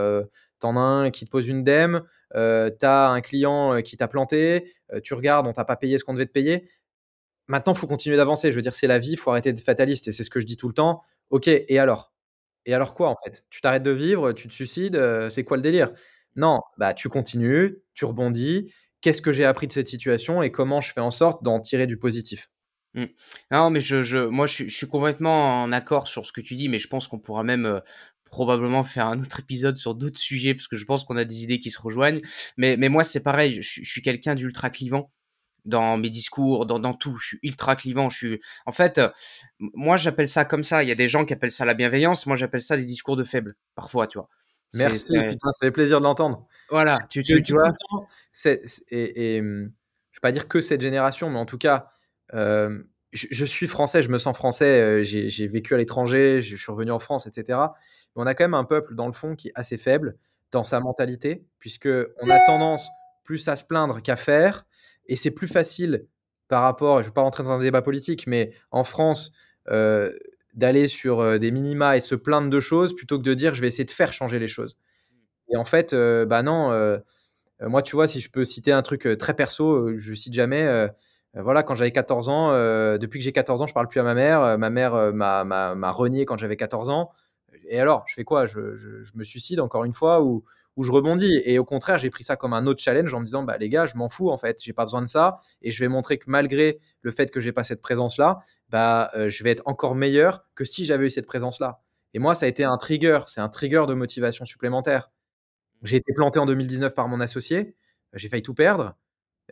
tu 0.62 0.68
en 0.68 0.78
as 0.78 0.80
un 0.80 1.10
qui 1.12 1.26
te 1.26 1.32
pose 1.32 1.48
une 1.48 1.64
dème, 1.64 2.04
heu, 2.36 2.76
tu 2.80 2.86
as 2.86 3.10
un 3.10 3.22
client, 3.22 3.82
qui 3.82 3.98
t'a 3.98 4.08
planté, 4.08 4.72
tu 5.04 5.14
regardes, 5.16 5.48
on 5.48 5.54
t'a 5.54 5.66
pas 5.66 5.76
payé 5.76 5.98
ce 5.98 6.04
qu'on 6.06 6.14
devait 6.14 6.28
te 6.28 6.32
payer. 6.32 6.70
Maintenant, 7.52 7.74
il 7.74 7.80
faut 7.80 7.88
continuer 7.88 8.18
d'avancer. 8.18 8.52
Je 8.52 8.56
veux 8.56 8.62
dire, 8.62 8.74
c'est 8.74 8.88
la 8.88 9.00
vie, 9.00 9.12
il 9.12 9.18
faut 9.18 9.32
arrêter 9.32 9.52
d'être 9.54 9.64
fataliste 9.66 10.08
et 10.08 10.12
c'est 10.12 10.24
ce 10.24 10.30
que 10.30 10.40
je 10.40 10.46
dis 10.46 10.58
tout 10.58 10.68
le 10.68 10.74
temps. 10.74 11.04
OK 11.30 11.48
et 11.48 11.80
alors? 11.80 12.14
Et 12.66 12.74
alors 12.74 12.94
quoi, 12.94 13.10
en 13.10 13.16
fait? 13.16 13.46
Tu 13.50 13.62
t'arrêtes 13.62 13.84
de 13.84 13.92
vivre, 13.92 14.34
tu 14.34 14.48
te 14.48 14.54
suicides, 14.54 14.96
heu, 14.96 15.30
c'est 15.30 15.44
quoi 15.44 15.58
le 15.58 15.64
délire? 15.64 15.92
Non, 16.36 16.62
bah, 16.78 16.94
tu 16.94 17.10
continues, 17.10 17.80
tu 17.94 18.06
rebondis. 18.06 18.72
Qu'est-ce 19.02 19.22
que 19.22 19.32
j'ai 19.32 19.46
appris 19.46 19.68
de 19.68 19.74
cette 19.74 19.88
situation 19.88 20.42
et 20.44 20.52
comment 20.52 20.80
je 20.82 20.94
fais 20.94 21.02
en 21.02 21.12
sorte 21.12 21.44
d'en 21.44 21.60
tirer 21.60 21.88
du 21.88 21.98
positif? 21.98 22.50
Mmh. 22.94 23.06
Non, 23.52 23.70
mais 23.70 23.80
je 23.82 24.04
je 24.04 24.18
moi, 24.18 24.48
je 24.48 24.68
suis 24.70 24.88
complètement 24.88 25.64
en 25.64 25.72
accord 25.72 26.08
sur 26.08 26.26
ce 26.26 26.32
que 26.34 26.42
tu 26.42 26.56
dis, 26.56 26.68
mais 26.70 26.78
je 26.80 26.88
pense 26.88 27.08
qu'on 27.08 27.20
pourra 27.20 27.44
même, 27.44 27.66
heu, 27.66 27.82
probablement 28.26 28.84
faire 28.84 29.08
un 29.08 29.20
autre 29.20 29.40
épisode 29.40 29.78
sur 29.78 29.96
d'autres 29.96 30.20
sujets 30.20 30.54
parce 30.56 30.68
que 30.68 30.76
je 30.76 30.86
pense 30.86 31.04
qu'on 31.06 31.18
a 31.18 31.24
des 31.26 31.44
idées 31.44 31.60
qui 31.60 31.72
se 31.72 31.82
rejoignent. 31.82 32.22
Mais 32.58 32.76
mais 32.78 32.90
moi, 32.90 33.04
c'est 33.04 33.24
pareil, 33.24 33.62
je 33.62 33.84
suis 33.86 34.02
quelqu'un 34.02 34.36
d'ultra 34.36 34.70
clivant 34.70 35.12
dans 35.66 35.98
mes 35.98 36.10
discours, 36.10 36.66
dans 36.66 36.80
dans 36.80 36.94
tout. 36.94 37.18
Je 37.18 37.28
suis 37.28 37.40
ultra 37.44 37.76
clivant, 37.76 38.10
je 38.10 38.18
suis 38.18 38.42
en 38.66 38.72
fait, 38.72 38.98
heu, 39.00 39.12
m 39.62 39.70
moi, 39.74 39.98
j'appelle 39.98 40.28
ça 40.30 40.46
comme 40.46 40.64
ça. 40.64 40.84
Il 40.84 40.90
y 40.90 40.92
a 40.92 40.96
des 40.96 41.10
gens 41.10 41.26
qui 41.26 41.34
appellent 41.34 41.52
ça 41.52 41.66
la 41.66 41.74
bienveillance. 41.74 42.26
Moi, 42.28 42.36
j'appelle 42.36 42.62
ça 42.62 42.78
des 42.78 42.86
discours 42.86 43.16
de 43.18 43.24
faibles, 43.24 43.56
parfois, 43.76 44.08
tu 44.08 44.18
vois? 44.18 44.30
Merci, 44.74 45.12
putain, 45.28 45.52
ça 45.52 45.66
fait 45.66 45.72
plaisir 45.72 46.00
de 46.00 46.04
l'entendre. 46.06 46.48
voilà, 46.70 47.00
tu 47.10 47.22
tu 47.24 47.42
tu 47.42 47.54
vois? 47.54 47.74
c'est 48.32 48.64
et 48.90 49.36
et 49.38 49.42
mmh, 49.42 49.72
je 50.12 50.18
vais 50.18 50.22
pas 50.22 50.32
dire 50.32 50.48
que 50.48 50.62
cette 50.62 50.82
génération, 50.82 51.30
mais 51.30 51.40
en 51.40 51.46
tout 51.46 51.58
cas, 51.58 51.92
je 53.12 53.28
je 53.32 53.46
suis 53.46 53.68
français, 53.68 54.02
je 54.02 54.10
me 54.10 54.18
sens 54.18 54.36
français, 54.36 54.82
heu, 54.82 55.04
j'ai 55.04 55.30
j'ai 55.30 55.48
vécu 55.48 55.74
à 55.74 55.78
l'étranger, 55.78 56.42
je 56.42 56.56
suis 56.56 56.72
revenu 56.72 56.92
en 56.92 57.00
France 57.00 57.28
et 57.28 57.32
cetera. 57.34 57.76
Mais 58.16 58.22
on 58.24 58.26
a 58.26 58.34
quand 58.36 58.44
même 58.46 58.54
un 58.54 58.64
peuple, 58.66 58.96
dans 58.96 59.08
le 59.08 59.14
fond, 59.14 59.36
qui 59.36 59.50
est 59.50 59.54
assez 59.56 59.78
faible 59.78 60.18
dans 60.52 60.64
sa 60.64 60.80
mentalité, 60.80 61.46
puisqu'on 61.60 62.30
a 62.30 62.40
tendance 62.46 62.88
plus 63.24 63.48
à 63.48 63.56
se 63.56 63.64
plaindre 63.64 64.02
qu'à 64.02 64.16
faire 64.16 64.66
et 65.12 65.18
c'est 65.18 65.32
plus 65.32 65.50
facile 65.50 66.08
par 66.50 66.64
rapport 66.64 67.04
je 67.04 67.10
vais 67.10 67.14
pas 67.14 67.22
rentrer 67.24 67.44
dans 67.44 67.52
un 67.52 67.60
débat 67.60 67.84
politique, 67.84 68.28
mais 68.28 68.54
en 68.72 68.86
France, 68.86 69.32
d'aller 70.56 70.88
sur, 70.88 71.40
des 71.40 71.52
minima 71.52 71.98
et 71.98 72.02
se 72.02 72.16
plaindre 72.16 72.50
de 72.50 72.60
choses 72.60 72.96
plutôt 72.96 73.18
que 73.20 73.24
de 73.24 73.34
dire: 73.34 73.56
«Je 73.56 73.62
vais 73.62 73.68
essayer 73.70 73.86
de 73.86 73.92
faire 73.92 74.14
changer 74.14 74.40
les 74.40 74.48
choses» 74.50 74.78
et 75.50 75.58
en 75.58 75.66
fait, 75.66 75.94
heu, 75.94 76.26
bah, 76.26 76.44
non, 76.44 76.72
moi, 77.62 77.82
tu 77.84 77.96
vois, 77.96 78.08
si 78.08 78.22
je 78.22 78.30
peux 78.32 78.46
citer 78.46 78.72
un 78.72 78.82
truc, 78.84 79.08
très 79.20 79.36
perso, 79.36 79.96
je 79.98 80.14
cite 80.16 80.34
jamais, 80.34 80.88
voilà, 81.36 81.64
quand 81.64 81.76
j'avais 81.76 81.92
14 81.92 82.30
ans, 82.30 82.52
depuis 82.98 83.20
que 83.20 83.26
j'ai 83.26 83.32
14 83.34 83.62
ans, 83.62 83.68
je 83.68 83.74
parle 83.74 83.88
plus 83.90 84.00
à 84.00 84.04
ma 84.04 84.16
mère, 84.16 84.58
ma 84.60 84.70
mère, 84.72 85.14
m'a 85.16 85.92
renié 85.92 86.26
quand 86.26 86.38
j'avais 86.38 86.58
14 86.58 86.90
ans 86.90 87.12
et 87.70 87.80
alors? 87.80 88.06
Je 88.08 88.16
fais 88.16 88.24
quoi? 88.26 88.46
Je 88.48 88.76
je 88.76 89.04
je 89.04 89.12
me 89.16 89.24
suicide 89.24 89.60
encore 89.62 89.86
une 89.86 89.94
fois 89.94 90.22
ou 90.24 90.44
où 90.78 90.84
je 90.84 90.92
rebondis. 90.92 91.42
Et 91.46 91.60
au 91.60 91.66
contraire, 91.66 91.98
j'ai 91.98 92.10
pris 92.10 92.24
ça 92.24 92.36
comme 92.36 92.54
un 92.54 92.66
autre 92.66 92.82
challenge 92.82 93.14
en 93.14 93.20
me 93.20 93.26
disant, 93.26 93.44
bah, 93.44 93.58
les 93.58 93.70
gars, 93.70 93.86
je 93.86 93.96
m'en 93.96 94.10
fous 94.10 94.30
en 94.30 94.38
fait, 94.38 94.60
j'ai 94.64 94.74
pas 94.74 94.86
besoin 94.86 95.02
de 95.02 95.08
ça. 95.08 95.40
Et 95.62 95.72
je 95.72 95.80
vais 95.80 95.88
montrer 95.88 96.18
que 96.18 96.26
malgré 96.28 96.80
le 97.02 97.12
fait 97.12 97.32
que 97.32 97.40
j'ai 97.40 97.52
pas 97.52 97.64
cette 97.64 97.82
présence-là, 97.82 98.40
bah, 98.70 99.12
euh, 99.16 99.30
je 99.30 99.44
vais 99.44 99.52
être 99.52 99.64
encore 99.66 99.96
meilleur 99.96 100.46
que 100.56 100.66
si 100.66 100.86
j'avais 100.86 101.08
eu 101.08 101.10
cette 101.10 101.28
présence-là. 101.28 101.82
Et 102.14 102.20
moi, 102.20 102.36
ça 102.36 102.46
a 102.46 102.50
été 102.50 102.64
un 102.64 102.78
trigger, 102.78 103.22
c'est 103.28 103.42
un 103.42 103.50
trigger 103.50 103.86
de 103.88 103.94
motivation 103.94 104.46
supplémentaire. 104.46 105.12
J'ai 105.84 105.98
été 105.98 106.14
planté 106.14 106.40
en 106.40 106.46
2019 106.46 106.94
par 106.94 107.08
mon 107.08 107.20
associé, 107.22 107.76
j'ai 108.14 108.30
failli 108.30 108.44
tout 108.44 108.54
perdre. 108.54 108.96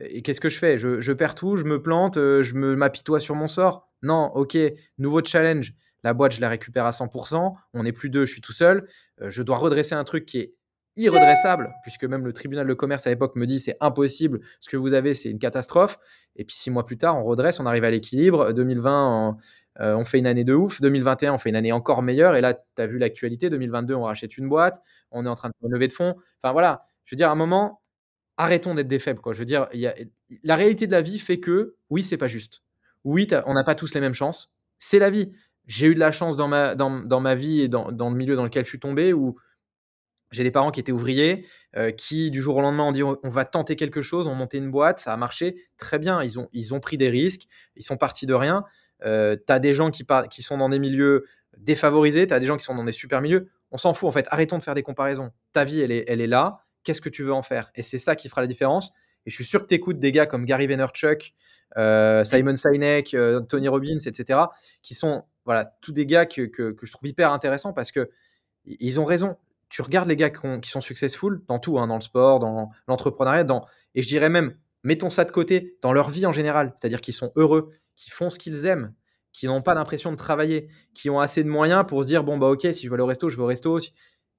Et 0.01 0.21
qu'est-ce 0.21 0.39
que 0.39 0.49
je 0.49 0.57
fais? 0.57 0.77
Je, 0.77 1.11
perds 1.11 1.35
tout, 1.35 1.55
je 1.55 1.65
me 1.65 1.81
plante, 1.81 2.17
euh, 2.17 2.41
je 2.41 2.55
m'apitoie 2.55 3.19
sur 3.19 3.35
mon 3.35 3.47
sort. 3.47 3.89
Non, 4.01 4.31
ok, 4.33 4.57
nouveau 4.97 5.23
challenge. 5.23 5.73
La 6.03 6.13
boîte, 6.13 6.33
je 6.33 6.41
la 6.41 6.47
récupère 6.49 6.85
à 6.85 6.91
100%. 6.91 7.55
On 7.73 7.83
n'est 7.83 7.91
plus 7.91 8.09
deux, 8.09 8.25
je 8.25 8.31
suis 8.31 8.41
tout 8.41 8.53
seul. 8.53 8.87
Euh, 9.21 9.29
je 9.29 9.43
dois 9.43 9.57
redresser 9.57 9.95
un 9.95 10.03
truc 10.05 10.25
qui 10.25 10.39
est 10.39 10.53
irredressable, 10.95 11.73
puisque 11.83 12.03
même 12.03 12.25
le 12.25 12.33
tribunal 12.33 12.67
de 12.67 12.73
commerce 12.73 13.07
à 13.07 13.09
l'époque 13.09 13.35
me 13.35 13.45
dit 13.45 13.59
c'est 13.59 13.77
impossible, 13.79 14.41
ce 14.59 14.69
que 14.69 14.77
vous 14.77 14.93
avez, 14.93 15.13
c'est 15.13 15.29
une 15.29 15.39
catastrophe. 15.39 15.97
Et 16.35 16.43
puis 16.45 16.55
six 16.55 16.71
mois 16.71 16.85
plus 16.85 16.97
tard, 16.97 17.17
on 17.17 17.23
redresse, 17.23 17.59
on 17.59 17.65
arrive 17.65 17.83
à 17.83 17.91
l'équilibre. 17.91 18.53
2020, 18.53 19.37
euh, 19.81 19.95
on 19.95 20.05
fait 20.05 20.19
une 20.19 20.27
année 20.27 20.43
de 20.43 20.53
ouf. 20.53 20.81
2021, 20.81 21.33
on 21.33 21.37
fait 21.37 21.49
une 21.49 21.55
année 21.55 21.71
encore 21.71 22.01
meilleure. 22.01 22.35
Et 22.35 22.41
là, 22.41 22.53
tu 22.53 22.81
as 22.81 22.87
vu 22.87 22.97
l'actualité. 22.97 23.49
2022, 23.49 23.93
on 23.93 24.03
rachète 24.03 24.37
une 24.37 24.49
boîte. 24.49 24.81
On 25.11 25.25
est 25.25 25.29
en 25.29 25.35
train 25.35 25.49
de 25.49 25.69
lever 25.69 25.87
de 25.87 25.93
fonds. 25.93 26.15
Enfin 26.41 26.53
voilà, 26.53 26.85
je 27.05 27.15
veux 27.15 27.17
dire, 27.17 27.29
à 27.29 27.31
un 27.31 27.35
moment, 27.35 27.81
arrêtons 28.37 28.75
d'être 28.75 28.87
des 28.87 28.99
faibles. 28.99 29.21
Quoi. 29.21 29.33
Je 29.33 29.39
veux 29.39 29.45
dire, 29.45 29.67
la 30.43 30.55
réalité 30.55 30.87
de 30.87 30.91
la 30.91 31.01
vie 31.01 31.19
fait 31.19 31.39
que 31.39 31.75
oui, 31.89 32.03
c'est 32.03 32.17
pas 32.17 32.27
juste. 32.27 32.61
Oui, 33.03 33.27
on 33.45 33.53
n'a 33.53 33.63
pas 33.63 33.75
tous 33.75 33.93
les 33.93 34.01
mêmes 34.01 34.13
chances. 34.13 34.51
C'est 34.77 34.99
la 34.99 35.09
vie. 35.09 35.31
J'ai 35.67 35.87
eu 35.87 35.93
de 35.93 35.99
la 35.99 36.11
chance 36.11 36.35
dans 36.35 36.47
ma, 36.47 36.75
dans, 36.75 36.99
dans 36.99 37.19
ma 37.19 37.35
vie 37.35 37.61
et 37.61 37.67
dans, 37.67 37.91
dans, 37.91 38.09
le 38.09 38.15
milieu 38.15 38.35
dans 38.35 38.43
lequel 38.43 38.63
je 38.63 38.69
suis 38.69 38.79
tombé 38.79 39.13
où 39.13 39.37
j'ai 40.31 40.43
des 40.43 40.51
parents 40.51 40.71
qui 40.71 40.79
étaient 40.79 40.91
ouvriers, 40.91 41.45
euh, 41.75 41.91
qui 41.91 42.31
du 42.31 42.41
jour 42.41 42.57
au 42.57 42.61
lendemain 42.61 42.83
ont 42.83 42.91
dit 42.91 43.03
on 43.03 43.17
va 43.23 43.45
tenter 43.45 43.75
quelque 43.75 44.01
chose, 44.01 44.27
ont 44.27 44.35
monté 44.35 44.57
une 44.57 44.69
boîte, 44.69 44.99
ça 44.99 45.13
a 45.13 45.17
marché 45.17 45.63
très 45.77 45.99
bien. 45.99 46.21
Ils 46.21 46.39
ont, 46.39 46.49
ils 46.53 46.73
ont 46.73 46.79
pris 46.79 46.97
des 46.97 47.09
risques, 47.09 47.43
ils 47.75 47.83
sont 47.83 47.97
partis 47.97 48.25
de 48.25 48.33
rien. 48.33 48.63
Euh, 49.05 49.35
tu 49.35 49.51
as 49.51 49.59
des 49.59 49.73
gens 49.73 49.91
qui, 49.91 50.05
qui 50.29 50.41
sont 50.41 50.57
dans 50.57 50.69
des 50.69 50.79
milieux 50.79 51.25
défavorisés, 51.57 52.27
tu 52.27 52.33
as 52.33 52.39
des 52.39 52.45
gens 52.45 52.57
qui 52.57 52.65
sont 52.65 52.75
dans 52.75 52.83
des 52.83 52.91
super 52.91 53.21
milieux. 53.21 53.49
On 53.71 53.77
s'en 53.77 53.93
fout 53.93 54.07
en 54.07 54.11
fait, 54.11 54.27
arrêtons 54.29 54.57
de 54.57 54.63
faire 54.63 54.75
des 54.75 54.83
comparaisons. 54.83 55.31
Ta 55.51 55.63
vie, 55.63 55.79
elle 55.79 55.91
est, 55.91 56.05
elle 56.07 56.21
est 56.21 56.27
là, 56.27 56.65
qu'est-ce 56.83 57.01
que 57.01 57.09
tu 57.09 57.23
veux 57.23 57.33
en 57.33 57.43
faire? 57.43 57.71
Et 57.75 57.81
c'est 57.81 57.99
ça 57.99 58.15
qui 58.15 58.29
fera 58.29 58.41
la 58.41 58.47
différence. 58.47 58.91
Et 59.25 59.29
je 59.29 59.35
suis 59.35 59.45
sûr 59.45 59.61
que 59.61 59.67
tu 59.67 59.75
écoutes 59.75 59.99
des 59.99 60.11
gars 60.11 60.25
comme 60.25 60.45
Gary 60.45 60.67
Vaynerchuk, 60.67 61.33
euh, 61.77 62.23
Simon 62.23 62.55
Sinek, 62.55 63.15
Tony 63.47 63.67
Robbins, 63.67 63.99
etc., 64.05 64.39
qui 64.81 64.95
sont 64.95 65.23
voilà, 65.45 65.65
tous 65.81 65.91
des 65.91 66.05
gars 66.05 66.25
que, 66.25 66.43
que, 66.43 66.71
que, 66.71 66.85
je 66.85 66.91
trouve 66.91 67.09
hyper 67.09 67.31
intéressants 67.31 67.73
parce 67.73 67.91
que 67.91 68.09
ils 68.65 68.99
ont 68.99 69.05
raison 69.05 69.37
tu 69.69 69.81
regardes 69.81 70.07
les 70.07 70.15
gars 70.15 70.29
qui, 70.29 70.69
sont 70.69 70.81
successful 70.81 71.41
dans 71.47 71.59
tout, 71.59 71.79
hein, 71.79 71.87
dans 71.87 71.95
le 71.95 72.01
sport, 72.01 72.39
dans 72.39 72.69
l'entrepreneuriat, 72.87 73.45
et 73.95 74.01
je 74.01 74.07
dirais 74.07 74.29
même, 74.29 74.55
mettons 74.83 75.09
ça 75.09 75.25
de 75.25 75.31
côté, 75.31 75.77
dans 75.81 75.93
leur 75.93 76.09
vie 76.09 76.25
en 76.25 76.31
général, 76.31 76.73
c'est-à-dire 76.75 77.01
qu'ils 77.01 77.13
sont 77.13 77.31
heureux, 77.35 77.71
qui 77.95 78.09
font 78.09 78.29
ce 78.29 78.39
qu'ils 78.39 78.65
aiment, 78.65 78.93
qui 79.31 79.45
n'ont 79.45 79.61
pas 79.61 79.73
l'impression 79.73 80.11
de 80.11 80.17
travailler, 80.17 80.69
qui 80.93 81.09
ont 81.09 81.19
assez 81.19 81.43
de 81.43 81.49
moyens 81.49 81.85
pour 81.87 82.03
se 82.03 82.07
dire, 82.07 82.23
bon, 82.23 82.37
bah 82.37 82.47
ok, 82.47 82.67
si 82.73 82.85
je 82.85 82.89
veux 82.89 82.95
aller 82.95 83.03
au 83.03 83.07
resto, 83.07 83.29
je 83.29 83.37
vais 83.37 83.43
au 83.43 83.47
resto. 83.47 83.77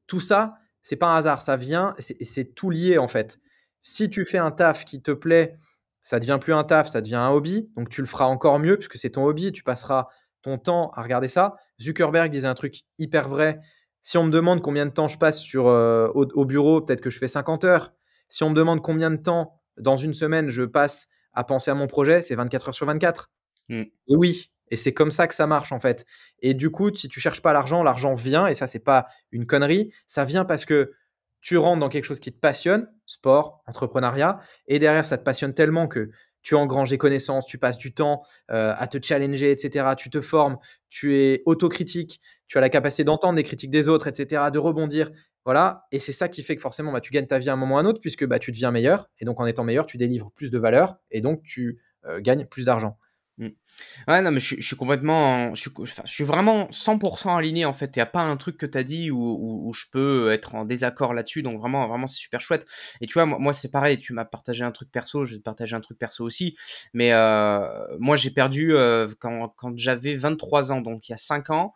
Tout 0.07 0.21
ça, 0.21 0.55
c'est 0.83 0.97
pas 0.97 1.15
un 1.15 1.17
hasard, 1.17 1.43
ça 1.43 1.57
vient, 1.57 1.95
c'est 1.99 2.55
tout 2.55 2.71
lié 2.71 2.99
en 2.99 3.09
fait. 3.09 3.39
Si 3.81 4.11
tu 4.11 4.25
fais 4.25 4.39
un 4.39 4.51
taf 4.51 4.85
qui 4.85 5.01
te 5.01 5.11
plaît, 5.11 5.57
ça 6.03 6.19
devient 6.19 6.39
plus 6.41 6.55
un 6.55 6.65
taf, 6.65 6.89
ça 6.89 7.01
devient 7.01 7.17
un 7.17 7.31
hobby, 7.31 7.71
donc 7.77 7.89
tu 7.89 8.01
le 8.01 8.07
feras 8.07 8.25
encore 8.25 8.59
mieux 8.59 8.77
puisque 8.77 8.97
c'est 8.97 9.11
ton 9.11 9.25
hobby, 9.25 9.53
tu 9.53 9.63
passeras 9.63 10.09
ton 10.43 10.59
temps 10.59 10.91
à 10.95 11.03
regarder 11.03 11.29
ça. 11.29 11.57
Zuckerberg 11.81 12.31
disait 12.31 12.47
un 12.47 12.55
truc 12.55 12.83
hyper 12.99 13.29
vrai, 13.29 13.61
si 14.03 14.19
on 14.19 14.25
me 14.25 14.31
demande 14.31 14.63
combien 14.63 14.87
de 14.87 14.91
temps 14.91 15.09
je 15.09 15.19
passe 15.19 15.41
sur, 15.41 15.69
euh, 15.69 16.09
au, 16.15 16.45
bureau, 16.45 16.81
peut-être 16.81 17.01
que 17.01 17.11
je 17.11 17.19
fais 17.19 17.29
50 17.29 17.65
heures. 17.65 17.93
Si 18.29 18.43
on 18.45 18.51
me 18.51 18.55
demande 18.55 18.83
combien 18.83 19.11
de 19.11 19.17
temps 19.17 19.61
dans 19.77 19.97
une 19.97 20.15
semaine 20.15 20.51
je 20.51 20.63
passe 20.63 21.09
à 21.33 21.45
penser 21.45 21.71
à 21.71 21.75
mon 21.75 21.87
projet, 21.87 22.23
c'est 22.23 22.35
24 22.35 22.69
heures 22.69 22.75
sur 22.75 22.87
24. 22.87 23.31
Mmh. 23.69 23.83
Et 24.09 24.17
oui, 24.17 24.51
et 24.71 24.77
c'est 24.77 24.93
comme 24.93 25.11
ça 25.11 25.27
que 25.27 25.35
ça 25.35 25.47
marche 25.47 25.73
en 25.73 25.81
fait. 25.81 26.07
Et 26.41 26.55
du 26.55 26.71
coup, 26.71 26.95
si 26.95 27.09
tu 27.09 27.21
cherches 27.21 27.43
pas 27.43 27.53
l'argent, 27.53 27.83
l'argent 27.83 28.15
vient, 28.15 28.47
et 28.47 28.55
ça, 28.55 28.67
c'est 28.67 28.79
pas 28.79 29.07
une 29.33 29.47
connerie. 29.47 29.93
Ça 30.07 30.25
vient 30.25 30.45
parce 30.45 30.65
que 30.65 30.93
tu 31.41 31.57
rentres 31.57 31.81
dans 31.81 31.89
quelque 31.89 32.05
chose 32.05 32.21
qui 32.21 32.33
te 32.33 32.39
passionne, 32.39 32.89
sport, 33.07 33.63
entrepreneuriat, 33.67 34.41
et 34.67 34.79
derrière, 34.79 35.07
ça 35.07 35.19
te 35.19 35.25
passionne 35.25 35.55
tellement 35.55 35.89
que 35.89 36.11
tu 36.43 36.55
engranges 36.55 36.91
des 36.91 36.99
connaissances, 36.99 37.47
tu 37.47 37.59
passes 37.59 37.79
du 37.79 37.93
temps 37.93 38.23
euh, 38.51 38.75
à 38.79 38.87
te 38.87 38.99
challenger, 39.03 39.51
etc. 39.51 39.91
Tu 39.97 40.09
te 40.11 40.21
formes, 40.21 40.59
tu 40.89 41.19
es 41.19 41.43
autocritique, 41.45 42.21
tu 42.51 42.59
as 42.59 42.61
la 42.61 42.69
capacité 42.69 43.05
d'entendre 43.05 43.37
les 43.37 43.45
critiques 43.45 43.71
des 43.71 43.89
autres, 43.89 44.09
etc., 44.09 44.43
de 44.53 44.59
rebondir. 44.59 45.13
Voilà. 45.45 45.87
Et 45.93 46.01
c'est 46.01 46.11
ça 46.11 46.29
qui 46.29 46.43
fait 46.43 46.57
que 46.57 46.61
forcément, 46.61 46.91
bah, 46.91 47.01
tu 47.01 47.13
gagnes 47.13 47.29
ta 47.29 47.39
vie 47.39 47.49
à 47.49 47.53
un 47.53 47.57
moment 47.57 47.77
ou 47.77 47.79
à 47.79 47.81
un 47.83 47.85
autre, 47.85 48.01
puisque 48.01 48.27
bah, 48.27 48.41
tu 48.41 48.51
deviens 48.51 48.73
meilleur. 48.73 49.09
Et 49.21 49.25
donc, 49.25 49.39
en 49.39 49.47
étant 49.47 49.63
meilleur, 49.63 49.87
tu 49.87 49.99
délivres 49.99 50.33
plus 50.33 50.51
de 50.51 50.59
valeur 50.59 50.97
et 51.13 51.21
donc 51.21 51.45
tu 51.45 51.81
euh, 52.07 52.21
gagnes 52.21 52.47
plus 52.47 52.65
d'argent. 52.65 52.99
Mmh. 53.41 53.49
Ouais, 54.07 54.21
non, 54.21 54.33
mais 54.33 54.41
je, 54.41 54.61
suis 54.61 54.77
complètement. 54.77 55.55
Je 55.55 55.63
suis, 55.63 55.71
je 56.05 56.13
suis 56.13 56.25
vraiment 56.25 56.69
100% 56.71 57.39
aligné 57.39 57.65
en 57.65 57.73
fait. 57.73 57.97
Il 57.97 57.99
n'y 57.99 58.03
a 58.03 58.07
pas 58.07 58.21
un 58.21 58.37
truc 58.37 58.59
que 58.59 58.67
tu 58.67 58.77
as 58.77 58.85
dit 58.85 59.11
où, 59.11 59.67
où, 59.67 59.73
je 59.73 59.87
peux 59.91 60.31
être 60.31 60.55
en 60.55 60.67
désaccord 60.67 61.15
là-dessus. 61.15 61.43
Donc 61.43 61.59
vraiment, 61.59 61.89
vraiment, 61.89 62.07
c'est 62.07 62.19
super 62.19 62.43
chouette. 62.43 62.67
Et 63.01 63.07
tu 63.07 63.15
vois, 63.15 63.25
moi, 63.25 63.55
c'est 63.55 63.71
pareil. 63.71 63.99
Tu 63.99 64.13
m'as 64.13 64.27
partagé 64.27 64.63
un 64.63 64.73
truc 64.73 64.91
perso, 64.93 65.25
je 65.25 65.33
vais 65.33 65.39
te 65.39 65.43
partager 65.43 65.75
un 65.75 65.81
truc 65.81 65.99
perso 65.99 66.23
aussi. 66.23 66.55
Mais 66.93 67.15
euh, 67.15 67.67
moi, 67.99 68.17
j'ai 68.17 68.31
perdu 68.31 68.77
euh, 68.77 69.09
quand, 69.19 69.49
quand 69.57 69.73
j'avais 69.75 70.17
23 70.17 70.73
ans, 70.73 70.83
donc 70.83 71.09
il 71.09 71.13
y 71.13 71.15
a 71.15 71.19
5 71.19 71.49
ans, 71.49 71.75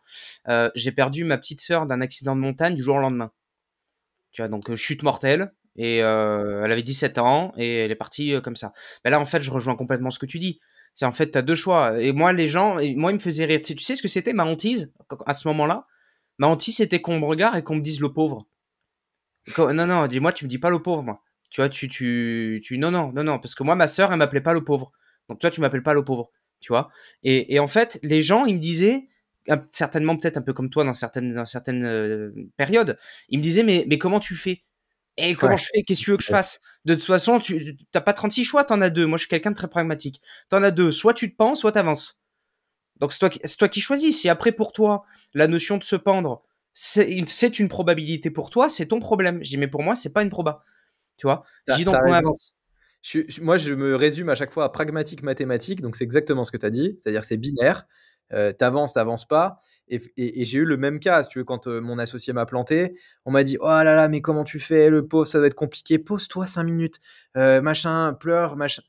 euh, 0.48 0.70
j'ai 0.74 0.92
perdu 0.92 1.24
ma 1.24 1.38
petite 1.38 1.62
sœur 1.62 1.86
d'un 1.86 2.02
accident 2.02 2.36
de 2.36 2.42
montagne 2.42 2.74
du 2.74 2.82
jour 2.82 2.96
au 2.96 3.00
lendemain. 3.00 3.32
Tu 4.32 4.42
vois, 4.42 4.48
donc 4.48 4.74
chute 4.74 5.02
mortelle. 5.02 5.54
Et 5.76 5.96
elle 5.96 6.70
avait 6.70 6.84
17 6.84 7.18
ans 7.18 7.52
et 7.56 7.78
elle 7.78 7.90
est 7.90 7.96
partie 7.96 8.40
comme 8.44 8.54
ça. 8.54 8.72
Mais 9.04 9.10
là, 9.10 9.18
en 9.18 9.26
fait, 9.26 9.42
je 9.42 9.50
rejoins 9.50 9.74
complètement 9.74 10.12
ce 10.12 10.20
que 10.20 10.26
tu 10.26 10.38
dis 10.38 10.60
c'est 10.94 11.06
en 11.06 11.12
fait, 11.12 11.32
tu 11.32 11.38
as 11.38 11.42
deux 11.42 11.56
choix. 11.56 12.00
Et 12.00 12.12
moi, 12.12 12.32
les 12.32 12.48
gens, 12.48 12.74
moi, 12.96 13.10
ils 13.10 13.14
me 13.14 13.18
faisaient 13.18 13.44
rire. 13.44 13.60
Tu 13.62 13.76
sais 13.78 13.96
ce 13.96 14.02
que 14.02 14.08
c'était 14.08 14.32
ma 14.32 14.44
hantise 14.44 14.94
à 15.26 15.34
ce 15.34 15.48
moment-là? 15.48 15.86
Ma 16.38 16.46
hantise, 16.46 16.76
c'était 16.76 17.00
qu'on 17.00 17.18
me 17.18 17.26
regarde 17.26 17.56
et 17.56 17.62
qu'on 17.62 17.76
me 17.76 17.80
dise 17.80 18.00
le 18.00 18.12
pauvre. 18.12 18.46
Non, 19.58 19.86
non, 19.86 20.06
dis-moi, 20.06 20.32
tu 20.32 20.44
me 20.44 20.48
dis 20.48 20.58
pas 20.58 20.70
le 20.70 20.80
pauvre, 20.80 21.02
moi. 21.02 21.20
Tu 21.50 21.60
vois, 21.60 21.68
tu, 21.68 21.88
tu, 21.88 22.60
tu, 22.64 22.78
non, 22.78 22.90
non, 22.90 23.12
non, 23.12 23.24
non, 23.24 23.38
parce 23.38 23.54
que 23.54 23.62
moi, 23.62 23.74
ma 23.74 23.86
sœur, 23.88 24.12
elle 24.12 24.18
m'appelait 24.18 24.40
pas 24.40 24.54
le 24.54 24.64
pauvre. 24.64 24.92
Donc 25.28 25.40
toi, 25.40 25.50
tu 25.50 25.60
m'appelles 25.60 25.82
pas 25.82 25.94
le 25.94 26.04
pauvre, 26.04 26.30
tu 26.60 26.72
vois. 26.72 26.90
Et, 27.22 27.58
en 27.58 27.68
fait, 27.68 27.98
les 28.02 28.22
gens, 28.22 28.44
ils 28.46 28.54
me 28.54 28.60
disaient, 28.60 29.08
certainement 29.70 30.16
peut-être 30.16 30.36
un 30.36 30.42
peu 30.42 30.52
comme 30.52 30.70
toi 30.70 30.84
dans 30.84 30.94
certaines, 30.94 31.36
euh, 31.84 32.32
périodes, 32.56 32.98
ils 33.28 33.38
me 33.38 33.42
disaient, 33.42 33.62
mais 33.62 33.98
comment 33.98 34.20
tu 34.20 34.34
fais? 34.34 34.64
Et 35.16 35.34
comment 35.34 35.56
je 35.56 35.66
fais? 35.66 35.82
Qu'est-ce 35.82 36.00
que 36.00 36.04
tu 36.04 36.10
veux 36.10 36.16
que 36.16 36.24
je 36.24 36.30
fasse? 36.30 36.60
De 36.84 36.94
toute 36.94 37.04
façon, 37.04 37.38
tu 37.38 37.76
n'as 37.94 38.00
pas 38.00 38.12
36 38.12 38.44
choix, 38.44 38.64
tu 38.64 38.72
en 38.72 38.80
as 38.80 38.90
deux. 38.90 39.06
Moi, 39.06 39.16
je 39.16 39.22
suis 39.22 39.28
quelqu'un 39.28 39.50
de 39.50 39.56
très 39.56 39.68
pragmatique. 39.68 40.20
Tu 40.50 40.56
en 40.56 40.62
as 40.62 40.70
deux. 40.70 40.90
Soit 40.90 41.14
tu 41.14 41.30
te 41.30 41.36
pends, 41.36 41.54
soit 41.54 41.72
tu 41.72 41.78
avances. 41.78 42.18
Donc, 42.98 43.12
c'est 43.12 43.18
toi, 43.18 43.30
toi, 43.30 43.68
qui 43.68 43.80
choisis. 43.80 44.20
Si 44.20 44.28
après, 44.28 44.52
pour 44.52 44.72
toi, 44.72 45.04
la 45.32 45.46
notion 45.46 45.78
de 45.78 45.84
se 45.84 45.96
pendre, 45.96 46.42
c'est 46.72 47.10
une, 47.10 47.26
une, 47.58 47.68
probabilité 47.68 48.30
pour 48.30 48.50
toi, 48.50 48.68
c'est 48.68 48.86
ton 48.86 49.00
problème. 49.00 49.42
Je 49.44 49.50
dis, 49.50 49.56
mais 49.56 49.68
pour 49.68 49.82
moi, 49.82 49.94
c'est 49.94 50.12
pas 50.12 50.22
une 50.22 50.30
proba. 50.30 50.64
Tu 51.16 51.26
vois? 51.26 51.44
Je 51.68 51.84
donc, 51.84 51.94
on 52.06 52.12
avance. 52.12 52.56
moi, 53.40 53.56
je 53.56 53.72
me 53.72 53.94
résume 53.94 54.28
à 54.28 54.34
chaque 54.34 54.52
fois 54.52 54.64
à 54.64 54.68
pragmatique 54.68 55.22
mathématique. 55.22 55.80
Donc, 55.80 55.94
c'est 55.96 56.04
exactement 56.04 56.42
ce 56.42 56.50
que 56.50 56.56
tu 56.56 56.66
as 56.66 56.70
dit. 56.70 56.96
C'est-à-dire, 56.98 57.24
c'est 57.24 57.36
binaire. 57.36 57.86
Euh, 58.32 58.52
t'avances, 58.52 58.94
t'avances 58.94 59.26
pas. 59.26 59.60
Et, 59.88 60.44
j'ai 60.44 60.58
eu 60.58 60.64
le 60.64 60.76
même 60.76 60.98
cas, 60.98 61.22
si 61.22 61.28
tu 61.28 61.38
veux, 61.38 61.44
quand 61.44 61.66
euh, 61.66 61.80
mon 61.80 61.98
associé 61.98 62.32
m'a 62.32 62.46
planté, 62.46 62.96
on 63.24 63.30
m'a 63.30 63.42
dit 63.42 63.58
Oh 63.60 63.66
là 63.66 63.94
là, 63.94 64.08
mais 64.08 64.20
comment 64.20 64.44
tu 64.44 64.58
fais 64.58 64.88
Le 64.88 65.06
pauvre, 65.06 65.26
ça 65.26 65.38
doit 65.38 65.46
être 65.46 65.54
compliqué. 65.54 65.98
Pose-toi 65.98 66.46
cinq 66.46 66.64
minutes, 66.64 67.00
euh, 67.36 67.60
machin, 67.60 68.14
pleure, 68.14 68.56
machin. 68.56 68.82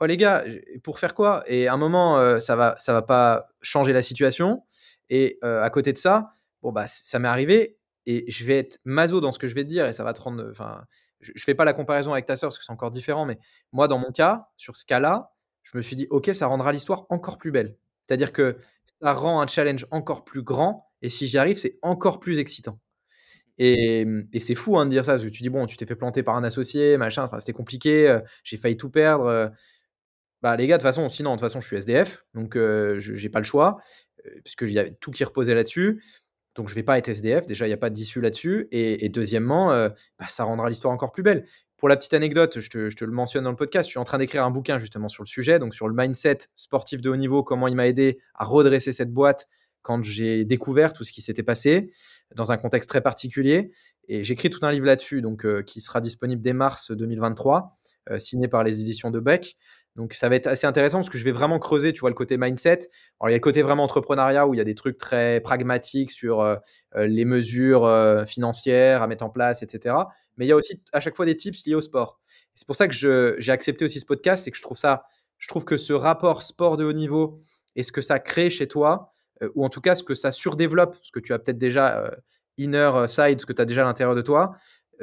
Oh 0.00 0.06
les 0.06 0.16
gars, 0.16 0.44
pour 0.82 0.98
faire 0.98 1.14
quoi? 1.14 1.42
Et 1.46 1.68
à 1.68 1.74
un 1.74 1.76
moment, 1.76 2.18
euh, 2.18 2.38
ça 2.38 2.56
va, 2.56 2.76
ça 2.78 2.92
va 2.92 3.02
pas 3.02 3.48
changer 3.60 3.92
la 3.92 4.02
situation. 4.02 4.62
Et 5.10 5.38
à 5.42 5.70
côté 5.70 5.92
de 5.92 5.98
ça, 5.98 6.32
bon 6.62 6.70
bah 6.70 6.86
ça 6.86 7.18
m'est 7.18 7.28
arrivé 7.28 7.78
et 8.04 8.30
je 8.30 8.44
vais 8.44 8.58
être 8.58 8.78
maso 8.84 9.20
dans 9.20 9.32
ce 9.32 9.38
que 9.38 9.48
je 9.48 9.54
vais 9.54 9.64
te 9.64 9.68
dire 9.70 9.86
et 9.86 9.92
ça 9.94 10.04
va 10.04 10.12
te 10.12 10.20
rendre. 10.20 10.46
Enfin, 10.50 10.82
je, 11.20 11.32
je 11.34 11.44
fais 11.44 11.54
pas 11.54 11.64
la 11.64 11.72
comparaison 11.72 12.12
avec 12.12 12.26
ta 12.26 12.36
sœur 12.36 12.48
parce 12.48 12.58
que 12.58 12.64
c'est 12.64 12.72
encore 12.72 12.90
différent, 12.90 13.24
mais 13.24 13.38
moi 13.72 13.88
dans 13.88 13.98
mon 13.98 14.12
cas, 14.12 14.48
sur 14.56 14.76
ce 14.76 14.84
cas-là, 14.84 15.32
je 15.62 15.78
me 15.78 15.82
suis 15.82 15.96
dit 15.96 16.06
ok, 16.10 16.30
ça 16.34 16.46
rendra 16.46 16.72
l'histoire 16.72 17.06
encore 17.08 17.38
plus 17.38 17.50
belle. 17.50 17.78
C'est-à-dire 18.02 18.32
que 18.32 18.58
ça 19.00 19.12
rend 19.12 19.40
un 19.40 19.46
challenge 19.46 19.86
encore 19.90 20.24
plus 20.24 20.42
grand. 20.42 20.88
Et 21.02 21.08
si 21.08 21.26
j'y 21.26 21.38
arrive, 21.38 21.58
c'est 21.58 21.78
encore 21.82 22.20
plus 22.20 22.38
excitant. 22.38 22.78
Et, 23.58 24.06
c'est 24.38 24.54
fou 24.54 24.78
hein, 24.78 24.86
de 24.86 24.90
dire 24.90 25.04
ça, 25.04 25.12
parce 25.12 25.24
que 25.24 25.28
tu 25.28 25.42
dis, 25.42 25.48
bon, 25.48 25.66
tu 25.66 25.76
t'es 25.76 25.86
fait 25.86 25.96
planter 25.96 26.22
par 26.22 26.36
un 26.36 26.44
associé, 26.44 26.96
machin, 26.96 27.28
c'était 27.38 27.52
compliqué, 27.52 28.08
euh, 28.08 28.20
j'ai 28.44 28.56
failli 28.56 28.76
tout 28.76 28.90
perdre. 28.90 29.26
Euh. 29.26 29.48
bah, 30.42 30.56
les 30.56 30.66
gars, 30.66 30.76
de 30.76 30.82
toute 30.82 30.88
façon, 30.88 31.08
sinon, 31.08 31.30
de 31.30 31.36
toute 31.36 31.40
façon, 31.42 31.60
je 31.60 31.66
suis 31.66 31.76
SDF, 31.76 32.24
donc 32.34 32.56
euh, 32.56 33.00
je 33.00 33.14
n'ai 33.14 33.28
pas 33.28 33.40
le 33.40 33.44
choix, 33.44 33.78
puisque 34.44 34.62
il 34.62 34.72
y 34.72 34.78
avait 34.78 34.96
tout 35.00 35.10
qui 35.10 35.24
reposait 35.24 35.54
là-dessus. 35.54 36.02
Donc, 36.54 36.68
je 36.68 36.74
vais 36.74 36.82
pas 36.82 36.98
être 36.98 37.08
SDF. 37.08 37.46
Déjà, 37.46 37.66
il 37.66 37.70
n'y 37.70 37.74
a 37.74 37.78
pas 37.78 37.90
d'issue 37.90 38.20
là-dessus. 38.20 38.66
Et, 38.72 39.08
deuxièmement, 39.10 39.68
bah, 39.68 40.26
ça 40.28 40.42
rendra 40.42 40.68
l'histoire 40.68 40.92
encore 40.92 41.12
plus 41.12 41.22
belle. 41.22 41.46
Pour 41.78 41.88
la 41.88 41.96
petite 41.96 42.12
anecdote, 42.12 42.58
je 42.58 42.68
te, 42.68 43.04
le 43.04 43.12
mentionne 43.12 43.44
dans 43.44 43.50
le 43.50 43.56
podcast, 43.56 43.88
je 43.88 43.92
suis 43.92 44.00
en 44.00 44.04
train 44.04 44.18
d'écrire 44.18 44.44
un 44.44 44.50
bouquin 44.50 44.78
justement 44.78 45.06
sur 45.06 45.22
le 45.22 45.28
sujet, 45.28 45.60
donc 45.60 45.76
sur 45.76 45.86
le 45.86 45.94
mindset 45.94 46.38
sportif 46.56 47.00
de 47.00 47.08
haut 47.08 47.16
niveau, 47.16 47.44
comment 47.44 47.68
il 47.68 47.76
m'a 47.76 47.86
aidé 47.86 48.18
à 48.34 48.44
redresser 48.44 48.90
cette 48.92 49.12
boîte 49.12 49.46
quand 49.82 50.02
j'ai 50.02 50.44
découvert 50.44 50.92
tout 50.92 51.04
ce 51.04 51.12
qui 51.12 51.20
s'était 51.20 51.44
passé 51.44 51.92
dans 52.34 52.50
un 52.50 52.56
contexte 52.56 52.90
très 52.90 53.00
particulier. 53.00 53.70
Et 54.08 54.24
j'écris 54.24 54.50
tout 54.50 54.58
un 54.66 54.72
livre 54.72 54.86
là-dessus, 54.86 55.22
donc 55.22 55.46
qui 55.64 55.80
sera 55.80 56.00
disponible 56.00 56.42
dès 56.42 56.52
mars 56.52 56.90
2023, 56.90 57.78
signé 58.18 58.48
par 58.48 58.64
les 58.64 58.80
éditions 58.80 59.12
de 59.12 59.20
Beck. 59.20 59.56
Donc 59.98 60.14
ça 60.14 60.28
va 60.28 60.36
être 60.36 60.46
assez 60.46 60.64
intéressant 60.64 60.98
parce 60.98 61.10
que 61.10 61.18
je 61.18 61.24
vais 61.24 61.32
vraiment 61.32 61.58
creuser, 61.58 61.92
tu 61.92 62.00
vois, 62.00 62.08
le 62.08 62.14
côté 62.14 62.38
mindset. 62.38 62.88
Alors 63.18 63.30
il 63.30 63.32
y 63.32 63.34
a 63.34 63.36
le 63.36 63.40
côté 63.40 63.62
vraiment 63.62 63.82
entrepreneuriat 63.82 64.46
où 64.46 64.54
il 64.54 64.58
y 64.58 64.60
a 64.60 64.64
des 64.64 64.76
trucs 64.76 64.96
très 64.96 65.40
pragmatiques 65.40 66.12
sur 66.12 66.40
euh, 66.40 66.54
euh, 66.94 67.08
les 67.08 67.24
mesures 67.24 67.84
euh, 67.84 68.24
financières 68.24 69.02
à 69.02 69.08
mettre 69.08 69.24
en 69.24 69.28
place, 69.28 69.60
etc. 69.64 69.96
Mais 70.36 70.46
il 70.46 70.48
y 70.50 70.52
a 70.52 70.56
aussi 70.56 70.80
à 70.92 71.00
chaque 71.00 71.16
fois 71.16 71.26
des 71.26 71.36
tips 71.36 71.66
liés 71.66 71.74
au 71.74 71.80
sport. 71.80 72.20
C'est 72.54 72.64
pour 72.64 72.76
ça 72.76 72.86
que 72.86 72.94
j'ai 73.38 73.50
accepté 73.50 73.84
aussi 73.84 73.98
ce 73.98 74.06
podcast, 74.06 74.44
c'est 74.44 74.52
que 74.52 74.56
je 74.56 74.62
trouve 74.62 74.78
ça, 74.78 75.02
je 75.36 75.48
trouve 75.48 75.64
que 75.64 75.76
ce 75.76 75.92
rapport 75.92 76.42
sport 76.42 76.76
de 76.76 76.84
haut 76.84 76.92
niveau 76.92 77.40
et 77.74 77.82
ce 77.82 77.90
que 77.90 78.00
ça 78.00 78.20
crée 78.20 78.50
chez 78.50 78.68
toi, 78.68 79.12
ou 79.56 79.64
en 79.64 79.68
tout 79.68 79.80
cas 79.80 79.96
ce 79.96 80.04
que 80.04 80.14
ça 80.14 80.30
surdéveloppe, 80.30 80.96
ce 81.02 81.10
que 81.10 81.20
tu 81.20 81.32
as 81.32 81.40
peut-être 81.40 81.58
déjà 81.58 82.08
inner 82.56 83.04
side, 83.08 83.40
ce 83.40 83.46
que 83.46 83.52
tu 83.52 83.62
as 83.62 83.64
déjà 83.64 83.82
à 83.82 83.84
l'intérieur 83.84 84.14
de 84.14 84.22
toi, 84.22 84.52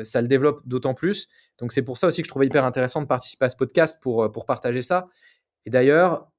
ça 0.04 0.22
le 0.22 0.28
développe 0.28 0.62
d'autant 0.66 0.94
plus. 0.94 1.28
Donc 1.58 1.72
c'est 1.72 1.82
pour 1.82 1.98
ça 1.98 2.08
aussi 2.08 2.22
que 2.22 2.28
je 2.28 2.32
trouvais 2.32 2.48
hyper 2.48 2.66
intéressant 2.66 3.02
de 3.02 3.08
participer 3.08 3.46
à 3.46 3.50
ce 3.50 3.56
podcast 3.56 3.98
pour, 4.02 4.24
euh, 4.24 4.30
pour 4.30 4.46
partager 4.46 4.82
ça. 4.82 5.08
Et 5.66 5.70
d'ailleurs, 5.70 6.32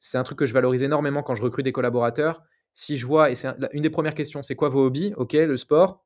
c'est 0.00 0.18
un 0.18 0.22
truc 0.22 0.38
que 0.38 0.46
je 0.46 0.52
valorise 0.52 0.82
énormément 0.82 1.22
quand 1.22 1.34
je 1.34 1.42
recrute 1.42 1.64
des 1.64 1.72
collaborateurs. 1.72 2.42
Si 2.74 2.96
je 2.96 3.06
vois, 3.06 3.30
et 3.30 3.34
c'est 3.34 3.48
une 3.72 3.82
des 3.82 3.90
premières 3.90 4.14
questions, 4.14 4.42
c'est 4.42 4.54
quoi 4.54 4.68
vos 4.68 4.86
hobbies? 4.86 5.12
Ok, 5.16 5.32
le 5.32 5.56
sport. 5.56 6.04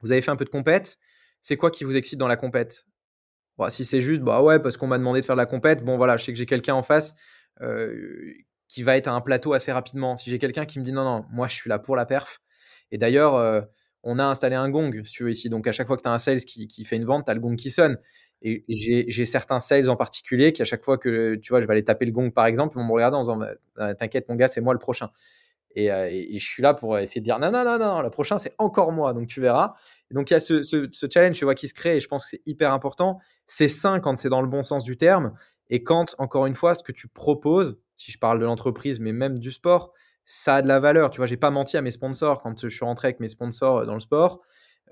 Vous 0.00 0.12
avez 0.12 0.20
fait 0.20 0.30
un 0.30 0.36
peu 0.36 0.44
de 0.44 0.50
compète. 0.50 0.98
C'est 1.40 1.56
quoi 1.56 1.70
qui 1.70 1.84
vous 1.84 1.96
excite 1.96 2.18
dans 2.18 2.28
la 2.28 2.36
compète? 2.36 2.86
Si 3.68 3.84
c'est 3.84 4.00
juste, 4.00 4.20
bah 4.20 4.42
ouais, 4.42 4.58
parce 4.58 4.76
qu'on 4.76 4.88
m'a 4.88 4.98
demandé 4.98 5.20
de 5.20 5.24
faire 5.24 5.36
de 5.36 5.40
la 5.40 5.46
compète, 5.46 5.84
bon 5.84 5.96
voilà, 5.96 6.16
je 6.16 6.24
sais 6.24 6.32
que 6.32 6.38
j'ai 6.38 6.46
quelqu'un 6.46 6.74
en 6.74 6.82
face 6.82 7.14
euh, 7.62 8.34
qui 8.68 8.82
va 8.82 8.96
être 8.96 9.06
à 9.06 9.12
un 9.12 9.20
plateau 9.20 9.52
assez 9.52 9.70
rapidement. 9.72 10.16
Si 10.16 10.28
j'ai 10.28 10.38
quelqu'un 10.38 10.66
qui 10.66 10.78
me 10.78 10.84
dit 10.84 10.92
non, 10.92 11.04
non, 11.04 11.24
moi 11.30 11.46
je 11.46 11.54
suis 11.54 11.70
là 11.70 11.78
pour 11.78 11.94
la 11.94 12.04
perf. 12.04 12.42
Et 12.90 12.98
d'ailleurs, 12.98 13.36
euh, 13.36 13.62
on 14.04 14.18
a 14.18 14.24
installé 14.24 14.54
un 14.54 14.68
gong, 14.68 14.92
si 15.02 15.12
tu 15.12 15.24
veux, 15.24 15.30
ici. 15.30 15.48
Donc, 15.48 15.66
à 15.66 15.72
chaque 15.72 15.86
fois 15.86 15.96
que 15.96 16.02
tu 16.02 16.08
as 16.08 16.12
un 16.12 16.18
sales 16.18 16.40
qui, 16.40 16.84
fait 16.84 16.96
une 16.96 17.06
vente, 17.06 17.24
tu 17.24 17.30
as 17.30 17.34
le 17.34 17.40
gong 17.40 17.56
qui 17.56 17.70
sonne. 17.70 17.98
Et, 18.42 18.64
j'ai 18.68 19.24
certains 19.24 19.60
sales 19.60 19.88
en 19.88 19.96
particulier 19.96 20.52
qui, 20.52 20.62
à 20.62 20.66
chaque 20.66 20.84
fois 20.84 20.98
que, 20.98 21.36
tu 21.36 21.50
vois, 21.50 21.60
je 21.60 21.66
vais 21.66 21.72
aller 21.72 21.84
taper 21.84 22.04
le 22.04 22.12
gong, 22.12 22.30
par 22.30 22.46
exemple, 22.46 22.76
vont 22.76 22.84
me 22.84 22.92
regarder 22.92 23.16
en 23.16 23.22
disant 23.22 23.38
bah, 23.38 23.94
T'inquiète, 23.94 24.28
mon 24.28 24.36
gars, 24.36 24.48
c'est 24.48 24.60
moi 24.60 24.74
le 24.74 24.78
prochain. 24.78 25.10
Euh, 25.76 26.06
et, 26.10 26.38
je 26.38 26.44
suis 26.44 26.62
là 26.62 26.74
pour 26.74 26.98
essayer 26.98 27.20
de 27.20 27.24
dire 27.24 27.38
Non, 27.38 27.50
non, 27.50 27.64
non, 27.64 27.78
non, 27.78 28.02
le 28.02 28.10
prochain, 28.10 28.38
c'est 28.38 28.54
encore 28.58 28.92
moi. 28.92 29.14
Donc, 29.14 29.26
tu 29.26 29.40
verras. 29.40 29.74
donc, 30.10 30.30
il 30.30 30.34
y 30.34 30.36
a 30.36 30.40
ce, 30.40 31.08
challenge, 31.12 31.36
tu 31.36 31.46
vois, 31.46 31.54
qui 31.54 31.68
se 31.68 31.74
crée. 31.74 31.96
Et 31.96 32.00
je 32.00 32.08
pense 32.08 32.24
que 32.24 32.30
c'est 32.30 32.42
hyper 32.46 32.72
important. 32.72 33.18
C'est 33.46 33.68
sain 33.68 34.00
quand 34.00 34.16
c'est 34.18 34.28
dans 34.28 34.42
le 34.42 34.48
bon 34.48 34.62
sens 34.62 34.84
du 34.84 34.98
terme. 34.98 35.32
Et 35.70 35.82
quand, 35.82 36.14
encore 36.18 36.44
une 36.44 36.54
fois, 36.54 36.74
ce 36.74 36.82
que 36.82 36.92
tu 36.92 37.08
proposes, 37.08 37.78
si 37.96 38.12
je 38.12 38.18
parle 38.18 38.38
de 38.38 38.44
l'entreprise, 38.44 39.00
mais 39.00 39.12
même 39.12 39.38
du 39.38 39.50
sport, 39.50 39.94
ça 40.24 40.56
a 40.56 40.62
de 40.62 40.68
la 40.68 40.80
valeur. 40.80 41.10
Tu 41.10 41.18
vois, 41.18 41.26
j'ai 41.26 41.36
pas 41.36 41.50
menti 41.50 41.76
à 41.76 41.82
mes 41.82 41.90
sponsors 41.90 42.40
quand 42.40 42.62
je 42.62 42.68
suis 42.68 42.84
rentré 42.84 43.08
avec 43.08 43.20
mes 43.20 43.28
sponsors 43.28 43.78
euh, 43.78 43.86
dans 43.86 43.94
le 43.94 44.00
sport. 44.00 44.40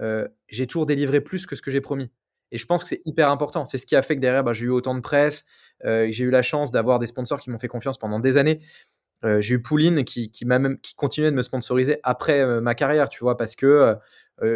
Euh, 0.00 0.28
j'ai 0.48 0.66
toujours 0.66 0.86
délivré 0.86 1.20
plus 1.20 1.46
que 1.46 1.56
ce 1.56 1.62
que 1.62 1.70
j'ai 1.70 1.80
promis. 1.80 2.10
Et 2.50 2.58
je 2.58 2.66
pense 2.66 2.82
que 2.82 2.88
c'est 2.88 3.00
hyper 3.06 3.30
important. 3.30 3.64
C'est 3.64 3.78
ce 3.78 3.86
qui 3.86 3.96
a 3.96 4.02
fait 4.02 4.16
que 4.16 4.20
derrière, 4.20 4.44
bah, 4.44 4.52
j'ai 4.52 4.66
eu 4.66 4.70
autant 4.70 4.94
de 4.94 5.00
presse. 5.00 5.44
Euh, 5.84 6.08
j'ai 6.10 6.24
eu 6.24 6.30
la 6.30 6.42
chance 6.42 6.70
d'avoir 6.70 6.98
des 6.98 7.06
sponsors 7.06 7.40
qui 7.40 7.50
m'ont 7.50 7.58
fait 7.58 7.68
confiance 7.68 7.98
pendant 7.98 8.20
des 8.20 8.36
années. 8.36 8.60
j'ai 9.38 9.54
eu 9.54 9.62
Pouline 9.62 10.04
qui, 10.04 10.30
qui, 10.30 10.44
même, 10.44 10.78
qui 10.80 10.94
continuait 10.94 11.30
de 11.30 11.36
me 11.36 11.42
sponsoriser 11.42 11.98
après 12.02 12.44
ma 12.60 12.74
carrière, 12.74 13.08
tu 13.08 13.20
vois, 13.20 13.36
parce 13.36 13.54
que 13.54 13.96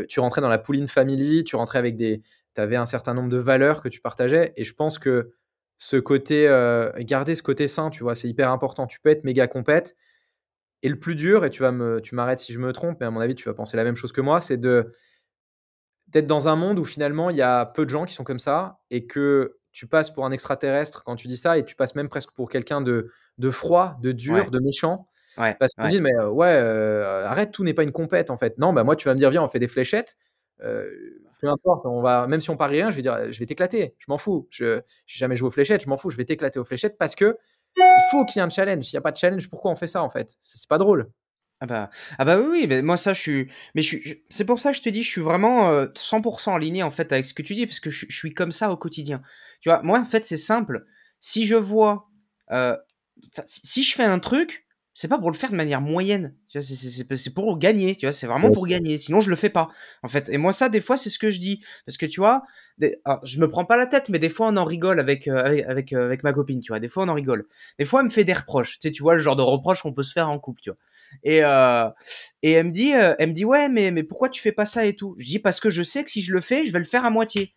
tu 0.08 0.18
rentrais 0.18 0.40
dans 0.40 0.48
la 0.48 0.58
Pouline 0.58 0.88
Family, 0.88 1.44
tu 1.44 1.54
rentrais 1.54 1.78
avec 1.78 1.96
des. 1.96 2.22
Tu 2.56 2.60
avais 2.60 2.74
un 2.74 2.86
certain 2.86 3.14
nombre 3.14 3.28
de 3.28 3.36
valeurs 3.36 3.80
que 3.80 3.88
tu 3.88 4.00
partageais. 4.00 4.52
Et 4.56 4.64
je 4.64 4.74
pense 4.74 4.98
que 4.98 5.30
ce 5.78 5.96
côté, 5.96 6.46
garder 6.98 7.36
ce 7.36 7.44
côté 7.44 7.68
sain, 7.68 7.90
tu 7.90 8.02
vois, 8.02 8.16
c'est 8.16 8.28
hyper 8.28 8.50
important. 8.50 8.88
Tu 8.88 8.98
peux 9.00 9.10
être 9.10 9.22
méga 9.22 9.46
compète, 9.46 9.94
et 10.82 10.88
le 10.88 10.98
plus 10.98 11.14
dur, 11.14 11.44
et 11.44 11.50
tu 11.50 11.62
vas 11.62 11.72
me, 11.72 12.00
tu 12.00 12.14
m'arrêtes 12.14 12.38
si 12.38 12.52
je 12.52 12.58
me 12.58 12.72
trompe, 12.72 12.98
mais 13.00 13.06
à 13.06 13.10
mon 13.10 13.20
avis, 13.20 13.34
tu 13.34 13.48
vas 13.48 13.54
penser 13.54 13.76
la 13.76 13.84
même 13.84 13.96
chose 13.96 14.12
que 14.12 14.20
moi, 14.20 14.40
c'est 14.40 14.56
de 14.56 14.92
d'être 16.08 16.26
dans 16.26 16.46
un 16.48 16.54
monde 16.54 16.78
où 16.78 16.84
finalement 16.84 17.30
il 17.30 17.36
y 17.36 17.42
a 17.42 17.66
peu 17.66 17.84
de 17.84 17.90
gens 17.90 18.04
qui 18.04 18.14
sont 18.14 18.22
comme 18.22 18.38
ça 18.38 18.78
et 18.90 19.06
que 19.06 19.58
tu 19.72 19.88
passes 19.88 20.10
pour 20.10 20.24
un 20.24 20.30
extraterrestre 20.30 21.02
quand 21.04 21.16
tu 21.16 21.26
dis 21.26 21.36
ça 21.36 21.58
et 21.58 21.64
tu 21.64 21.74
passes 21.74 21.96
même 21.96 22.08
presque 22.08 22.30
pour 22.32 22.48
quelqu'un 22.48 22.80
de, 22.80 23.10
de 23.38 23.50
froid, 23.50 23.96
de 24.00 24.12
dur, 24.12 24.50
de 24.50 24.60
méchant. 24.60 25.08
parce 25.58 25.74
qu'on 25.74 25.88
dit, 25.88 26.00
mais 26.00 26.16
ouais, 26.16 26.56
euh, 26.58 27.26
arrête, 27.26 27.50
tout 27.50 27.64
n'est 27.64 27.74
pas 27.74 27.82
une 27.82 27.92
compète 27.92 28.30
en 28.30 28.38
fait. 28.38 28.56
Non, 28.58 28.72
bah 28.72 28.84
moi, 28.84 28.96
tu 28.96 29.06
vas 29.08 29.14
me 29.14 29.18
dire, 29.18 29.30
viens, 29.30 29.42
on 29.42 29.48
fait 29.48 29.58
des 29.58 29.68
fléchettes. 29.68 30.16
Euh, 30.62 30.88
peu 31.40 31.48
importe, 31.48 31.84
on 31.84 32.00
va, 32.00 32.26
même 32.26 32.40
si 32.40 32.48
on 32.48 32.56
parie 32.56 32.76
rien, 32.80 32.90
je 32.90 32.96
vais 32.96 33.02
dire, 33.02 33.30
je 33.30 33.38
vais 33.38 33.44
t'éclater, 33.44 33.94
je 33.98 34.06
m'en 34.08 34.16
fous. 34.16 34.48
Je 34.50 34.76
n'ai 34.76 34.82
jamais 35.06 35.36
joué 35.36 35.48
aux 35.48 35.50
fléchettes, 35.50 35.82
je 35.82 35.88
m'en 35.88 35.98
fous, 35.98 36.08
je 36.08 36.16
vais 36.16 36.24
t'éclater 36.24 36.58
aux 36.58 36.64
fléchettes 36.64 36.96
parce 36.96 37.14
que 37.14 37.36
il 37.76 38.08
faut 38.10 38.24
qu'il 38.24 38.40
y 38.40 38.42
ait 38.42 38.46
un 38.46 38.50
challenge. 38.50 38.84
S'il 38.84 38.96
n'y 38.96 38.98
a 38.98 39.02
pas 39.02 39.12
de 39.12 39.16
challenge, 39.16 39.48
pourquoi 39.48 39.70
on 39.70 39.76
fait 39.76 39.86
ça 39.86 40.02
en 40.02 40.10
fait? 40.10 40.36
C'est 40.40 40.68
pas 40.68 40.78
drôle. 40.78 41.10
Ah 41.60 41.66
bah, 41.66 41.90
ah 42.18 42.24
bah 42.26 42.38
oui, 42.38 42.46
oui 42.50 42.66
mais 42.66 42.82
moi 42.82 42.98
ça 42.98 43.14
je 43.14 43.20
suis, 43.20 43.50
mais 43.74 43.80
je 43.80 43.96
c'est 44.28 44.44
pour 44.44 44.58
ça 44.58 44.72
que 44.72 44.76
je 44.76 44.82
te 44.82 44.90
dis, 44.90 45.02
je 45.02 45.10
suis 45.10 45.22
vraiment 45.22 45.86
100% 45.94 46.52
euh, 46.52 46.56
aligné 46.56 46.82
en 46.82 46.90
fait 46.90 47.12
avec 47.12 47.24
ce 47.24 47.32
que 47.32 47.40
tu 47.40 47.54
dis 47.54 47.66
parce 47.66 47.80
que 47.80 47.88
je, 47.88 48.04
suis 48.10 48.34
comme 48.34 48.52
ça 48.52 48.70
au 48.70 48.76
quotidien. 48.76 49.22
Tu 49.62 49.70
vois, 49.70 49.82
moi 49.82 49.98
en 49.98 50.04
fait 50.04 50.26
c'est 50.26 50.36
simple. 50.36 50.84
Si 51.18 51.46
je 51.46 51.54
vois, 51.54 52.10
euh, 52.50 52.76
si 53.46 53.82
je 53.82 53.94
fais 53.94 54.04
un 54.04 54.18
truc, 54.18 54.65
c'est 54.96 55.08
pas 55.08 55.18
pour 55.18 55.30
le 55.30 55.36
faire 55.36 55.50
de 55.50 55.56
manière 55.56 55.82
moyenne. 55.82 56.34
C'est 56.48 57.34
pour 57.34 57.58
gagner, 57.58 57.96
tu 57.96 58.06
vois, 58.06 58.12
c'est 58.12 58.26
vraiment 58.26 58.50
pour 58.50 58.66
gagner. 58.66 58.96
Sinon, 58.96 59.20
je 59.20 59.28
le 59.28 59.36
fais 59.36 59.50
pas, 59.50 59.68
en 60.02 60.08
fait. 60.08 60.30
Et 60.30 60.38
moi, 60.38 60.54
ça, 60.54 60.70
des 60.70 60.80
fois, 60.80 60.96
c'est 60.96 61.10
ce 61.10 61.18
que 61.18 61.30
je 61.30 61.38
dis. 61.38 61.62
Parce 61.84 61.98
que, 61.98 62.06
tu 62.06 62.18
vois, 62.18 62.44
je 62.80 63.38
me 63.38 63.46
prends 63.46 63.66
pas 63.66 63.76
la 63.76 63.86
tête, 63.86 64.08
mais 64.08 64.18
des 64.18 64.30
fois, 64.30 64.48
on 64.48 64.56
en 64.56 64.64
rigole 64.64 64.98
avec, 64.98 65.28
euh, 65.28 65.36
avec, 65.68 65.92
euh, 65.92 66.06
avec, 66.06 66.22
ma 66.22 66.32
copine, 66.32 66.62
tu 66.62 66.72
vois. 66.72 66.80
Des 66.80 66.88
fois, 66.88 67.04
on 67.04 67.08
en 67.08 67.14
rigole. 67.14 67.46
Des 67.78 67.84
fois, 67.84 68.00
elle 68.00 68.06
me 68.06 68.10
fait 68.10 68.24
des 68.24 68.32
reproches. 68.32 68.78
Tu 68.78 68.88
sais, 68.88 68.92
tu 68.92 69.02
vois, 69.02 69.16
le 69.16 69.20
genre 69.20 69.36
de 69.36 69.42
reproches 69.42 69.82
qu'on 69.82 69.92
peut 69.92 70.02
se 70.02 70.14
faire 70.14 70.30
en 70.30 70.38
couple, 70.38 70.62
tu 70.62 70.70
vois. 70.70 70.78
Et, 71.24 71.44
euh, 71.44 71.90
et 72.42 72.52
elle 72.52 72.68
me 72.68 72.72
dit, 72.72 72.92
elle 72.92 73.28
me 73.28 73.34
dit, 73.34 73.44
ouais, 73.44 73.68
mais, 73.68 73.90
mais 73.90 74.02
pourquoi 74.02 74.30
tu 74.30 74.40
fais 74.40 74.52
pas 74.52 74.64
ça 74.64 74.86
et 74.86 74.96
tout? 74.96 75.14
Je 75.18 75.26
dis, 75.26 75.38
parce 75.38 75.60
que 75.60 75.68
je 75.68 75.82
sais 75.82 76.04
que 76.04 76.10
si 76.10 76.22
je 76.22 76.32
le 76.32 76.40
fais, 76.40 76.64
je 76.64 76.72
vais 76.72 76.78
le 76.78 76.86
faire 76.86 77.04
à 77.04 77.10
moitié. 77.10 77.54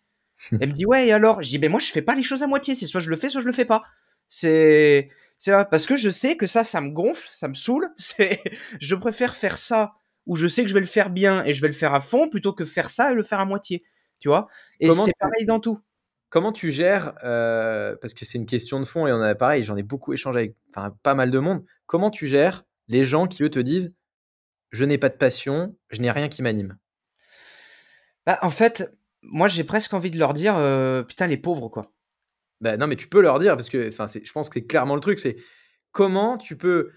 elle 0.60 0.68
me 0.68 0.74
dit, 0.74 0.84
ouais, 0.84 1.06
et 1.06 1.12
alors? 1.12 1.42
Je 1.42 1.48
dis, 1.48 1.58
ben 1.58 1.70
moi, 1.70 1.80
je 1.80 1.90
fais 1.90 2.02
pas 2.02 2.14
les 2.14 2.22
choses 2.22 2.42
à 2.42 2.46
moitié. 2.46 2.74
C'est 2.74 2.84
soit 2.84 3.00
je 3.00 3.08
le 3.08 3.16
fais, 3.16 3.30
soit 3.30 3.40
je 3.40 3.46
le 3.46 3.52
fais 3.52 3.64
pas. 3.64 3.82
C'est, 4.28 5.08
c'est 5.40 5.52
parce 5.70 5.86
que 5.86 5.96
je 5.96 6.10
sais 6.10 6.36
que 6.36 6.46
ça, 6.46 6.64
ça 6.64 6.82
me 6.82 6.90
gonfle, 6.90 7.26
ça 7.32 7.48
me 7.48 7.54
saoule. 7.54 7.88
C'est, 7.98 8.42
je 8.78 8.94
préfère 8.94 9.34
faire 9.34 9.56
ça 9.56 9.94
où 10.26 10.36
je 10.36 10.46
sais 10.46 10.62
que 10.62 10.68
je 10.68 10.74
vais 10.74 10.80
le 10.80 10.86
faire 10.86 11.08
bien 11.08 11.42
et 11.46 11.54
je 11.54 11.62
vais 11.62 11.66
le 11.68 11.74
faire 11.74 11.94
à 11.94 12.02
fond 12.02 12.28
plutôt 12.28 12.52
que 12.52 12.66
faire 12.66 12.90
ça 12.90 13.10
et 13.10 13.14
le 13.14 13.22
faire 13.22 13.40
à 13.40 13.46
moitié. 13.46 13.82
Tu 14.18 14.28
vois 14.28 14.48
Et 14.80 14.92
c'est 14.92 15.12
pareil 15.18 15.46
dans 15.46 15.58
tout. 15.58 15.80
Comment 16.28 16.52
tu 16.52 16.70
gères, 16.70 17.14
euh, 17.24 17.96
parce 18.02 18.12
que 18.12 18.26
c'est 18.26 18.36
une 18.36 18.46
question 18.46 18.80
de 18.80 18.84
fond 18.84 19.06
et 19.06 19.12
on 19.12 19.20
a 19.22 19.34
pareil, 19.34 19.64
j'en 19.64 19.76
ai 19.76 19.82
beaucoup 19.82 20.12
échangé 20.12 20.38
avec 20.38 20.56
enfin, 20.68 20.94
pas 21.02 21.14
mal 21.14 21.30
de 21.30 21.38
monde. 21.38 21.64
Comment 21.86 22.10
tu 22.10 22.28
gères 22.28 22.66
les 22.88 23.04
gens 23.04 23.26
qui 23.26 23.42
eux 23.42 23.50
te 23.50 23.58
disent 23.58 23.96
je 24.70 24.84
n'ai 24.84 24.98
pas 24.98 25.08
de 25.08 25.16
passion, 25.16 25.74
je 25.88 26.02
n'ai 26.02 26.10
rien 26.10 26.28
qui 26.28 26.42
m'anime 26.42 26.76
bah, 28.26 28.38
En 28.42 28.50
fait, 28.50 28.94
moi 29.22 29.48
j'ai 29.48 29.64
presque 29.64 29.94
envie 29.94 30.10
de 30.10 30.18
leur 30.18 30.34
dire 30.34 30.54
euh, 30.56 31.02
putain 31.02 31.26
les 31.26 31.38
pauvres 31.38 31.70
quoi. 31.70 31.90
Bah, 32.60 32.76
non, 32.76 32.86
mais 32.86 32.96
tu 32.96 33.08
peux 33.08 33.20
leur 33.20 33.38
dire, 33.38 33.56
parce 33.56 33.68
que 33.68 33.90
je 33.90 34.32
pense 34.32 34.48
que 34.48 34.60
c'est 34.60 34.66
clairement 34.66 34.94
le 34.94 35.00
truc, 35.00 35.18
c'est 35.18 35.36
comment 35.92 36.36
tu 36.36 36.56
peux. 36.56 36.90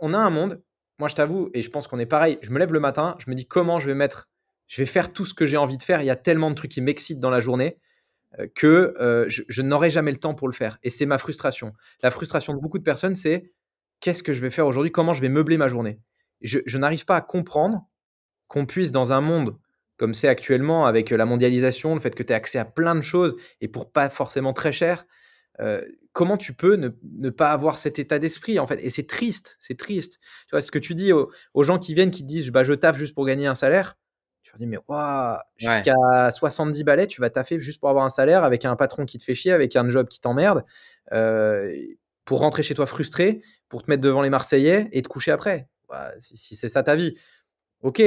On, 0.00 0.14
a 0.14 0.18
un 0.18 0.30
monde, 0.30 0.62
moi 0.98 1.08
je 1.08 1.14
t'avoue, 1.14 1.50
et 1.54 1.62
je 1.62 1.70
pense 1.70 1.86
qu'on 1.86 1.98
est 1.98 2.06
pareil, 2.06 2.38
je 2.42 2.50
me 2.50 2.58
lève 2.58 2.72
le 2.72 2.80
matin, 2.80 3.16
je 3.18 3.30
me 3.30 3.34
dis 3.34 3.46
comment 3.46 3.78
je 3.78 3.86
vais 3.86 3.94
mettre, 3.94 4.28
je 4.66 4.80
vais 4.80 4.86
faire 4.86 5.12
tout 5.12 5.24
ce 5.24 5.34
que 5.34 5.46
j'ai 5.46 5.56
envie 5.56 5.76
de 5.76 5.82
faire, 5.82 6.02
il 6.02 6.06
y 6.06 6.10
a 6.10 6.16
tellement 6.16 6.50
de 6.50 6.54
trucs 6.54 6.70
qui 6.70 6.80
m'excitent 6.80 7.20
dans 7.20 7.30
la 7.30 7.40
journée 7.40 7.78
euh, 8.38 8.46
que 8.54 8.94
euh, 9.00 9.26
je, 9.28 9.62
n'aurai 9.62 9.90
jamais 9.90 10.10
le 10.10 10.16
temps 10.16 10.34
pour 10.34 10.48
le 10.48 10.54
faire. 10.54 10.78
Et 10.82 10.90
c'est 10.90 11.06
ma 11.06 11.18
frustration. 11.18 11.72
La 12.02 12.10
frustration 12.10 12.54
de 12.54 12.60
beaucoup 12.60 12.78
de 12.78 12.82
personnes, 12.82 13.14
c'est 13.14 13.52
qu'est-ce 14.00 14.22
que 14.22 14.32
je 14.32 14.40
vais 14.40 14.50
faire 14.50 14.66
aujourd'hui, 14.66 14.90
comment 14.90 15.12
je 15.12 15.20
vais 15.20 15.28
meubler 15.28 15.58
ma 15.58 15.68
journée? 15.68 16.00
Je, 16.42 16.58
je 16.66 16.78
n'arrive 16.78 17.04
pas 17.04 17.16
à 17.16 17.20
comprendre 17.20 17.86
qu'on 18.46 18.66
puisse, 18.66 18.90
dans 18.90 19.12
un 19.12 19.20
monde 19.20 19.56
comme 19.98 20.14
c'est 20.14 20.28
actuellement 20.28 20.86
avec 20.86 21.10
la 21.10 21.26
mondialisation, 21.26 21.94
le 21.94 22.00
fait 22.00 22.14
que 22.14 22.22
tu 22.22 22.32
as 22.32 22.36
accès 22.36 22.58
à 22.58 22.64
plein 22.64 22.94
de 22.94 23.02
choses 23.02 23.36
et 23.60 23.68
pour 23.68 23.90
pas 23.90 24.08
forcément 24.08 24.52
très 24.52 24.72
cher, 24.72 25.04
euh, 25.60 25.84
comment 26.12 26.36
tu 26.36 26.54
peux 26.54 26.76
ne, 26.76 27.30
pas 27.30 27.50
avoir 27.50 27.78
cet 27.78 27.98
état 27.98 28.18
d'esprit 28.18 28.58
en 28.58 28.66
fait? 28.66 28.80
Et 28.82 28.90
c'est 28.90 29.06
triste, 29.06 29.56
c'est 29.58 29.76
triste. 29.76 30.20
Tu 30.46 30.50
vois, 30.52 30.60
ce 30.60 30.70
que 30.70 30.78
tu 30.78 30.94
dis 30.94 31.12
aux, 31.12 31.62
gens 31.62 31.78
qui 31.78 31.94
viennent, 31.94 32.12
qui 32.12 32.22
disent 32.22 32.50
bah, 32.50 32.62
je 32.62 32.74
taffe 32.74 32.96
juste 32.96 33.14
pour 33.14 33.26
gagner 33.26 33.48
un 33.48 33.56
salaire, 33.56 33.98
tu 34.42 34.52
leur 34.52 34.60
dis 34.60 34.66
mais 34.66 34.78
waouh, 34.86 35.38
jusqu'à 35.56 36.30
70 36.30 36.84
balais, 36.84 37.08
tu 37.08 37.20
vas 37.20 37.28
taffer 37.28 37.60
juste 37.60 37.80
pour 37.80 37.90
avoir 37.90 38.04
un 38.04 38.08
salaire 38.08 38.44
avec 38.44 38.64
un 38.64 38.76
patron 38.76 39.04
qui 39.04 39.18
te 39.18 39.24
fait 39.24 39.34
chier, 39.34 39.52
avec 39.52 39.74
un 39.74 39.88
job 39.90 40.06
qui 40.08 40.20
t'emmerde, 40.20 40.64
euh, 41.12 41.76
pour 42.24 42.38
rentrer 42.38 42.62
chez 42.62 42.74
toi 42.74 42.86
frustré, 42.86 43.42
pour 43.68 43.82
te 43.82 43.90
mettre 43.90 44.02
devant 44.02 44.22
les 44.22 44.30
Marseillais 44.30 44.88
et 44.92 45.02
te 45.02 45.08
coucher 45.08 45.32
après. 45.32 45.68
Bah, 45.88 46.12
si 46.18 46.54
c'est 46.54 46.68
ça 46.68 46.84
ta 46.84 46.94
vie, 46.94 47.18
ok. 47.82 48.00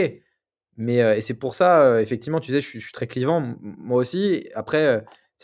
Mais 0.82 1.02
euh, 1.02 1.22
c'est 1.22 1.38
pour 1.38 1.54
ça, 1.54 1.84
euh, 1.84 2.00
effectivement, 2.00 2.39
tu 2.39 2.47
disais, 2.47 2.60
je 2.60 2.80
suis, 2.80 2.91
très 2.91 3.05
clivant, 3.05 3.55
moi 3.62 3.97
aussi. 3.97 4.49
Après, 4.55 4.86
euh, 4.88 5.01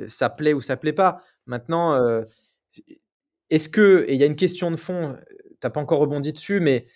ça 0.07 0.29
plaît 0.31 0.53
ou 0.53 0.61
ça 0.61 0.77
plaît 0.77 0.93
pas. 0.93 1.21
Maintenant, 1.45 1.95
est-ce 3.49 3.69
que, 3.69 4.05
et 4.07 4.13
il 4.13 4.19
y 4.19 4.23
a 4.23 4.25
une 4.25 4.35
question 4.35 4.71
de 4.71 4.75
fond, 4.75 5.15
tu 5.29 5.55
n'as 5.63 5.69
pas 5.69 5.79
encore 5.79 5.99
rebondi 5.99 6.33
dessus, 6.33 6.59
mais 6.59 6.87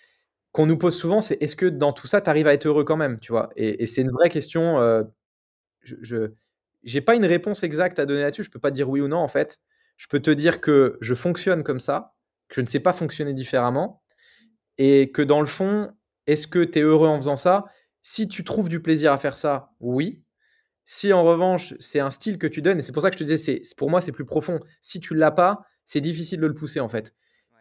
qu'on 0.52 0.66
nous 0.66 0.76
pose 0.76 0.96
souvent, 0.96 1.20
c'est 1.20 1.40
est-ce 1.42 1.56
que 1.56 1.66
dans 1.66 1.92
tout 1.92 2.06
ça, 2.06 2.20
tu 2.20 2.28
arrives 2.28 2.46
à 2.46 2.52
être 2.52 2.66
heureux 2.66 2.84
quand 2.84 2.96
même, 2.96 3.18
tu 3.20 3.32
vois? 3.32 3.50
Et, 3.56 3.86
c'est 3.86 4.02
une 4.02 4.10
vraie 4.10 4.28
question. 4.28 4.78
je 5.82 6.28
n'ai 6.84 7.00
pas 7.00 7.14
une 7.14 7.24
réponse 7.26 7.62
exacte 7.62 7.98
à 7.98 8.06
donner 8.06 8.22
là-dessus. 8.22 8.44
Je 8.44 8.50
peux 8.50 8.60
pas 8.60 8.70
dire 8.70 8.88
oui 8.90 9.00
ou 9.00 9.08
non, 9.08 9.18
en 9.18 9.28
fait. 9.28 9.60
Je 9.96 10.06
peux 10.08 10.20
te 10.20 10.30
dire 10.30 10.60
que 10.60 10.98
je 11.00 11.14
fonctionne 11.14 11.62
comme 11.62 11.80
ça, 11.80 12.14
que 12.48 12.56
je 12.56 12.60
ne 12.60 12.66
sais 12.66 12.80
pas 12.80 12.92
fonctionner 12.92 13.34
différemment, 13.34 14.02
et 14.78 15.12
que 15.12 15.22
dans 15.22 15.40
le 15.40 15.46
fond, 15.46 15.92
Est-ce 16.26 16.46
que 16.46 16.64
tu 16.64 16.78
es 16.78 16.82
heureux 16.82 17.08
en 17.08 17.16
faisant 17.18 17.36
ça? 17.36 17.66
Si 18.04 18.26
tu 18.28 18.42
trouves 18.44 18.68
du 18.68 18.80
plaisir 18.82 19.12
à 19.12 19.18
faire 19.18 19.36
ça, 19.36 19.70
oui. 19.80 20.22
Si 20.86 21.12
en 21.12 21.24
revanche, 21.24 21.74
c'est 21.80 22.00
un 22.00 22.10
style 22.10 22.38
que 22.38 22.46
tu 22.48 22.62
donnes 22.62 22.78
et 22.80 22.82
c'est 22.82 22.92
pour 22.92 23.02
ça 23.02 23.10
que 23.10 23.16
je 23.16 23.20
te 23.20 23.24
disais, 23.24 23.62
c'est 23.64 23.76
pour 23.78 23.90
moi, 23.90 24.00
c'est 24.02 24.12
plus 24.12 24.26
profond. 24.26 24.60
Si 24.80 25.00
tu 25.00 25.14
l'as 25.14 25.32
pas, 25.32 25.64
c'est 25.86 26.00
difficile 26.02 26.40
de 26.40 26.46
le 26.48 26.54
pousser, 26.54 26.80
en 26.80 26.88
fait. 26.88 27.14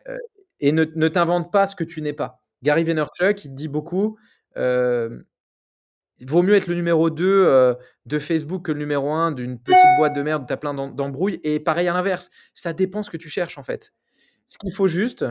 Ouais. 0.07 0.13
Heu 0.15 0.19
et 0.61 0.71
ne 0.73 0.85
ne 0.95 1.07
t'invente 1.09 1.51
pas 1.53 1.67
ce 1.67 1.75
que 1.75 1.83
tu 1.85 2.01
n'es 2.03 2.13
pas. 2.13 2.41
Gary 2.63 2.83
Vaynerchuk, 2.85 3.45
il 3.45 3.53
dit 3.55 3.67
beaucoup, 3.69 4.17
il 4.57 6.29
vaut 6.29 6.43
mieux 6.43 6.55
être 6.55 6.67
le 6.67 6.75
numéro 6.75 7.09
2, 7.09 7.45
heu, 7.47 7.77
de 8.07 8.19
Facebook 8.19 8.65
que 8.65 8.71
le 8.73 8.79
numéro 8.79 9.11
1 9.11 9.31
d'une 9.33 9.59
petite 9.59 9.79
boîte 9.99 10.15
de 10.15 10.21
merde 10.23 10.43
où 10.43 10.47
tu 10.47 10.53
as 10.53 10.57
plein 10.57 10.73
d'em 10.75 10.95
d'embrouilles 10.95 11.39
et 11.43 11.59
pareil 11.59 11.87
à 11.89 11.93
l'inverse. 11.93 12.31
Ça 12.53 12.73
dépend 12.73 13.03
ce 13.03 13.09
que 13.11 13.17
tu 13.17 13.29
cherches, 13.29 13.57
en 13.57 13.63
fait. 13.63 13.93
Ce 14.47 14.57
qu'il 14.59 14.73
faut 14.73 14.87
juste 14.89 15.25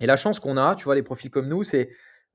et 0.00 0.06
la 0.06 0.16
chance 0.16 0.40
qu'on 0.40 0.56
a, 0.58 0.76
tu 0.76 0.84
vois, 0.84 0.94
les 0.96 1.02
profils 1.04 1.30
comme 1.30 1.48
nous, 1.48 1.64
c'est, 1.64 1.90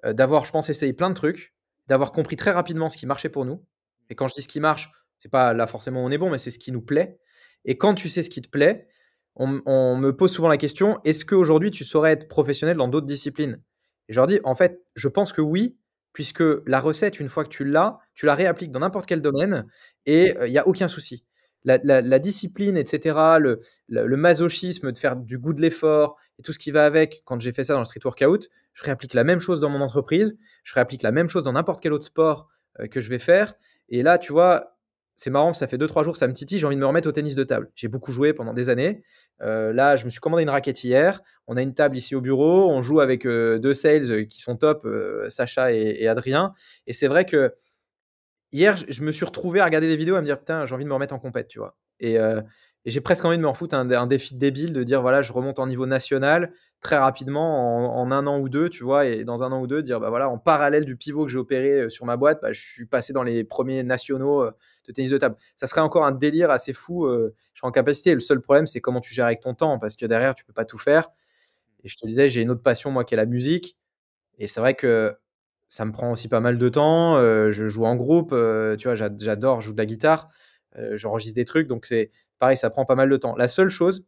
heu, 0.05 0.13
d'avoir, 0.15 0.45
je 0.45 0.51
pense, 0.53 0.69
essayé 0.69 0.93
plein 0.93 1.09
de 1.11 1.15
trucs, 1.15 1.52
d'avoir 1.87 2.11
compris 2.11 2.35
très 2.37 2.51
rapidement 2.51 2.89
ce 2.89 2.97
qui 2.97 3.05
marchait 3.07 3.29
pour 3.29 3.45
nous 3.45 3.63
et 4.09 4.15
quand 4.15 4.27
je 4.27 4.35
dis 4.35 4.41
ce 4.41 4.47
qui 4.47 4.59
marche, 4.59 4.91
c'est 5.19 5.31
pas 5.31 5.53
là 5.53 5.67
forcément 5.67 6.03
on 6.05 6.11
est 6.11 6.17
bon, 6.17 6.29
mais 6.29 6.37
c'est 6.37 6.51
ce 6.51 6.59
qui 6.59 6.71
nous 6.71 6.81
plaît 6.81 7.19
et 7.65 7.77
quand 7.77 7.95
tu 7.95 8.09
sais 8.09 8.23
ce 8.23 8.29
qui 8.29 8.41
te 8.41 8.49
plaît, 8.49 8.87
on 9.35 9.47
me 9.97 10.11
pose 10.11 10.31
souvent 10.31 10.47
la 10.49 10.57
question: 10.57 10.99
«Est-ce 11.05 11.25
qu'aujourd'hui 11.25 11.71
tu 11.71 11.83
saurais 11.85 12.11
être 12.11 12.27
professionnel 12.27 12.77
dans 12.77 12.87
d'autres 12.87 13.07
disciplines?» 13.07 13.61
et 14.09 14.13
je 14.13 14.19
leur 14.19 14.27
dis: 14.27 14.39
«En 14.43 14.55
fait, 14.55 14.83
je 14.95 15.07
pense 15.07 15.33
que 15.33 15.41
oui, 15.41 15.77
puisque 16.13 16.43
la 16.67 16.79
recette, 16.81 17.19
une 17.19 17.29
fois 17.29 17.43
que 17.43 17.49
tu 17.49 17.65
l'as, 17.65 17.99
tu 18.15 18.25
la 18.27 18.35
réappliques 18.35 18.71
dans 18.71 18.79
n'importe 18.81 19.07
quel 19.07 19.21
domaine 19.21 19.65
et 20.05 20.35
heu, 20.37 20.47
il 20.47 20.53
y 20.53 20.57
a 20.59 20.67
aucun 20.67 20.87
souci». 20.87 21.25
La 21.65 22.19
discipline 22.19 22.75
et 22.77 22.85
cetera, 22.85 23.39
le 23.39 23.61
le 23.87 24.05
le 24.07 24.17
masochisme 24.17 24.91
de 24.91 24.97
faire 24.97 25.15
du 25.15 25.37
goût 25.39 25.53
de 25.53 25.61
l'effort 25.61 26.17
et 26.39 26.43
tout 26.43 26.51
ce 26.53 26.59
qui 26.59 26.71
va 26.71 26.85
avec, 26.85 27.21
quand 27.25 27.39
j'ai 27.41 27.53
fait 27.53 27.63
ça 27.63 27.73
dans 27.73 27.79
le 27.79 27.85
street 27.85 28.01
workout, 28.05 28.49
je 28.73 28.83
réapplique 28.83 29.13
la 29.13 29.23
même 29.23 29.39
chose 29.39 29.59
dans 29.59 29.69
mon 29.69 29.81
entreprise, 29.81 30.37
je 30.63 30.73
réapplique 30.73 31.03
la 31.03 31.11
même 31.11 31.29
chose 31.29 31.43
dans 31.43 31.53
n'importe 31.53 31.81
quel 31.81 31.93
autre 31.93 32.05
sport, 32.05 32.47
heu, 32.79 32.87
que 32.87 33.01
je 33.01 33.09
vais 33.09 33.19
faire 33.19 33.55
et 33.89 34.01
là, 34.03 34.17
tu 34.17 34.31
vois, 34.33 34.77
c'est 35.15 35.29
marrant, 35.29 35.53
ça 35.53 35.67
fait 35.67 35.77
2-3 35.77 36.03
jours, 36.03 36.17
ça 36.17 36.27
me 36.27 36.33
titille, 36.33 36.57
j'ai 36.59 36.65
envie 36.65 36.75
de 36.75 36.81
me 36.81 36.85
remettre 36.87 37.07
au 37.09 37.11
tennis 37.11 37.35
de 37.35 37.43
table. 37.43 37.69
J'ai 37.75 37.87
beaucoup 37.87 38.11
joué 38.11 38.33
pendant 38.33 38.53
des 38.53 38.69
années. 38.69 39.03
Heu, 39.43 39.71
là, 39.71 39.95
je 39.97 40.05
me 40.05 40.09
suis 40.09 40.19
commandé 40.19 40.43
une 40.43 40.49
raquette 40.49 40.83
hier. 40.83 41.21
On 41.47 41.57
a 41.57 41.61
une 41.61 41.73
table 41.75 41.97
ici 41.97 42.15
au 42.15 42.21
bureau. 42.21 42.71
On 42.71 42.81
joue 42.81 42.99
avec, 43.01 43.25
heu, 43.27 43.59
2 43.59 43.73
sales, 43.75 44.27
qui 44.27 44.41
sont 44.41 44.55
top, 44.57 44.87
Sacha 45.29 45.71
et 45.73 46.07
Adrien 46.07 46.53
et 46.87 46.93
c'est 46.93 47.07
vrai 47.07 47.25
que 47.25 47.53
hier, 48.53 48.77
je 48.87 49.01
me 49.03 49.11
suis 49.11 49.25
retrouvé 49.25 49.59
à 49.61 49.65
regarder 49.65 49.87
des 49.87 49.97
vidéos, 49.97 50.15
à 50.15 50.21
me 50.21 50.25
dire: 50.25 50.37
«Putain, 50.39 50.65
j'ai 50.67 50.75
envie 50.75 50.83
de 50.83 50.89
me 50.89 50.93
remettre 50.93 51.13
en 51.15 51.19
compète», 51.19 51.47
tu 51.47 51.59
vois? 51.59 51.75
Et 51.99 52.17
et 52.85 52.91
j'ai 52.91 53.01
presque 53.01 53.25
envie 53.25 53.37
de 53.37 53.41
me 53.43 53.47
refoutre 53.47 53.75
un 53.75 53.89
un 53.91 54.07
défi 54.07 54.35
débile 54.35 54.73
de 54.73 54.83
dire: 54.83 55.01
«Voilà, 55.01 55.21
je 55.21 55.33
remonte 55.33 55.59
en 55.59 55.67
niveau 55.67 55.85
national 55.85 56.51
très 56.81 56.97
rapidement 56.97 57.97
en 58.01 58.11
1 58.11 58.27
an 58.27 58.39
ou 58.39 58.49
2», 58.49 58.69
tu 58.69 58.83
vois? 58.83 59.05
Et 59.05 59.23
dans 59.23 59.43
1 59.43 59.51
an 59.53 59.61
ou 59.61 59.67
2, 59.67 59.81
dire: 59.83 59.99
«Bah, 60.01 60.09
voilà, 60.09 60.29
en 60.29 60.37
parallèle 60.37 60.85
du 60.85 60.97
pivot 60.97 61.25
que 61.25 61.31
j'ai 61.31 61.37
opéré, 61.39 61.81
heu, 61.83 61.89
sur 61.89 62.05
ma 62.05 62.17
boîte, 62.17 62.39
bah, 62.41 62.51
je 62.53 62.61
suis 62.61 62.85
passé 62.85 63.13
dans 63.13 63.23
les 63.23 63.43
1ers 63.45 63.83
nationaux, 63.83 64.43
heu, 64.43 64.51
de 64.87 64.91
tennis 64.93 65.09
de 65.11 65.17
table». 65.17 65.37
Ça 65.55 65.67
serait 65.67 65.81
encore 65.81 66.05
un 66.05 66.11
délire 66.11 66.51
assez 66.51 66.73
fou, 66.73 67.05
heu, 67.07 67.35
je 67.53 67.59
serais 67.61 67.69
en 67.69 67.71
capacité. 67.71 68.13
Le 68.13 68.19
seul 68.21 68.41
problème, 68.41 68.67
c'est 68.67 68.81
comment 68.81 69.01
tu 69.01 69.13
gères 69.13 69.25
avec 69.27 69.41
ton 69.41 69.53
temps 69.53 69.79
parce 69.79 69.95
que 69.95 70.05
derrière, 70.05 70.35
tu 70.35 70.43
peux 70.45 70.53
pas 70.53 70.65
tout 70.65 70.77
faire 70.77 71.09
et 71.83 71.89
je 71.89 71.97
te 71.97 72.07
disais, 72.07 72.29
j'ai 72.29 72.41
une 72.43 72.51
autre 72.51 72.63
passion, 72.63 72.91
moi, 72.91 73.05
qui 73.05 73.13
est 73.15 73.17
la 73.17 73.25
musique 73.27 73.77
et 74.39 74.47
c'est 74.47 74.59
vrai 74.61 74.75
que 74.75 75.15
ça 75.69 75.85
me 75.85 75.91
prend 75.93 76.11
aussi 76.11 76.29
pas 76.29 76.39
mal 76.41 76.57
de 76.59 76.69
temps, 76.69 77.17
je 77.51 77.67
joue 77.69 77.85
en 77.85 77.95
groupe, 77.97 78.29
tu 78.79 78.85
vois? 78.87 78.95
J'ad 78.95 79.19
j'adore, 79.21 79.61
je 79.61 79.67
joue 79.67 79.73
de 79.73 79.79
la 79.79 79.85
guitare, 79.87 80.29
heu, 80.79 80.97
j'enregistre 80.97 81.35
des 81.37 81.45
trucs 81.45 81.67
donc 81.67 81.85
c'est 81.87 82.11
pareil, 82.43 82.57
ça 82.57 82.69
prend 82.69 82.85
pas 82.85 82.95
mal 82.95 83.09
de 83.09 83.17
temps. 83.17 83.35
La 83.37 83.47
seule 83.47 83.69
chose 83.69 84.05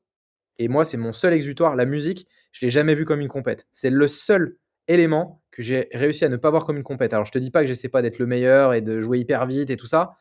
et 0.59 0.67
moi, 0.69 0.85
c'est 0.85 0.97
mon 0.97 1.11
seul 1.13 1.33
exutoire, 1.33 1.75
la 1.75 1.85
musique, 1.85 2.27
je 2.53 2.65
l'ai 2.65 2.71
jamais 2.71 2.95
vu 2.95 3.05
comme 3.05 3.21
une 3.21 3.27
compète. 3.29 3.67
C'est 3.71 3.89
le 3.91 4.07
seul 4.07 4.57
élément 4.87 5.41
que 5.51 5.63
j'ai 5.63 5.89
réussi 5.93 6.25
à 6.25 6.29
ne 6.29 6.37
pas 6.37 6.49
voir 6.51 6.65
comme 6.65 6.77
une 6.77 6.83
compète. 6.83 7.13
Alors 7.13 7.25
je 7.25 7.31
te 7.33 7.39
dis 7.39 7.51
pas 7.51 7.61
que 7.61 7.67
j'essaie 7.67 7.89
pas 7.89 8.01
d'être 8.01 8.19
le 8.19 8.27
meilleur 8.27 8.73
et 8.73 8.81
de 8.81 9.01
jouer 9.01 9.19
hyper 9.19 9.45
vite 9.47 9.69
et 9.71 9.77
tout 9.77 9.87
ça. 9.87 10.15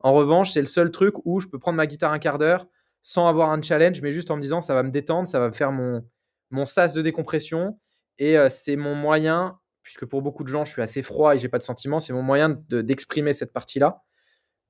En 0.00 0.12
revanche, 0.12 0.52
c'est 0.52 0.60
le 0.60 0.66
seul 0.66 0.90
truc 0.92 1.14
où 1.26 1.40
je 1.40 1.48
peux 1.48 1.58
prendre 1.60 1.76
ma 1.76 1.86
guitare 1.86 2.12
1/4 2.12 2.38
d'heure 2.38 2.66
sans 3.02 3.28
avoir 3.28 3.50
un 3.50 3.62
challenge, 3.62 4.02
mais 4.02 4.12
juste 4.12 4.30
en 4.30 4.36
me 4.36 4.42
disant: 4.42 4.60
«Ça 4.62 4.74
va 4.74 4.82
me 4.84 4.90
détendre, 4.90 5.28
ça 5.28 5.40
va 5.40 5.48
me 5.48 5.54
faire 5.54 5.72
mon 5.72 6.04
mon 6.50 6.64
sas 6.66 6.94
de 6.94 7.02
décompression» 7.02 7.78
et 8.18 8.36
heu, 8.38 8.48
c'est 8.50 8.76
mon 8.76 8.94
moyen, 8.96 9.58
puisque 9.82 10.06
pour 10.06 10.22
beaucoup 10.22 10.44
de 10.44 10.48
gens, 10.50 10.64
je 10.66 10.72
suis 10.72 10.82
assez 10.82 11.02
froid 11.02 11.34
et 11.36 11.38
j'ai 11.38 11.48
pas 11.48 11.58
de 11.58 11.64
sentiments, 11.64 12.00
c'est 12.00 12.12
mon 12.14 12.22
moyen 12.22 12.50
de 12.70 12.82
d'exprimer 12.82 13.32
cette 13.34 13.52
partie-là. 13.52 14.02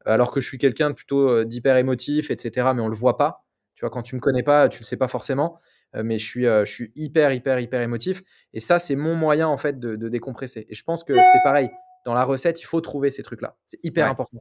Alors 0.09 0.31
que 0.33 0.41
je 0.41 0.49
suis 0.49 0.59
quelqu'un 0.59 0.93
plutôt, 0.93 1.31
heu, 1.31 1.45
d'hyper 1.45 1.77
émotif 1.77 2.31
et 2.31 2.39
cetera, 2.39 2.75
mais 2.75 2.83
on 2.83 2.89
le 2.89 2.97
voit 2.97 3.17
pas. 3.19 3.45
Tu 3.75 3.81
vois? 3.83 3.91
Quand 3.91 4.03
tu 4.03 4.15
me 4.17 4.21
connais 4.21 4.43
pas, 4.43 4.69
tu 4.69 4.81
le 4.81 4.85
sais 4.85 4.97
pas 4.97 5.09
forcément, 5.09 5.59
heu, 5.97 6.03
mais 6.03 6.19
je 6.19 6.27
suis, 6.27 6.47
heu, 6.47 6.65
je 6.67 6.73
suis 6.73 6.93
hyper, 6.97 7.33
hyper, 7.33 7.61
hyper 7.61 7.81
émotif 7.83 8.23
et 8.55 8.61
ça, 8.61 8.79
c'est 8.79 8.97
mon 8.97 9.15
moyen, 9.17 9.49
en 9.49 9.57
fait, 9.59 9.79
de 9.81 9.97
de 9.97 10.09
décompresser 10.09 10.67
et 10.71 10.75
je 10.75 10.83
pense 10.85 11.05
que 11.05 11.15
c'est 11.33 11.41
pareil. 11.45 11.71
Dans 12.05 12.15
la 12.15 12.25
recette, 12.25 12.61
il 12.63 12.65
faut 12.67 12.81
trouver 12.81 13.11
ces 13.11 13.23
trucs-là. 13.23 13.57
C'est 13.67 13.81
hyper 13.85 14.07
Ouais. 14.07 14.13
important. 14.13 14.39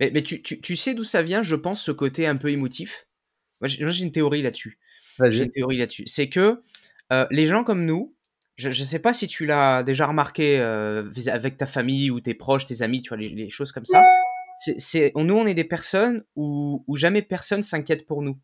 Mais 0.00 0.10
mais 0.14 0.22
tu 0.22 0.42
tu 0.42 0.60
tu 0.60 0.76
sais 0.76 0.94
d'où 0.94 1.04
ça 1.04 1.22
vient, 1.22 1.42
je 1.42 1.56
pense, 1.56 1.82
ce 1.82 1.92
côté 1.92 2.26
un 2.26 2.36
peu 2.36 2.50
émotif? 2.50 3.06
Moi, 3.62 3.68
j'ai 3.68 4.04
une 4.04 4.12
théorie 4.12 4.42
là-dessus. 4.42 4.78
J'ai 5.26 5.44
une 5.44 5.50
théorie 5.52 5.78
là-dessus. 5.78 6.04
C'est 6.06 6.28
que, 6.30 6.62
les 7.30 7.46
gens 7.46 7.64
comme 7.64 7.84
nous, 7.86 8.14
je 8.56 8.70
je 8.72 8.84
sais 8.84 8.98
pas 9.00 9.12
si 9.14 9.28
tu 9.28 9.46
l'as 9.46 9.82
déjà 9.84 10.06
remarqué, 10.06 10.58
avec 11.28 11.56
ta 11.58 11.66
famille 11.66 12.10
ou 12.10 12.20
tes 12.20 12.34
proches, 12.34 12.66
tes 12.66 12.82
amis, 12.82 13.02
tu 13.02 13.08
vois? 13.10 13.18
Les 13.18 13.30
les 13.30 13.50
choses 13.50 13.72
comme 13.72 13.84
ça. 13.86 14.02
C'est 14.60 15.12
nous, 15.14 15.34
on 15.36 15.46
est 15.46 15.54
des 15.54 15.62
personnes 15.64 16.24
où 16.34 16.84
où 16.88 16.96
jamais 16.96 17.22
personne 17.22 17.62
s'inquiète 17.62 18.06
pour 18.06 18.22
nous. 18.22 18.38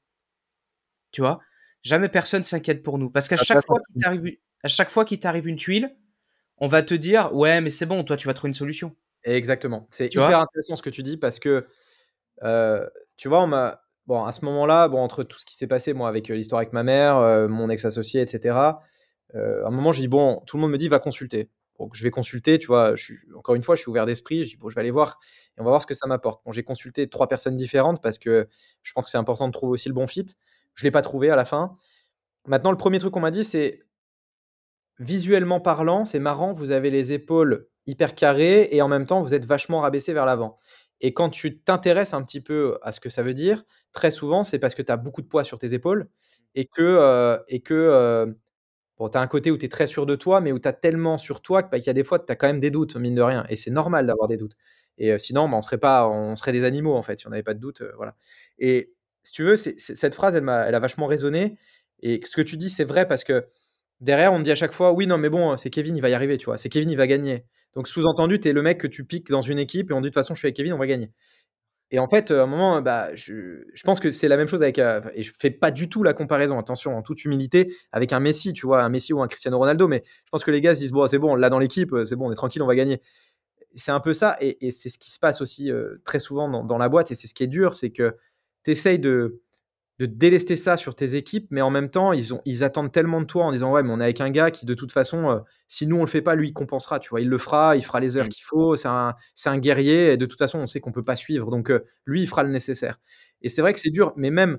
Tu 1.12 1.20
vois? 1.20 1.38
Jamais 1.82 2.08
personne 2.08 2.42
s'inquiète 2.44 2.82
pour 2.82 2.98
nous 2.98 3.10
parce 3.10 3.28
qu'à 3.28 3.36
chaque 3.36 3.62
fois 3.62 3.78
qu'il 3.86 3.96
t'arrive 3.96 4.26
u 4.26 4.40
à 4.62 4.68
chaque 4.68 4.88
fois 4.90 5.04
qu'il 5.04 5.20
t'arrive 5.20 5.46
une 5.46 5.56
tuile, 5.56 5.94
on 6.58 6.68
va 6.68 6.82
te 6.82 6.94
dire: 6.94 7.34
«Ouais, 7.34 7.60
mais 7.62 7.70
c'est 7.70 7.86
bon, 7.86 8.04
toi, 8.04 8.16
tu 8.16 8.26
vas 8.28 8.34
trouver 8.34 8.50
une 8.50 8.54
solution». 8.54 8.96
Exactement. 9.24 9.88
C'est 9.90 10.08
Tu 10.10 10.18
hyper 10.20 10.38
intéressant 10.40 10.76
ce 10.76 10.82
que 10.82 10.90
tu 10.90 11.02
dis 11.02 11.16
parce 11.16 11.38
que, 11.38 11.66
heu, 12.44 12.90
tu 13.16 13.28
vois, 13.28 13.42
on 13.42 13.48
m'a 13.48 13.82
bon, 14.06 14.24
à 14.24 14.32
ce 14.32 14.44
moment-là, 14.46 14.88
bon, 14.88 14.98
entre 15.00 15.24
tout 15.24 15.38
ce 15.38 15.46
qui 15.46 15.56
s'est 15.56 15.66
passé, 15.68 15.94
moi, 15.94 16.08
avec, 16.08 16.30
heu, 16.30 16.34
l'histoire 16.36 16.60
avec 16.60 16.72
ma 16.74 16.82
mère, 16.84 17.18
heu, 17.18 17.48
mon 17.48 17.70
ex-associé 17.70 18.22
et 18.22 18.26
cetera, 18.28 18.82
heu, 19.36 19.64
à 19.64 19.68
un 19.68 19.70
moment, 19.72 19.92
j'ai 19.92 20.02
dit: 20.02 20.08
«Bon», 20.08 20.42
tout 20.46 20.56
le 20.58 20.62
monde 20.62 20.72
me 20.72 20.78
dit: 20.78 20.88
«Va 20.88 20.98
consulter». 21.00 21.50
Donc 21.78 21.94
je 21.96 22.02
vais 22.02 22.10
consulter, 22.10 22.58
tu 22.58 22.66
vois? 22.68 22.94
Encore 23.36 23.54
une 23.56 23.62
fois, 23.62 23.74
je 23.76 23.80
suis 23.82 23.90
ouvert 23.90 24.06
d'esprit. 24.06 24.44
Je 24.44 24.56
«Bon, 24.58 24.68
je 24.68 24.74
vais 24.76 24.80
aller 24.82 24.90
voir 24.92 25.18
et 25.56 25.60
on 25.60 25.64
va 25.64 25.70
voir 25.70 25.82
ce 25.82 25.86
que 25.86 25.94
ça 25.94 26.06
m'apporte». 26.06 26.42
Bon, 26.46 26.52
j'ai 26.52 26.62
consulté 26.64 27.08
3 27.08 27.28
personnes 27.28 27.56
différentes 27.56 28.02
parce 28.02 28.18
que 28.18 28.48
je 28.82 28.92
pense 28.92 29.06
que 29.06 29.10
c'est 29.10 29.18
important 29.18 29.48
de 29.48 29.52
trouver 29.52 29.72
aussi 29.72 29.88
le 29.88 29.94
bon 29.94 30.06
fit. 30.06 30.26
Je 30.74 30.84
l'ai 30.84 30.90
pas 30.92 31.02
trouvé 31.02 31.30
à 31.30 31.36
la 31.36 31.44
fin. 31.44 31.76
Maintenant, 32.48 32.70
le 32.72 32.76
1er 32.78 32.98
truc 33.00 33.12
qu'on 33.14 33.20
m'a 33.20 33.30
dit, 33.32 33.44
c'est 33.44 33.82
«Visuellement 35.00 35.58
parlant, 35.60 36.04
c'est 36.04 36.20
marrant, 36.20 36.52
vous 36.52 36.70
avez 36.70 36.88
les 36.88 37.12
épaules 37.12 37.66
hyper 37.86 38.14
carrées 38.14 38.68
et 38.70 38.80
en 38.80 38.86
même 38.88 39.06
temps, 39.06 39.22
vous 39.22 39.34
êtes 39.34 39.44
vachement 39.44 39.80
rabaissé 39.80 40.12
vers 40.12 40.24
l'avant» 40.26 40.58
et 41.00 41.12
quand 41.12 41.28
tu 41.28 41.58
t'intéresses 41.60 42.14
un 42.14 42.22
petit 42.22 42.40
peu 42.40 42.78
à 42.80 42.92
ce 42.92 43.00
que 43.00 43.10
ça 43.10 43.22
veut 43.24 43.34
dire, 43.34 43.64
très 43.92 44.10
souvent, 44.12 44.44
c'est 44.44 44.58
parce 44.60 44.74
que 44.76 44.80
tu 44.82 44.92
as 44.92 44.96
beaucoup 44.96 45.20
de 45.22 45.26
poids 45.26 45.42
sur 45.44 45.58
tes 45.58 45.74
épaules 45.74 46.08
et 46.54 46.66
que, 46.66 46.80
heu 46.82 47.40
et 47.48 47.60
que, 47.60 47.74
heu, 47.74 48.38
bon, 48.98 49.08
tu 49.08 49.18
as 49.18 49.20
un 49.20 49.26
côté 49.26 49.50
où 49.50 49.58
tu 49.58 49.66
es 49.66 49.68
très 49.68 49.86
sûr 49.86 50.06
de 50.06 50.16
toi, 50.16 50.40
mais 50.40 50.52
où 50.52 50.58
tu 50.58 50.68
as 50.68 50.72
tellement 50.72 51.18
sur 51.18 51.42
toi 51.42 51.62
bah, 51.62 51.78
qu'il 51.78 51.86
y 51.88 51.90
a 51.90 51.92
des 51.94 52.04
fois, 52.04 52.18
tu 52.18 52.30
as 52.32 52.36
quand 52.36 52.46
même 52.46 52.60
des 52.60 52.70
doutes, 52.70 52.96
mine 52.96 53.14
de 53.14 53.22
rien. 53.22 53.46
Et 53.48 53.56
c'est 53.56 53.70
normal 53.70 54.06
d'avoir 54.06 54.28
des 54.28 54.36
doutes. 54.36 54.54
Et 54.98 55.12
heu, 55.12 55.18
sinon, 55.18 55.48
bah, 55.48 55.56
on 55.56 55.62
serait 55.62 55.78
pas 55.78 56.08
on 56.08 56.36
serait 56.36 56.52
des 56.52 56.64
animaux, 56.64 56.94
en 56.94 57.02
fait, 57.02 57.18
si 57.20 57.26
on 57.26 57.30
n'avait 57.30 57.42
pas 57.42 57.54
de 57.54 57.60
doutes, 57.60 57.80
heu, 57.82 57.92
voilà. 57.96 58.14
Et 58.58 58.92
si 59.22 59.32
tu 59.32 59.42
veux, 59.44 59.56
c'est 59.56 59.78
cette 59.80 60.14
phrase, 60.14 60.36
elle 60.36 60.42
m'a 60.44 60.64
elle 60.66 60.74
a 60.74 60.78
vachement 60.80 61.06
résonné. 61.06 61.56
Et 62.02 62.20
ce 62.24 62.36
que 62.36 62.42
tu 62.42 62.56
dis, 62.56 62.70
c'est 62.70 62.84
vrai 62.84 63.06
parce 63.08 63.24
que 63.24 63.46
derrière, 64.00 64.32
on 64.32 64.40
dit 64.40 64.50
à 64.52 64.54
chaque 64.56 64.72
fois: 64.74 64.92
«Oui, 64.92 65.06
non, 65.06 65.18
mais 65.18 65.30
bon, 65.30 65.56
c'est 65.56 65.70
Kevin, 65.70 65.96
il 65.96 66.02
va 66.02 66.08
y 66.10 66.14
arriver», 66.14 66.38
tu 66.38 66.46
vois? 66.46 66.58
«C'est 66.58 66.68
Kevin, 66.70 66.90
il 66.90 66.96
va 66.98 67.06
gagner». 67.08 67.44
Donc 67.74 67.88
sous-entendu, 67.88 68.40
tu 68.40 68.48
es 68.48 68.52
le 68.54 68.62
mec 68.62 68.78
que 68.80 68.86
tu 68.88 69.04
piques 69.04 69.30
dans 69.30 69.42
une 69.42 69.58
équipe 69.58 69.90
et 69.90 69.94
on 69.94 70.00
dit: 70.00 70.04
«De 70.06 70.08
toute 70.10 70.14
façon, 70.14 70.34
je 70.34 70.40
suis 70.40 70.46
avec 70.48 70.56
Kevin, 70.56 70.72
on 70.74 70.78
va 70.78 70.86
gagner» 70.88 71.10
et 71.90 71.98
en 71.98 72.08
fait, 72.08 72.30
heu, 72.30 72.40
à 72.40 72.42
un 72.44 72.46
moment, 72.46 72.80
bah, 72.82 73.14
je 73.14 73.62
je 73.72 73.82
pense 73.84 74.00
que 74.00 74.10
c'est 74.10 74.28
la 74.28 74.36
même 74.36 74.48
chose 74.48 74.62
avec, 74.62 74.78
heu 74.78 75.00
et 75.14 75.22
je 75.22 75.32
fais 75.38 75.50
pas 75.50 75.70
du 75.70 75.88
tout 75.88 76.02
la 76.02 76.14
comparaison, 76.14 76.58
attention, 76.58 76.96
en 76.96 77.02
toute 77.02 77.24
humilité, 77.24 77.74
avec 77.92 78.12
un 78.12 78.20
Messi, 78.20 78.52
tu 78.52 78.66
vois? 78.66 78.82
Un 78.82 78.88
Messi 78.88 79.12
ou 79.12 79.22
un 79.22 79.28
Cristiano 79.28 79.58
Ronaldo, 79.58 79.88
mais 79.88 80.02
je 80.24 80.30
pense 80.30 80.44
que 80.44 80.50
les 80.50 80.60
gars 80.60 80.74
se 80.74 80.80
disent: 80.80 80.92
«Bon, 80.92 81.06
c'est 81.06 81.18
bon, 81.18 81.32
on 81.32 81.36
l'a 81.36 81.50
dans 81.50 81.58
l'équipe, 81.60 81.92
heu, 81.92 82.04
c'est 82.04 82.16
bon, 82.16 82.28
on 82.28 82.32
est 82.32 82.34
tranquille, 82.36 82.62
on 82.62 82.66
va 82.66 82.74
gagner». 82.76 83.00
C'est 83.76 83.92
un 83.92 84.00
peu 84.00 84.12
ça 84.14 84.36
et 84.40 84.70
c'est 84.72 84.88
ce 84.88 84.98
qui 84.98 85.10
se 85.12 85.18
passe 85.20 85.40
aussi, 85.42 85.70
très 86.04 86.18
souvent 86.20 86.48
dans 86.48 86.64
dans 86.64 86.78
la 86.78 86.88
boîte 86.88 87.10
et 87.12 87.14
c'est 87.16 87.26
ce 87.28 87.34
qui 87.34 87.44
est 87.44 87.48
dur, 87.48 87.74
c'est 87.74 87.90
que 87.90 88.16
tu 88.64 88.70
essayes 88.72 88.98
de 89.00 89.42
de 90.00 90.06
délester 90.06 90.56
ça 90.56 90.76
sur 90.76 90.94
tes 90.96 91.14
équipes, 91.16 91.46
mais 91.50 91.60
en 91.62 91.70
même 91.70 91.88
temps, 91.90 92.12
ils 92.12 92.34
ont 92.34 92.40
ils 92.46 92.64
attendent 92.64 92.92
tellement 92.92 93.20
de 93.20 93.26
toi 93.26 93.44
en 93.46 93.52
disant: 93.52 93.72
«Ouais, 93.72 93.82
mais 93.84 93.90
on 93.92 94.00
est 94.00 94.04
avec 94.04 94.20
un 94.20 94.30
gars 94.30 94.50
qui, 94.50 94.66
de 94.66 94.74
toute 94.74 94.92
façon, 94.92 95.30
heu, 95.30 95.40
si 95.68 95.86
nous 95.86 95.96
on 95.96 96.00
le 96.00 96.06
fait 96.08 96.22
pas, 96.22 96.34
lui, 96.34 96.48
il 96.48 96.52
compensera», 96.52 96.98
tu 97.00 97.10
vois? 97.10 97.20
«Il 97.20 97.28
le 97.28 97.38
fera, 97.38 97.76
il 97.76 97.84
fera 97.84 98.00
les 98.00 98.16
heures 98.16 98.26
Mmh. 98.26 98.30
qu'il 98.30 98.44
faut, 98.44 98.76
c'est 98.76 98.88
un 98.88 99.14
un 99.46 99.58
guerrier 99.58 100.12
et 100.12 100.16
de 100.16 100.26
toute 100.26 100.38
façon, 100.38 100.58
on 100.60 100.66
sait 100.66 100.80
qu'on 100.80 100.92
peut 100.92 101.04
pas 101.04 101.16
suivre 101.16 101.50
donc 101.50 101.70
heu, 101.70 101.84
lui, 102.06 102.22
il 102.22 102.26
fera 102.28 102.42
le 102.42 102.50
nécessaire» 102.50 102.98
et 103.42 103.48
c'est 103.50 103.60
vrai 103.62 103.72
que 103.74 103.78
c'est 103.80 103.90
dur, 103.90 104.12
mais 104.16 104.30
même, 104.30 104.58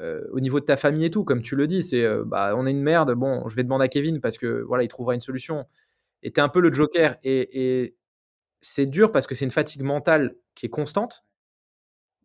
heu, 0.00 0.28
au 0.32 0.40
niveau 0.40 0.60
de 0.60 0.64
ta 0.66 0.76
famille 0.76 1.04
et 1.06 1.10
tout, 1.10 1.24
comme 1.24 1.42
tu 1.42 1.56
le 1.56 1.66
dis, 1.66 1.82
c'est, 1.82 2.06
bah, 2.26 2.54
on 2.56 2.66
est 2.66 2.70
une 2.72 2.82
merde, 2.82 3.12
bon, 3.14 3.48
je 3.48 3.54
vais 3.56 3.64
demander 3.64 3.84
à 3.86 3.88
Kevin 3.88 4.20
parce 4.20 4.38
que, 4.38 4.62
voilà, 4.62 4.84
il 4.84 4.88
trouvera 4.88 5.14
une 5.14 5.20
solution 5.22 5.66
et 6.24 6.32
tu 6.32 6.40
es 6.40 6.42
un 6.44 6.48
peu 6.50 6.60
le 6.60 6.72
joker 6.72 7.16
et 7.24 7.82
et 7.82 7.96
c'est 8.62 8.86
dur 8.86 9.12
parce 9.12 9.26
que 9.28 9.34
c'est 9.36 9.44
une 9.46 9.50
fatigue 9.52 9.82
mentale 9.82 10.36
qui 10.56 10.66
est 10.66 10.70
constante 10.70 11.24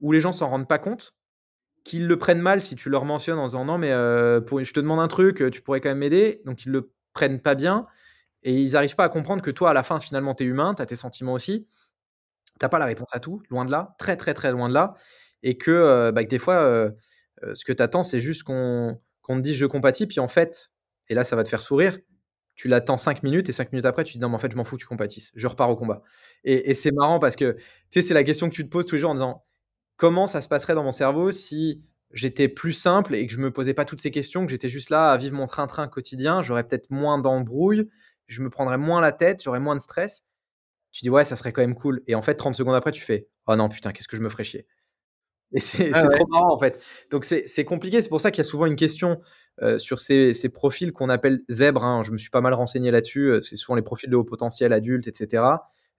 où 0.02 0.12
les 0.12 0.20
gens 0.20 0.32
s'en 0.32 0.50
rendent 0.50 0.68
pas 0.68 0.80
compte, 0.80 1.16
qu'ils 1.86 2.08
le 2.08 2.18
prennent 2.20 2.42
mal 2.42 2.62
si 2.64 2.76
tu 2.78 2.90
leur 2.90 3.06
mentionnes 3.06 3.40
en 3.40 3.48
disant: 3.48 3.66
«Non, 3.66 3.80
mais 3.80 3.92
pour 4.48 4.64
je 4.64 4.74
te 4.74 4.82
demande 4.82 5.02
un 5.02 5.10
truc, 5.10 5.42
heu, 5.42 5.52
tu 5.52 5.62
pourrais 5.64 5.82
quand 5.82 5.90
même 5.90 6.00
m'aider?» 6.00 6.42
donc 6.46 6.66
ils 6.66 6.72
le 6.74 6.92
prennent 7.14 7.42
pas 7.42 7.56
bien 7.56 7.88
et 8.44 8.54
ils 8.62 8.78
arrivent 8.78 8.96
pas 8.96 9.06
à 9.06 9.10
comprendre 9.10 9.44
que 9.44 9.52
toi, 9.52 9.72
à 9.72 9.74
la 9.74 9.84
fin, 9.84 10.00
finalement, 10.00 10.36
tu 10.36 10.44
es 10.44 10.48
humain, 10.48 10.74
tu 10.76 10.82
as 10.84 10.88
tes 10.88 10.96
sentiments 10.98 11.34
aussi. 11.34 11.68
Tu 12.60 12.70
pas 12.70 12.80
la 12.80 12.86
réponse 12.86 13.10
à 13.14 13.20
tout, 13.20 13.42
loin 13.50 13.66
de 13.66 13.72
là, 13.72 13.96
très, 14.00 14.16
très, 14.18 14.34
très 14.34 14.52
loin 14.52 14.70
de 14.70 14.74
là 14.74 14.94
et 15.44 15.58
que, 15.58 15.72
euh, 15.72 16.12
bah, 16.12 16.24
que 16.24 16.30
des 16.30 16.40
fois, 16.40 16.56
euh, 16.56 16.90
euh, 17.44 17.54
ce 17.56 17.66
que 17.66 17.74
tu 17.74 17.84
attends, 17.84 18.04
c'est 18.04 18.20
juste 18.22 18.44
qu'on 18.44 19.00
qu'on 19.22 19.38
te 19.38 19.42
dise 19.42 19.56
je 19.58 19.66
compatis, 19.66 20.06
puis 20.08 20.20
en 20.20 20.28
fait, 20.28 20.72
et 21.10 21.16
là, 21.16 21.24
ça 21.26 21.36
va 21.36 21.44
te 21.44 21.50
faire 21.50 21.62
sourire, 21.62 21.98
tu 22.56 22.68
l'attends 22.70 22.98
5 22.98 23.24
minutes 23.24 23.50
et 23.50 23.54
5 23.54 23.72
minutes 23.74 23.86
après, 23.88 24.04
tu 24.04 24.14
te 24.14 24.18
dis 24.20 24.22
non, 24.22 24.30
mais 24.30 24.36
en 24.36 24.40
fait, 24.40 24.52
je 24.52 24.58
m'en 24.58 24.64
fous, 24.66 24.78
tu 24.78 24.86
compatisses, 24.88 25.32
je 25.36 25.48
repars 25.48 25.70
au 25.72 25.76
combat. 25.76 26.04
Et, 26.46 26.70
et 26.72 26.74
c'est 26.76 26.92
marrant 26.92 27.20
parce 27.20 27.36
que, 27.36 27.54
tu 27.54 27.62
sais, 27.92 28.02
c'est 28.02 28.14
la 28.14 28.24
question 28.24 28.50
que 28.50 28.56
tu 28.56 28.64
te 28.66 28.70
poses 28.70 28.86
tous 28.88 28.96
les 28.96 29.02
jours 29.02 29.12
en 29.12 29.16
disant 29.16 29.45
comment 29.98 30.28
ça 30.28 30.42
se 30.42 30.48
passerait 30.48 30.76
dans 30.76 30.84
mon 30.84 30.92
cerveau 30.92 31.32
si 31.32 31.84
j'étais 32.12 32.48
plus 32.48 32.74
simple 32.74 33.16
et 33.16 33.28
que 33.28 33.34
je 33.34 33.40
me 33.40 33.52
posais 33.52 33.74
pas 33.74 33.86
toutes 33.86 34.02
ces 34.02 34.12
questions, 34.12 34.46
que 34.46 34.52
j'étais 34.52 34.70
juste 34.70 34.90
là 34.90 35.12
à 35.12 35.18
vivre 35.18 35.36
mon 35.36 35.46
train-train 35.46 35.88
quotidien, 35.88 36.42
j'aurais 36.42 36.64
peut-être 36.64 36.90
moins 36.90 37.18
d'embrouilles, 37.20 37.90
je 38.28 38.42
me 38.42 38.50
prendrais 38.50 38.78
moins 38.78 39.02
la 39.02 39.12
tête, 39.12 39.44
j'aurais 39.44 39.60
moins 39.60 39.76
de 39.76 39.82
stress. 39.82 40.26
Tu 40.92 41.04
dis 41.04 41.10
ouais, 41.10 41.26
ça 41.26 41.36
serait 41.36 41.52
quand 41.52 41.62
même 41.62 41.76
cool. 41.76 42.02
Et 42.08 42.16
en 42.16 42.22
fait, 42.22 42.36
30 42.36 42.56
secondes 42.56 42.76
après, 42.76 42.92
tu 42.92 43.02
fais 43.02 43.28
oh 43.48 43.56
non, 43.56 43.70
putain, 43.70 43.92
qu'est-ce 43.92 44.08
que 44.08 44.18
je 44.18 44.22
me 44.22 44.30
ferais 44.30 44.46
chier. 44.46 44.66
Et 45.52 45.60
c'est 45.60 45.92
ah 45.94 46.08
trop 46.08 46.28
marrant 46.28 46.54
en 46.54 46.60
fait. 46.60 46.82
Donc 47.12 47.24
c'est 47.26 47.66
compliqué. 47.66 48.02
C'est 48.02 48.10
pour 48.10 48.22
ça 48.22 48.32
qu'il 48.32 48.44
y 48.44 48.48
a 48.48 48.50
souvent 48.50 48.66
une 48.66 48.76
question 48.76 49.22
euh, 49.62 49.80
sur 49.80 50.00
ces, 50.00 50.34
ces 50.34 50.50
profils 50.50 50.92
qu'on 50.92 51.10
appelle 51.10 51.42
zèbres. 51.50 51.86
Hein. 51.86 52.02
Je 52.04 52.12
me 52.12 52.18
suis 52.18 52.30
pas 52.30 52.42
mal 52.42 52.54
renseigné 52.54 52.92
là-dessus. 52.92 53.30
Euh, 53.30 53.42
c'est 53.42 53.56
souvent 53.56 53.76
les 53.76 53.82
profils 53.82 54.10
de 54.10 54.16
haut 54.16 54.24
potentiel 54.24 54.74
adultes, 54.74 55.08
etc. 55.08 55.44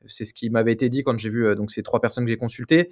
C'est 0.08 0.24
ce 0.24 0.34
qui 0.34 0.50
m'avait 0.50 0.72
été 0.72 0.88
dit 0.88 1.02
quand 1.02 1.18
j'ai 1.18 1.30
vu 1.30 1.46
euh, 1.46 1.54
donc 1.54 1.70
ces 1.70 1.82
trois 1.82 2.00
personnes 2.00 2.24
que 2.24 2.30
j'ai 2.30 2.36
consultées. 2.36 2.90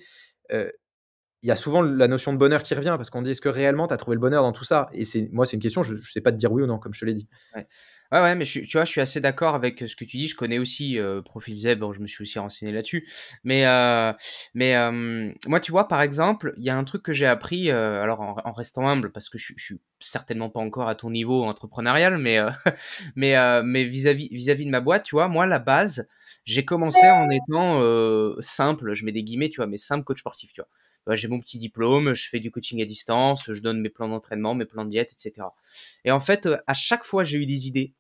Il 1.45 1.49
y 1.49 1.51
a 1.51 1.57
souvent 1.57 1.83
la 1.83 2.09
notion 2.09 2.33
de 2.33 2.39
bonheur 2.39 2.63
qui 2.63 2.75
revient 2.75 2.95
parce 2.97 3.11
qu'on 3.11 3.21
dit 3.21 3.31
est-ce 3.31 3.43
que 3.43 3.51
réellement 3.51 3.87
tu 3.87 3.93
as 3.93 3.99
trouvé 3.99 4.15
le 4.15 4.21
bonheur 4.21 4.43
dans 4.43 4.53
tout 4.53 4.65
ça? 4.65 4.89
Et 4.95 5.05
c'est 5.05 5.29
moi, 5.31 5.45
c'est 5.45 5.57
une 5.57 5.63
question, 5.63 5.83
je 5.83 5.93
ne 5.93 5.99
sais 5.99 6.23
pas 6.23 6.33
te 6.33 6.37
dire 6.37 6.51
oui 6.51 6.63
ou 6.63 6.67
non, 6.67 6.79
comme 6.79 6.95
je 6.95 7.01
te 7.01 7.05
l'ai 7.05 7.13
dit. 7.13 7.29
Ouais. 7.55 7.67
Ouais, 8.13 8.35
mais 8.37 8.45
tu 8.45 8.67
vois, 8.73 8.85
je 8.85 8.91
suis 8.91 9.01
assez 9.01 9.21
d'accord 9.21 9.55
avec 9.55 9.81
ce 9.81 9.97
que 9.97 10.05
tu 10.05 10.17
dis. 10.19 10.29
Je 10.29 10.37
connais 10.37 10.59
aussi 10.59 10.99
euh, 11.01 11.21
Profil 11.21 11.57
Zeb, 11.57 11.85
je 11.93 12.01
me 12.01 12.07
suis 12.07 12.23
aussi 12.23 12.39
renseigné 12.39 12.71
là-dessus. 12.71 13.09
Mais, 13.43 13.67
euh, 13.67 14.13
mais 14.55 14.77
euh, 14.77 15.33
moi, 15.47 15.59
tu 15.59 15.73
vois, 15.73 15.89
par 15.89 16.01
exemple, 16.01 16.55
il 16.57 16.65
y 16.65 16.71
a 16.71 16.77
un 16.77 16.85
truc 16.85 17.03
que 17.03 17.13
j'ai 17.13 17.27
appris, 17.27 17.71
alors 17.71 18.21
en, 18.21 18.53
restant 18.53 18.87
humble, 18.87 19.11
parce 19.11 19.29
que 19.29 19.37
je, 19.37 19.53
je, 19.57 19.65
suis 19.65 19.81
certainement 20.01 20.49
pas 20.49 20.61
encore 20.61 20.89
à 20.89 20.95
ton 20.95 21.11
niveau 21.11 21.45
entrepreneurial, 21.45 22.17
mais, 22.19 22.39
vis-à-vis 23.89 24.29
vis-à-vis 24.31 24.67
de 24.67 24.71
ma 24.71 24.81
boîte, 24.81 25.03
tu 25.03 25.17
vois, 25.17 25.29
moi, 25.29 25.47
la 25.47 25.59
base, 25.59 26.09
j'ai 26.45 26.65
commencé 26.65 27.07
en 27.11 27.29
étant 27.31 27.83
simple, 28.41 28.95
je 28.95 29.05
mets 29.05 29.13
des 29.13 29.25
guillemets, 29.25 29.51
tu 29.51 29.57
vois, 29.57 29.67
mais 29.67 29.77
simple 29.77 30.05
coach 30.05 30.21
sportif, 30.21 30.53
tu 30.53 30.61
vois 30.61 30.69
j'ai 31.11 31.29
mon 31.29 31.39
petit 31.39 31.59
diplôme, 31.59 32.15
je 32.15 32.29
fais 32.29 32.41
du 32.41 32.51
coaching 32.51 32.81
à 32.83 32.87
distance, 32.87 33.45
je 33.53 33.61
donne 33.61 33.81
mes 33.81 33.91
plans 33.91 34.09
d'entraînement, 34.09 34.55
mes 34.55 34.65
plans 34.65 34.85
de 34.85 34.91
diète, 34.91 35.13
etc. 35.13 35.49
Et 36.05 36.11
en 36.11 36.21
fait, 36.21 36.49
à 36.67 36.75
chaque 36.75 37.05
fois, 37.05 37.25
j'ai 37.25 37.39
eu 37.39 37.47
des 37.47 37.67
idées 37.67 37.95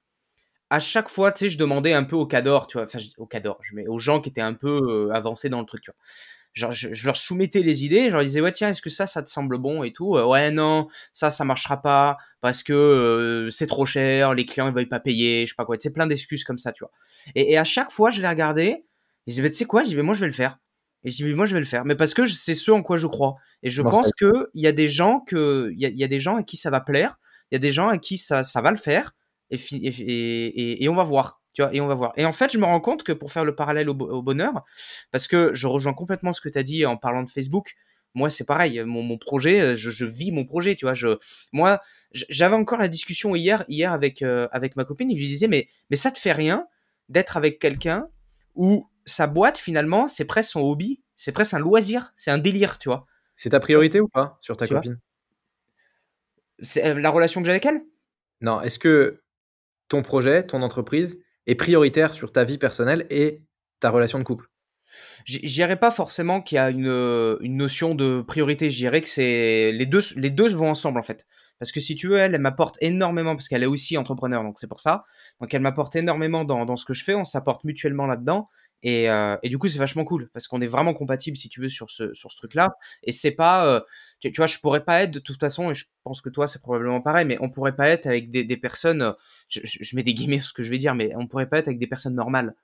à 0.71 0.81
chaque 0.81 1.09
fois, 1.09 1.31
tu 1.33 1.45
sais, 1.45 1.51
je 1.51 1.59
demandais 1.59 1.93
un 1.93 2.05
peu 2.05 2.17
au 2.17 2.27
cador, 2.27 2.67
tu 2.67 2.79
vois, 2.79 2.85
enfin, 2.85 2.99
au 3.19 3.27
cador, 3.27 3.61
mets 3.73 3.87
aux 3.87 3.99
gens 3.99 4.21
qui 4.21 4.31
étaient 4.31 4.41
un 4.41 4.55
peu 4.55 4.81
euh, 4.89 5.15
avancés 5.15 5.49
dans 5.49 5.61
le 5.61 5.67
truc, 5.67 5.83
tu 5.83 5.91
vois. 5.91 5.97
Genre, 6.53 6.73
je, 6.73 7.07
leur 7.07 7.17
soumettais 7.17 7.63
les 7.63 7.85
idées, 7.85 8.07
je 8.09 8.15
leur 8.15 8.23
disais, 8.25 8.41
ouais, 8.41 8.53
tiens, 8.53 8.71
est-ce 8.71 8.83
que 8.83 8.91
ça, 8.91 9.09
ça 9.09 9.23
te 9.25 9.31
semble 9.31 9.59
bon 9.59 9.83
et 9.83 9.93
tout? 9.93 10.17
Euh, 10.17 10.25
Ouais, 10.25 10.53
non, 10.53 10.89
ça, 11.13 11.31
ça 11.31 11.45
marchera 11.45 11.83
pas 11.83 12.17
parce 12.41 12.63
que 12.63 12.73
euh, 12.73 13.51
c'est 13.51 13.67
trop 13.67 13.87
cher, 13.87 14.35
les 14.35 14.47
clients, 14.47 14.69
ils 14.69 14.75
veulent 14.75 14.89
pas 14.89 15.01
payer, 15.01 15.47
je 15.47 15.53
sais 15.53 15.57
pas 15.57 15.65
quoi, 15.65 15.77
tu 15.79 15.89
sais, 15.89 15.93
plein 15.93 16.07
d'excuses 16.07 16.45
comme 16.45 16.59
ça, 16.59 16.73
tu 16.73 16.85
vois. 16.85 16.93
Et, 17.35 17.59
à 17.59 17.65
chaque 17.65 17.91
fois, 17.91 18.11
je 18.11 18.21
les 18.21 18.29
regardais, 18.29 18.85
et 19.27 19.31
je 19.31 19.35
disais, 19.35 19.51
tu 19.51 19.57
sais 19.57 19.65
quoi? 19.65 19.85
Je 19.85 19.89
dis, 19.89 19.97
moi, 19.97 20.15
je 20.15 20.21
vais 20.21 20.27
le 20.27 20.33
faire. 20.33 20.59
Et 21.05 21.11
je 21.11 21.17
dis, 21.25 21.35
moi, 21.35 21.47
je 21.47 21.55
vais 21.55 21.61
le 21.61 21.67
faire. 21.67 21.85
Mais 21.85 21.95
parce 21.95 22.15
que 22.15 22.27
c'est 22.27 22.55
ce 22.55 22.71
en 22.71 22.83
quoi 22.83 22.97
je 22.97 23.07
crois. 23.07 23.37
Et 23.63 23.71
je 23.71 23.83
pense 23.83 24.11
qu'il 24.19 24.47
y 24.55 24.67
a 24.67 24.73
des 24.73 24.89
gens 24.89 25.21
que, 25.21 25.71
il 25.73 25.81
y 25.81 25.87
a, 25.87 25.91
y 25.91 26.05
a, 26.05 26.09
des 26.09 26.21
gens 26.21 26.37
à 26.37 26.43
qui 26.43 26.57
ça 26.57 26.71
va 26.71 26.81
plaire, 26.81 27.19
il 27.51 27.55
y 27.55 27.57
a 27.57 27.59
des 27.59 27.73
gens 27.73 27.89
à 27.89 27.99
qui 27.99 28.17
ça, 28.17 28.43
ça 28.43 28.63
va 28.63 28.71
le 28.71 28.77
faire 28.77 29.15
et, 29.51 30.83
et, 30.83 30.89
on 30.89 30.95
va 30.95 31.05
voir. 31.05 31.41
Tu 31.53 31.63
vois, 31.63 31.73
et 31.75 31.81
on 31.81 31.87
va 31.87 31.95
voir. 31.95 32.13
Et 32.17 32.25
en 32.25 32.33
fait, 32.33 32.53
je 32.53 32.59
me 32.59 32.65
rends 32.65 32.81
compte 32.81 33.05
que 33.05 33.13
pour 33.13 33.33
faire 33.33 33.45
le 33.45 33.55
parallèle 33.55 33.89
au, 33.89 33.95
bonheur, 33.95 34.65
parce 35.13 35.29
que 35.29 35.53
je 35.55 35.67
rejoins 35.67 35.95
complètement 35.95 36.33
ce 36.33 36.41
que 36.41 36.49
tu 36.49 36.59
as 36.59 36.63
dit 36.63 36.85
en 36.87 36.97
parlant 36.97 37.23
de 37.23 37.31
Facebook, 37.31 37.75
moi 38.17 38.31
c'est 38.31 38.45
pareil 38.45 38.81
mon, 38.85 39.19
projet 39.19 39.75
je, 39.75 40.05
vis 40.05 40.31
mon 40.31 40.45
projet 40.45 40.77
tu 40.77 40.85
vois 40.85 40.95
je 40.95 41.19
moi 41.51 41.81
j'avais 42.13 42.55
encore 42.55 42.79
la 42.79 42.87
discussion 42.87 43.35
hier 43.35 43.65
hier 43.67 43.93
avec 43.93 44.23
euh, 44.23 44.47
avec 44.53 44.77
ma 44.77 44.85
copine 44.85 45.11
et 45.11 45.17
je 45.17 45.21
lui 45.21 45.27
disais 45.27 45.49
mais 45.49 45.67
mais 45.91 45.97
ça 45.97 46.13
te 46.13 46.19
fait 46.21 46.31
rien 46.31 46.69
d'être 47.09 47.37
avec 47.37 47.59
quelqu'un 47.59 48.07
où 48.55 48.89
sa 49.07 49.27
boîte 49.27 49.59
finalement 49.59 50.09
c'est 50.09 50.25
presque 50.25 50.51
son 50.51 50.61
hobby. 50.61 51.03
C'est 51.17 51.33
presque 51.33 51.55
un 51.55 51.59
loisir. 51.59 52.13
C'est 52.17 52.31
un 52.31 52.39
délire 52.39 52.79
tu 52.79 52.89
vois. 52.89 53.07
C'est 53.35 53.51
ta 53.51 53.61
priorité 53.61 54.01
ou 54.01 54.09
pas 54.09 54.37
sur 54.41 54.57
ta 54.57 54.67
copine? 54.67 54.99
C'est 56.63 56.87
euh, 56.87 57.01
la 57.01 57.11
relation 57.11 57.41
que 57.41 57.47
j'ai 57.47 57.53
avec 57.53 57.67
elle? 57.67 57.83
Non, 58.41 58.61
est-ce 58.61 58.79
que 58.79 59.23
ton 59.89 60.03
projet, 60.03 60.47
ton 60.47 60.63
entreprise 60.63 61.23
est 61.47 61.55
prioritaire 61.55 62.15
sur 62.15 62.33
ta 62.33 62.45
vie 62.45 62.59
personnelle 62.59 63.07
et 63.11 63.43
ta 63.81 63.91
relation 63.91 64.19
de 64.19 64.25
couple? 64.25 64.49
Je 65.25 65.39
dirais 65.39 65.79
pas 65.79 65.91
forcément 65.91 66.41
qu'il 66.41 66.57
y 66.57 66.59
a 66.59 66.71
une, 66.71 67.39
notion 67.43 67.95
de 67.95 68.23
priorité. 68.23 68.71
Je 68.71 68.77
dirais 68.77 69.01
que 69.01 69.09
c'est 69.09 69.73
les 69.73 69.87
deux, 69.87 70.03
les 70.17 70.31
deux 70.31 70.49
vont 70.51 70.71
ensemble 70.71 70.99
en 70.99 71.03
fait. 71.03 71.27
Parce 71.65 71.73
que 71.73 71.81
si 71.81 71.97
tu 71.97 72.09
veux, 72.09 72.19
elle, 72.19 72.35
elle 72.35 72.43
m'apporte 72.43 72.77
énormément 72.83 73.35
parce 73.35 73.49
qu'elle 73.49 73.63
est 73.63 73.67
aussi 73.67 73.97
entrepreneur, 73.97 74.43
donc 74.43 74.59
c'est 74.59 74.67
pour 74.67 74.81
ça. 74.81 75.07
Donc 75.41 75.55
elle 75.55 75.63
m'apporte 75.63 75.97
énormément 75.97 76.45
dans, 76.45 76.67
dans 76.67 76.77
ce 76.77 76.85
que 76.85 76.93
je 76.93 77.03
fais. 77.03 77.15
On 77.15 77.25
s'apporte 77.25 77.65
mutuellement 77.65 78.05
là-dedans. 78.05 78.51
Et, 78.83 79.09
euh, 79.09 79.39
et, 79.43 79.49
du 79.49 79.57
coup, 79.57 79.67
c'est 79.67 79.79
vachement 79.79 80.05
cool 80.05 80.29
parce 80.35 80.47
qu'on 80.47 80.61
est 80.61 80.67
vraiment 80.67 80.93
compatible, 80.93 81.39
si 81.39 81.49
tu 81.49 81.63
veux, 81.63 81.71
sur 81.71 81.91
ce, 81.91 82.13
sur 82.13 82.31
ce 82.31 82.37
truc-là. 82.37 82.77
Et 83.03 83.13
c'est 83.13 83.31
pas, 83.31 83.67
euh, 83.67 83.81
tu, 84.21 84.31
vois, 84.37 84.47
je 84.47 84.59
pourrais 84.59 84.85
pas 84.85 85.05
être 85.05 85.11
de 85.11 85.21
toute 85.21 85.41
façon, 85.41 85.71
et 85.71 85.75
je 85.75 85.87
pense 86.03 86.21
que 86.21 86.29
toi, 86.29 86.49
c'est 86.49 86.61
probablement 86.61 87.01
pareil, 87.01 87.25
mais 87.25 87.39
on 87.41 87.49
pourrait 87.49 87.75
pas 87.75 87.89
être 87.89 88.07
avec 88.07 88.31
des, 88.31 88.57
personnes, 88.59 89.01
euh, 89.01 89.13
je, 89.49 89.97
mets 89.97 90.03
des 90.03 90.13
guillemets 90.13 90.39
sur 90.41 90.51
ce 90.51 90.53
que 90.53 90.63
je 90.63 90.69
vais 90.69 90.77
dire, 90.77 90.95
mais 90.95 91.17
on 91.17 91.27
pourrait 91.27 91.49
pas 91.49 91.61
être 91.61 91.69
avec 91.69 91.79
des 91.79 91.87
personnes 91.87 92.15
normales, 92.15 92.55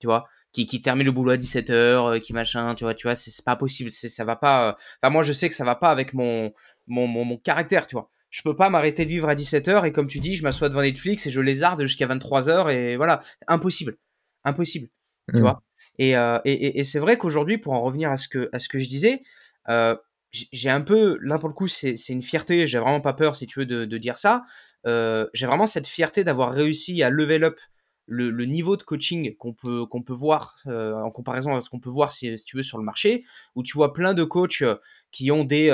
tu 0.00 0.08
vois, 0.08 0.26
qui, 0.50 0.66
qui 0.66 0.82
terminent 0.82 1.06
le 1.06 1.12
boulot 1.12 1.30
à 1.30 1.36
17h, 1.36 1.70
euh, 1.70 2.18
qui 2.18 2.32
machin, 2.32 2.74
tu 2.74 2.82
vois, 2.82 2.94
tu 2.94 3.06
vois, 3.06 3.14
c'est 3.14 3.44
pas 3.44 3.54
possible, 3.54 3.92
c'est 3.92 4.08
ça 4.08 4.24
va 4.24 4.34
pas. 4.34 4.76
Enfin, 5.00 5.12
moi, 5.12 5.22
je 5.22 5.32
sais 5.32 5.48
que 5.48 5.54
ça 5.54 5.64
va 5.64 5.76
pas 5.76 5.92
avec 5.92 6.14
mon, 6.14 6.52
mon, 6.88 7.06
mon 7.06 7.36
caractère, 7.36 7.86
tu 7.86 7.94
vois 7.94 8.10
je 8.30 8.42
peux 8.42 8.56
pas 8.56 8.70
m'arrêter 8.70 9.04
de 9.04 9.10
vivre 9.10 9.28
à 9.28 9.34
17h 9.34 9.86
et 9.86 9.92
comme 9.92 10.06
tu 10.06 10.20
dis, 10.20 10.36
je 10.36 10.42
m'assois 10.42 10.68
devant 10.68 10.82
Netflix 10.82 11.26
et 11.26 11.30
je 11.30 11.40
lézarde 11.40 11.82
jusqu'à 11.82 12.06
23h 12.06 12.72
et 12.72 12.96
voilà, 12.96 13.20
impossible. 13.48 13.96
Impossible 14.44 14.88
tu 15.30 15.38
mmh. 15.38 15.42
vois? 15.42 15.62
Euh, 16.00 16.40
et, 16.44 16.52
et, 16.52 16.80
et 16.80 16.84
c'est 16.84 16.98
vrai 16.98 17.18
qu'aujourd'hui, 17.18 17.58
pour 17.58 17.72
en 17.72 17.82
revenir 17.82 18.10
à 18.10 18.16
ce 18.16 18.28
que, 18.28 18.48
à 18.52 18.58
ce 18.58 18.68
que 18.68 18.78
je 18.78 18.88
disais, 18.88 19.22
euh, 19.68 19.96
j'ai 20.32 20.70
un 20.70 20.80
peu, 20.80 21.18
là 21.22 21.38
pour 21.38 21.48
le 21.48 21.54
coup, 21.54 21.68
c'est 21.68 21.96
une 22.08 22.22
fierté, 22.22 22.66
j'ai 22.66 22.78
vraiment 22.78 23.00
pas 23.00 23.12
peur, 23.12 23.36
si 23.36 23.46
tu 23.46 23.60
veux, 23.60 23.66
de, 23.66 23.84
de 23.84 23.98
dire 23.98 24.18
ça. 24.18 24.44
Euh, 24.86 25.26
j'ai 25.34 25.46
vraiment 25.46 25.66
cette 25.66 25.86
fierté 25.86 26.24
d'avoir 26.24 26.52
réussi 26.52 27.02
à 27.02 27.10
level 27.10 27.44
up 27.44 27.58
le, 28.06 28.30
le 28.30 28.44
niveau 28.44 28.76
de 28.76 28.82
coaching 28.82 29.36
qu'on 29.36 29.52
peut, 29.52 29.86
qu'on 29.86 30.02
peut 30.02 30.12
voir 30.12 30.56
en 30.66 31.10
comparaison 31.10 31.56
à 31.56 31.60
ce 31.60 31.68
qu'on 31.68 31.80
peut 31.80 31.90
voir, 31.90 32.12
si, 32.12 32.38
si, 32.38 32.44
tu 32.44 32.56
veux, 32.56 32.62
sur 32.62 32.78
le 32.78 32.84
marché, 32.84 33.24
où 33.54 33.62
tu 33.62 33.74
vois 33.74 33.92
plein 33.92 34.14
de 34.14 34.24
coachs 34.24 34.62
qui 35.10 35.30
ont 35.30 35.44
des 35.44 35.70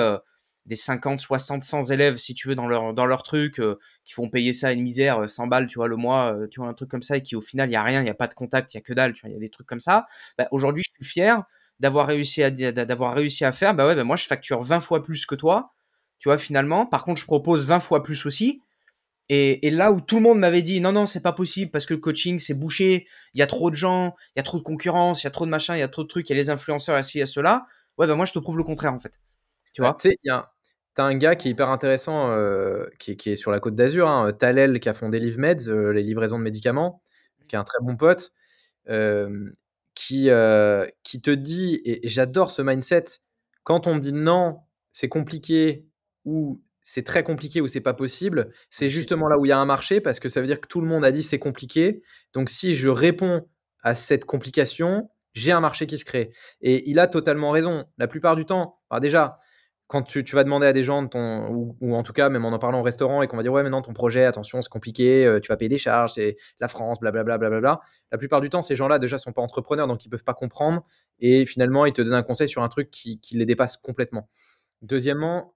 des 0.66 0.74
50, 0.74 1.20
60, 1.20 1.62
100 1.64 1.90
élèves, 1.90 2.16
si 2.16 2.34
tu 2.34 2.48
veux, 2.48 2.54
dans 2.54 2.66
leur, 2.66 2.92
dans 2.92 3.06
leur 3.06 3.22
truc, 3.22 3.60
euh, 3.60 3.78
qui 4.04 4.14
font 4.14 4.28
payer 4.28 4.52
ça 4.52 4.68
à 4.68 4.72
une 4.72 4.82
misère, 4.82 5.28
100 5.28 5.44
euh, 5.44 5.48
balles, 5.48 5.66
tu 5.68 5.78
vois, 5.78 5.88
le 5.88 5.96
mois, 5.96 6.34
euh, 6.34 6.48
tu 6.48 6.60
vois, 6.60 6.68
un 6.68 6.74
truc 6.74 6.90
comme 6.90 7.02
ça, 7.02 7.16
et 7.16 7.22
qui 7.22 7.36
au 7.36 7.40
final, 7.40 7.68
il 7.70 7.72
y 7.72 7.76
a 7.76 7.82
rien, 7.82 8.00
il 8.00 8.06
y 8.06 8.10
a 8.10 8.14
pas 8.14 8.26
de 8.26 8.34
contact, 8.34 8.74
il 8.74 8.76
y 8.76 8.80
a 8.80 8.82
que 8.82 8.92
dalle, 8.92 9.12
tu 9.12 9.20
vois, 9.22 9.30
il 9.30 9.34
y 9.34 9.36
a 9.36 9.40
des 9.40 9.48
trucs 9.48 9.66
comme 9.66 9.80
ça. 9.80 10.06
Bah, 10.36 10.48
aujourd'hui, 10.50 10.82
je 10.82 10.90
suis 10.92 11.04
fier 11.04 11.42
d'avoir 11.78 12.06
réussi 12.06 12.42
à, 12.42 12.50
d'avoir 12.50 13.14
réussi 13.14 13.44
à 13.44 13.52
faire, 13.52 13.74
bah 13.74 13.86
ouais, 13.86 13.94
bah 13.94 14.04
moi, 14.04 14.16
je 14.16 14.26
facture 14.26 14.62
20 14.62 14.80
fois 14.80 15.02
plus 15.02 15.26
que 15.26 15.34
toi, 15.34 15.72
tu 16.18 16.28
vois, 16.28 16.38
finalement. 16.38 16.86
Par 16.86 17.04
contre, 17.04 17.20
je 17.20 17.26
propose 17.26 17.66
20 17.66 17.80
fois 17.80 18.02
plus 18.02 18.26
aussi. 18.26 18.62
Et, 19.28 19.66
et 19.66 19.70
là 19.70 19.92
où 19.92 20.00
tout 20.00 20.16
le 20.16 20.22
monde 20.22 20.38
m'avait 20.38 20.62
dit, 20.62 20.80
non, 20.80 20.92
non, 20.92 21.06
c'est 21.06 21.22
pas 21.22 21.32
possible 21.32 21.70
parce 21.70 21.86
que 21.86 21.94
le 21.94 22.00
coaching, 22.00 22.38
c'est 22.38 22.54
bouché, 22.54 23.06
il 23.34 23.40
y 23.40 23.42
a 23.42 23.46
trop 23.46 23.70
de 23.70 23.76
gens, 23.76 24.14
il 24.34 24.38
y 24.38 24.40
a 24.40 24.44
trop 24.44 24.58
de 24.58 24.62
concurrence, 24.62 25.22
il 25.22 25.26
y 25.26 25.28
a 25.28 25.30
trop 25.30 25.46
de 25.46 25.50
machin, 25.50 25.76
il 25.76 25.80
y 25.80 25.82
a 25.82 25.88
trop 25.88 26.02
de 26.04 26.08
trucs, 26.08 26.28
il 26.28 26.32
y 26.32 26.36
a 26.36 26.38
les 26.38 26.50
influenceurs, 26.50 27.00
il 27.14 27.18
y 27.18 27.22
a 27.22 27.26
cela. 27.26 27.66
Ouais, 27.98 28.06
bah 28.06 28.14
moi, 28.14 28.24
je 28.26 28.32
te 28.32 28.38
prouve 28.38 28.56
le 28.56 28.64
contraire, 28.64 28.92
en 28.92 29.00
fait. 29.00 29.20
Tu 29.72 29.82
vois? 29.82 29.96
Il 30.04 30.16
y 30.24 30.30
a, 30.30 30.52
T'as 30.96 31.04
un 31.04 31.14
gars 31.14 31.36
qui 31.36 31.48
est 31.48 31.50
hyper 31.50 31.68
intéressant, 31.68 32.30
euh, 32.30 32.86
qui, 32.98 33.12
est 33.12 33.36
sur 33.36 33.50
la 33.50 33.60
côte 33.60 33.74
d'Azur, 33.74 34.08
hein, 34.08 34.32
Talel, 34.32 34.80
qui 34.80 34.88
a 34.88 34.94
fondé 34.94 35.18
LiveMeds, 35.18 35.68
euh, 35.68 35.92
les 35.92 36.02
livraisons 36.02 36.38
de 36.38 36.42
médicaments, 36.42 37.02
qui 37.50 37.54
est 37.54 37.58
un 37.58 37.64
très 37.64 37.80
bon 37.82 37.98
pote, 37.98 38.32
euh, 38.88 39.50
qui, 39.94 40.30
qui 41.02 41.20
te 41.20 41.30
dit, 41.30 41.82
et, 41.84 42.00
j'adore 42.08 42.50
ce 42.50 42.62
mindset, 42.62 43.04
quand 43.62 43.86
on 43.86 43.96
me 43.96 44.00
dit 44.00 44.14
non, 44.14 44.60
c'est 44.90 45.10
compliqué, 45.10 45.84
ou 46.24 46.62
c'est 46.82 47.04
très 47.04 47.22
compliqué, 47.22 47.60
ou 47.60 47.68
c'est 47.68 47.82
pas 47.82 47.92
possible, 47.92 48.50
c'est 48.70 48.88
justement 48.88 49.28
là 49.28 49.38
où 49.38 49.44
il 49.44 49.50
y 49.50 49.52
a 49.52 49.58
un 49.58 49.66
marché, 49.66 50.00
parce 50.00 50.18
que 50.18 50.30
ça 50.30 50.40
veut 50.40 50.46
dire 50.46 50.62
que 50.62 50.68
tout 50.68 50.80
le 50.80 50.86
monde 50.86 51.04
a 51.04 51.12
dit 51.12 51.22
c'est 51.22 51.38
compliqué. 51.38 52.02
Donc 52.32 52.48
si 52.48 52.74
je 52.74 52.88
réponds 52.88 53.46
à 53.82 53.94
cette 53.94 54.24
complication, 54.24 55.10
j'ai 55.34 55.52
un 55.52 55.60
marché 55.60 55.86
qui 55.86 55.98
se 55.98 56.06
crée. 56.06 56.30
Et 56.62 56.88
il 56.88 56.98
a 56.98 57.06
totalement 57.06 57.50
raison. 57.50 57.84
La 57.98 58.08
plupart 58.08 58.34
du 58.34 58.46
temps, 58.46 58.78
déjà, 59.02 59.38
quand 59.88 60.02
tu, 60.02 60.24
vas 60.32 60.42
demander 60.42 60.66
à 60.66 60.72
des 60.72 60.82
gens, 60.82 61.06
ton, 61.06 61.48
ou, 61.80 61.94
en 61.94 62.02
tout 62.02 62.12
cas, 62.12 62.28
même 62.28 62.44
en 62.44 62.52
en 62.52 62.58
parlant 62.58 62.80
au 62.80 62.82
restaurant, 62.82 63.22
et 63.22 63.28
qu'on 63.28 63.36
va 63.36 63.44
dire, 63.44 63.52
ouais, 63.52 63.62
mais 63.62 63.70
non, 63.70 63.82
ton 63.82 63.92
projet, 63.92 64.24
attention, 64.24 64.60
c'est 64.60 64.68
compliqué, 64.68 65.24
euh, 65.24 65.38
tu 65.38 65.48
vas 65.48 65.56
payer 65.56 65.68
des 65.68 65.78
charges, 65.78 66.14
c'est 66.14 66.36
la 66.58 66.66
France, 66.66 66.98
blablabla, 66.98 67.38
blablabla. 67.38 67.80
La 68.10 68.18
plupart 68.18 68.40
du 68.40 68.50
temps, 68.50 68.62
ces 68.62 68.74
gens-là, 68.74 68.98
déjà, 68.98 69.16
sont 69.18 69.32
pas 69.32 69.42
entrepreneurs, 69.42 69.86
donc 69.86 70.04
ils 70.04 70.08
peuvent 70.08 70.24
pas 70.24 70.34
comprendre. 70.34 70.84
Et 71.20 71.46
finalement, 71.46 71.86
ils 71.86 71.92
te 71.92 72.02
donnent 72.02 72.14
un 72.14 72.24
conseil 72.24 72.48
sur 72.48 72.62
un 72.64 72.68
truc 72.68 72.90
qui, 72.90 73.20
les 73.32 73.46
dépasse 73.46 73.76
complètement. 73.76 74.28
Deuxièmement, 74.82 75.54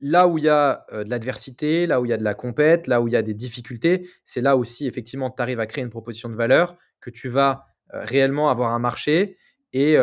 là 0.00 0.28
où 0.28 0.38
il 0.38 0.44
y 0.44 0.48
a 0.48 0.86
de 0.90 1.10
l'adversité, 1.10 1.86
là 1.86 2.00
où 2.00 2.06
il 2.06 2.08
y 2.08 2.14
a 2.14 2.16
de 2.16 2.24
la 2.24 2.34
compète, 2.34 2.86
là 2.86 3.02
où 3.02 3.08
il 3.08 3.12
y 3.12 3.16
a 3.16 3.22
des 3.22 3.34
difficultés, 3.34 4.08
c'est 4.24 4.40
là 4.40 4.56
aussi, 4.56 4.86
effectivement, 4.86 5.30
tu 5.30 5.42
arrives 5.42 5.60
à 5.60 5.66
créer 5.66 5.84
une 5.84 5.90
proposition 5.90 6.30
de 6.30 6.34
valeur, 6.36 6.76
que 7.00 7.10
tu 7.10 7.28
vas 7.28 7.66
réellement 7.90 8.48
avoir 8.48 8.72
un 8.72 8.78
marché 8.78 9.36
et, 9.72 9.96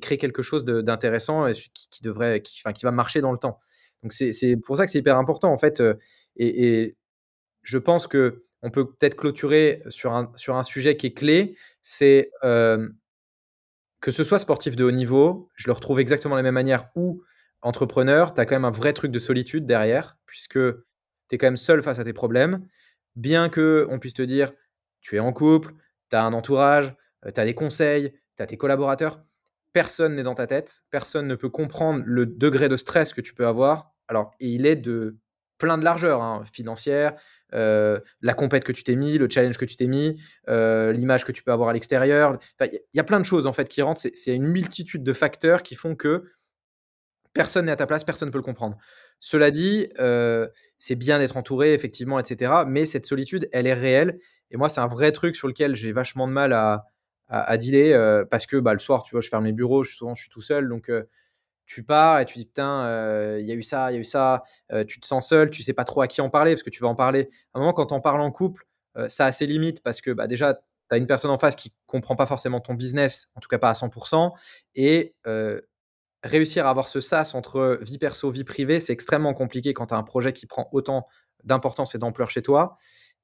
créer 0.00 0.18
quelque 0.18 0.42
chose 0.42 0.64
d'intéressant 0.64 1.46
qui, 1.90 2.02
devrait, 2.02 2.42
qui, 2.42 2.62
qui, 2.62 2.84
va 2.84 2.90
marcher 2.90 3.20
dans 3.20 3.32
le 3.32 3.38
temps. 3.38 3.60
Donc, 4.02 4.12
c'est 4.12 4.56
pour 4.64 4.76
ça 4.76 4.84
que 4.84 4.90
c'est 4.90 4.98
hyper 4.98 5.18
important, 5.18 5.52
en 5.52 5.58
fait. 5.58 5.82
Et, 6.36 6.96
je 7.62 7.78
pense 7.78 8.06
que 8.06 8.44
on 8.64 8.70
peut 8.70 8.88
peut-être 8.88 9.16
clôturer 9.16 9.82
sur 9.88 10.12
un, 10.12 10.32
sur 10.36 10.56
un 10.56 10.62
sujet 10.62 10.96
qui 10.96 11.08
est 11.08 11.12
clé, 11.12 11.56
c'est 11.82 12.30
que 14.02 14.10
ce 14.10 14.24
soit 14.24 14.40
sportif 14.40 14.76
de 14.76 14.84
haut 14.84 14.90
niveau, 14.90 15.48
je 15.54 15.68
le 15.68 15.72
retrouve 15.72 16.00
exactement 16.00 16.34
de 16.34 16.40
la 16.40 16.42
même 16.42 16.54
manière, 16.54 16.90
ou 16.96 17.22
entrepreneur, 17.62 18.34
tu 18.34 18.40
as 18.40 18.46
quand 18.46 18.56
même 18.56 18.64
un 18.64 18.72
vrai 18.72 18.92
truc 18.92 19.12
de 19.12 19.18
solitude 19.20 19.64
derrière, 19.64 20.18
puisque 20.26 20.58
tu 20.58 21.34
es 21.34 21.38
quand 21.38 21.46
même 21.46 21.56
seul 21.56 21.82
face 21.82 22.00
à 22.00 22.04
tes 22.04 22.12
problèmes. 22.12 22.66
Bien 23.14 23.48
que 23.48 23.86
on 23.88 24.00
puisse 24.00 24.14
te 24.14 24.22
dire, 24.22 24.52
tu 25.00 25.16
es 25.16 25.20
en 25.20 25.32
couple, 25.32 25.72
tu 26.10 26.16
as 26.16 26.24
un 26.24 26.32
entourage, 26.32 26.94
euh, 27.24 27.30
tu 27.32 27.40
as 27.40 27.44
des 27.44 27.54
conseils, 27.54 28.12
tu 28.36 28.42
as 28.42 28.46
tes 28.46 28.56
collaborateurs, 28.56 29.22
personne 29.72 30.16
n'est 30.16 30.22
dans 30.22 30.34
ta 30.34 30.46
tête, 30.46 30.82
personne 30.90 31.26
ne 31.26 31.34
peut 31.34 31.48
comprendre 31.48 32.02
le 32.04 32.26
degré 32.26 32.68
de 32.68 32.76
stress 32.76 33.12
que 33.12 33.20
tu 33.20 33.34
peux 33.34 33.46
avoir. 33.46 33.92
Alors, 34.08 34.32
et 34.40 34.48
il 34.48 34.66
est 34.66 34.76
de 34.76 35.16
plein 35.58 35.78
de 35.78 35.84
largeur, 35.84 36.22
hein, 36.22 36.42
financière, 36.52 37.14
euh, 37.54 38.00
la 38.20 38.34
compète 38.34 38.64
que 38.64 38.72
tu 38.72 38.82
t'es 38.82 38.96
mis, 38.96 39.16
le 39.16 39.28
challenge 39.30 39.56
que 39.58 39.64
tu 39.64 39.76
t'es 39.76 39.86
mis, 39.86 40.20
euh, 40.48 40.92
l'image 40.92 41.24
que 41.24 41.30
tu 41.30 41.44
peux 41.44 41.52
avoir 41.52 41.68
à 41.68 41.72
l'extérieur. 41.72 42.38
Il 42.60 42.80
y 42.94 43.00
a 43.00 43.04
plein 43.04 43.20
de 43.20 43.24
choses 43.24 43.46
en 43.46 43.52
fait 43.52 43.68
qui 43.68 43.80
rentrent. 43.80 44.00
C'est 44.00 44.34
une 44.34 44.48
multitude 44.48 45.04
de 45.04 45.12
facteurs 45.12 45.62
qui 45.62 45.76
font 45.76 45.94
que 45.94 46.24
personne 47.32 47.66
n'est 47.66 47.72
à 47.72 47.76
ta 47.76 47.86
place, 47.86 48.02
personne 48.02 48.28
ne 48.28 48.32
peut 48.32 48.38
le 48.38 48.44
comprendre. 48.44 48.76
Cela 49.20 49.52
dit, 49.52 49.88
euh, 50.00 50.48
c'est 50.78 50.96
bien 50.96 51.20
d'être 51.20 51.36
entouré, 51.36 51.74
effectivement, 51.74 52.18
etc. 52.18 52.52
Mais 52.66 52.84
cette 52.84 53.06
solitude, 53.06 53.48
elle 53.52 53.68
est 53.68 53.74
réelle. 53.74 54.18
Et 54.50 54.56
moi, 54.56 54.68
c'est 54.68 54.80
un 54.80 54.88
vrai 54.88 55.12
truc 55.12 55.36
sur 55.36 55.46
lequel 55.46 55.76
j'ai 55.76 55.92
vachement 55.92 56.26
de 56.26 56.32
mal 56.32 56.52
à, 56.52 56.86
à, 57.32 57.56
dealer 57.56 57.94
euh, 57.94 58.24
parce 58.26 58.44
que 58.44 58.58
bah, 58.58 58.74
le 58.74 58.78
soir, 58.78 59.02
tu 59.02 59.12
vois, 59.12 59.22
je 59.22 59.28
ferme 59.28 59.44
mes 59.44 59.52
bureaux, 59.52 59.84
je, 59.84 59.94
souvent 59.94 60.14
je 60.14 60.20
suis 60.20 60.30
tout 60.30 60.42
seul. 60.42 60.68
Donc, 60.68 60.90
euh, 60.90 61.04
tu 61.64 61.82
pars 61.82 62.20
et 62.20 62.26
tu 62.26 62.38
dis 62.38 62.44
putain, 62.44 63.38
il 63.38 63.46
y 63.46 63.52
a 63.52 63.54
eu 63.54 63.62
ça, 63.62 63.90
il 63.90 63.94
y 63.94 63.96
a 63.96 64.00
eu 64.00 64.04
ça. 64.04 64.42
tu 64.86 65.00
te 65.00 65.06
sens 65.06 65.28
seul, 65.28 65.48
tu 65.48 65.62
sais 65.62 65.72
pas 65.72 65.84
trop 65.84 66.02
à 66.02 66.08
qui 66.08 66.20
en 66.20 66.28
parler 66.28 66.52
parce 66.52 66.62
que 66.62 66.70
tu 66.70 66.82
vas 66.82 66.88
en 66.88 66.94
parler. 66.94 67.30
À 67.54 67.58
un 67.58 67.60
moment, 67.60 67.72
quand 67.72 67.92
on 67.92 68.00
parle 68.00 68.20
en 68.20 68.30
couple, 68.30 68.66
ça 69.08 69.26
a 69.26 69.32
ses 69.32 69.46
limites 69.46 69.82
parce 69.82 70.02
que 70.02 70.10
bah, 70.10 70.26
déjà, 70.26 70.54
tu 70.54 70.60
as 70.90 70.96
une 70.98 71.06
personne 71.06 71.30
en 71.30 71.38
face 71.38 71.56
qui 71.56 71.72
comprend 71.86 72.14
pas 72.14 72.26
forcément 72.26 72.60
ton 72.60 72.74
business, 72.74 73.30
en 73.36 73.40
tout 73.40 73.48
cas 73.48 73.58
pas 73.58 73.70
à 73.70 73.74
100%. 73.74 74.32
Et 74.74 75.14
réussir 76.24 76.66
à 76.66 76.70
avoir 76.70 76.88
ce 76.88 77.00
sas 77.00 77.34
entre 77.34 77.78
vie 77.80 77.96
perso, 77.96 78.30
vie 78.30 78.44
privée, 78.44 78.80
c'est 78.80 78.92
extrêmement 78.92 79.32
compliqué 79.32 79.72
quand 79.72 79.86
tu 79.86 79.94
as 79.94 79.96
un 79.96 80.02
projet 80.02 80.34
qui 80.34 80.46
prend 80.46 80.68
autant 80.72 81.06
d'importance 81.44 81.94
et 81.94 81.98
d'ampleur 81.98 82.30
chez 82.30 82.42
toi. 82.42 82.76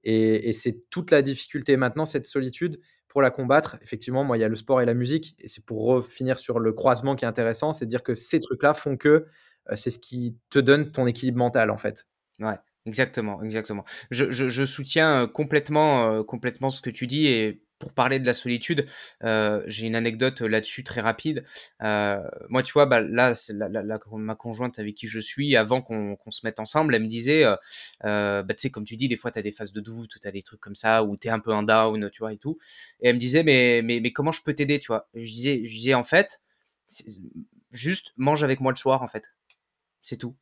Et, 0.05 0.53
c'est 0.53 0.89
toute 0.91 1.11
la 1.11 1.23
difficulté 1.23 1.77
maintenant, 1.77 2.07
cette 2.07 2.27
solitude, 2.27 2.81
pour 3.09 3.23
la 3.23 3.31
combattre. 3.31 3.77
Effectivement, 3.83 4.25
moi, 4.25 4.37
il 4.37 4.41
y 4.41 4.45
a 4.45 4.49
le 4.49 4.57
sport 4.57 4.81
et 4.81 4.85
la 4.85 4.95
musique. 4.95 5.35
Et 5.39 5.49
c'est 5.49 5.65
pour 5.65 6.05
finir 6.05 6.39
sur 6.39 6.59
le 6.59 6.73
croisement 6.73 7.17
qui 7.17 7.25
est 7.25 7.29
intéressant, 7.29 7.73
c'est 7.73 7.87
de 7.87 7.91
dire 7.91 8.03
que 8.03 8.15
ces 8.15 8.41
trucs-là 8.41 8.75
font 8.75 8.97
que 8.97 9.09
euh, 9.09 9.77
c'est 9.77 9.91
ce 9.91 9.99
qui 9.99 10.37
te 10.51 10.59
donne 10.59 10.93
ton 10.93 11.07
équilibre 11.07 11.39
mental, 11.39 11.71
en 11.71 11.79
fait. 11.79 12.07
Ouais. 12.39 12.57
Exactement, 12.87 13.43
exactement. 13.43 13.85
Je, 14.11 14.65
soutiens 14.65 15.27
complètement, 15.27 16.11
euh, 16.11 16.23
complètement 16.23 16.71
ce 16.71 16.81
que 16.81 16.89
tu 16.89 17.07
dis 17.07 17.27
et 17.27 17.63
pour 17.79 17.93
parler 17.93 18.19
de 18.19 18.27
la 18.27 18.35
solitude, 18.35 18.87
j'ai 19.23 19.87
une 19.87 19.95
anecdote 19.95 20.41
là-dessus 20.41 20.85
très 20.85 21.01
rapide. 21.01 21.45
Moi, 21.81 22.63
tu 22.65 22.73
vois, 22.73 22.87
bah, 22.87 23.01
là, 23.01 23.35
ma 24.13 24.35
conjointe 24.35 24.79
avec 24.79 24.95
qui 24.95 25.09
je 25.09 25.21
suis, 25.21 25.57
avant 25.57 25.81
qu'on 25.83 26.31
se 26.31 26.45
mette 26.45 26.61
ensemble, 26.61 26.95
elle 26.95 27.03
me 27.03 27.09
disait, 27.09 27.45
bah, 28.03 28.45
tu 28.49 28.55
sais, 28.59 28.71
comme 28.71 28.85
tu 28.85 28.97
dis, 28.97 29.09
des 29.09 29.17
fois, 29.17 29.31
tu 29.31 29.39
as 29.39 29.43
des 29.43 29.53
phases 29.53 29.73
de 29.73 29.81
doute, 29.81 30.13
tu 30.21 30.29
as 30.29 30.33
des 30.33 30.43
trucs 30.43 30.61
comme 30.61 30.75
ça, 30.75 31.05
où 31.05 31.17
tu 31.17 31.29
es 31.29 31.31
un 31.31 31.41
peu 31.41 31.53
en 31.53 31.63
down, 31.63 32.11
tu 32.11 32.21
vois, 32.21 32.33
et 32.33 32.39
tout. 32.39 32.59
Et 33.01 33.09
elle 33.09 33.15
me 33.15 33.21
disait, 33.21 33.43
mais, 33.43 33.81
mais, 33.83 34.01
mais 34.01 34.13
comment 34.13 34.33
je 34.33 34.43
peux 34.43 34.55
t'aider, 34.55 34.79
tu 34.79 34.89
vois? 34.89 35.09
Je 35.15 35.31
disais, 35.31 35.63
je 35.65 35.75
disais, 35.75 35.95
en 35.95 36.05
fait, 36.05 36.43
juste 37.71 38.13
mange 38.17 38.43
avec 38.43 38.61
moi 38.61 38.73
le 38.73 38.77
soir, 38.77 39.03
en 39.03 39.09
fait. 39.09 39.25
C'est 40.03 40.17
tout. 40.17 40.37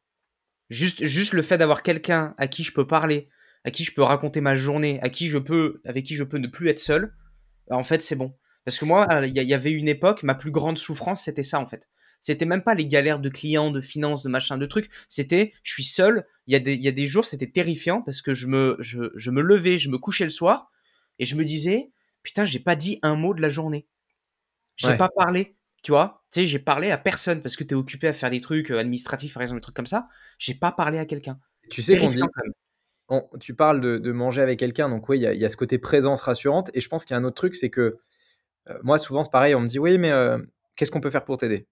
Juste, 0.68 1.04
juste 1.04 1.32
le 1.32 1.42
fait 1.42 1.58
d'avoir 1.58 1.82
quelqu'un 1.82 2.34
à 2.38 2.48
qui 2.48 2.64
je 2.64 2.72
peux 2.72 2.86
parler, 2.86 3.28
à 3.64 3.70
qui 3.70 3.84
je 3.84 3.92
peux 3.92 4.02
raconter 4.02 4.40
ma 4.40 4.56
journée, 4.56 5.00
à 5.02 5.08
qui 5.08 5.28
je 5.28 5.38
peux, 5.38 5.80
avec 5.84 6.04
qui 6.04 6.14
je 6.14 6.24
peux 6.24 6.38
ne 6.38 6.48
plus 6.48 6.68
être 6.68 6.78
seul, 6.78 7.14
en 7.70 7.84
fait, 7.84 8.02
c'est 8.02 8.16
bon. 8.16 8.34
Parce 8.64 8.78
que 8.78 8.84
moi, 8.84 9.06
il 9.24 9.32
y, 9.32 9.54
avait 9.54 9.70
une 9.70 9.88
époque, 9.88 10.24
ma 10.24 10.34
plus 10.34 10.50
grande 10.50 10.76
souffrance, 10.76 11.24
c'était 11.24 11.44
ça, 11.44 11.60
en 11.60 11.66
fait. 11.66 11.86
C'était 12.20 12.46
même 12.46 12.62
pas 12.62 12.74
les 12.74 12.86
galères 12.86 13.20
de 13.20 13.28
clients, 13.28 13.70
de 13.70 13.80
finances, 13.80 14.24
de 14.24 14.28
machin, 14.28 14.58
de 14.58 14.66
trucs. 14.66 14.90
C'était, 15.08 15.52
je 15.62 15.72
suis 15.72 15.84
seul. 15.84 16.26
Il 16.48 16.52
y 16.52 16.56
a 16.56 16.58
des, 16.58 16.74
il 16.74 16.82
y 16.82 16.88
a 16.88 16.92
des 16.92 17.06
jours, 17.06 17.24
c'était 17.24 17.50
terrifiant 17.50 18.02
parce 18.02 18.22
que 18.22 18.34
je 18.34 18.48
me, 18.48 18.76
je, 18.80 19.12
je 19.14 19.30
me 19.30 19.40
levais, 19.40 19.78
je 19.78 19.88
me 19.88 19.98
couchais 19.98 20.24
le 20.24 20.30
soir 20.30 20.72
et 21.20 21.24
je 21.24 21.36
me 21.36 21.44
disais, 21.44 21.92
putain, 22.22 22.44
j'ai 22.44 22.58
pas 22.58 22.74
dit 22.74 22.98
un 23.02 23.14
mot 23.14 23.34
de 23.34 23.40
la 23.40 23.50
journée. 23.50 23.86
J'ai 24.74 24.96
pas 24.96 25.08
parlé, 25.08 25.56
tu 25.82 25.92
vois. 25.92 26.24
Tu 26.32 26.40
sais, 26.40 26.46
j'ai 26.46 26.58
parlé 26.58 26.90
à 26.90 26.98
personne 26.98 27.40
parce 27.42 27.54
que 27.54 27.64
tu 27.64 27.74
es 27.74 27.76
occupé 27.76 28.08
à 28.08 28.12
faire 28.12 28.30
des 28.30 28.40
trucs 28.40 28.70
euh, 28.70 28.78
administratifs, 28.78 29.32
par 29.32 29.42
exemple, 29.42 29.60
des 29.60 29.62
trucs 29.62 29.76
comme 29.76 29.86
ça. 29.86 30.08
J'ai 30.38 30.54
pas 30.54 30.72
parlé 30.72 30.98
à 30.98 31.06
quelqu'un. 31.06 31.38
Tu 31.70 31.82
sais 31.82 31.98
qu'on 31.98 32.10
dit, 32.10 32.20
tu 33.40 33.54
parles 33.54 33.80
de, 33.80 34.12
manger 34.12 34.42
avec 34.42 34.58
quelqu'un, 34.58 34.88
donc 34.88 35.08
oui, 35.08 35.18
il 35.18 35.38
y, 35.38 35.44
a 35.44 35.48
ce 35.48 35.56
côté 35.56 35.78
présence 35.78 36.20
rassurante. 36.20 36.70
Et 36.74 36.80
je 36.80 36.88
pense 36.88 37.04
qu'il 37.04 37.14
y 37.14 37.16
a 37.16 37.20
un 37.20 37.24
autre 37.24 37.36
truc, 37.36 37.54
c'est 37.54 37.70
que 37.70 37.98
euh, 38.68 38.78
moi, 38.82 38.98
souvent, 38.98 39.24
c'est 39.24 39.30
pareil, 39.30 39.54
on 39.54 39.60
me 39.60 39.68
dit 39.68 39.78
oui, 39.78 39.98
mais 39.98 40.10
euh, 40.10 40.38
qu'est-ce 40.74 40.90
qu'on 40.90 41.00
peut 41.00 41.10
faire 41.10 41.24
pour 41.24 41.36
t'aider? 41.36 41.66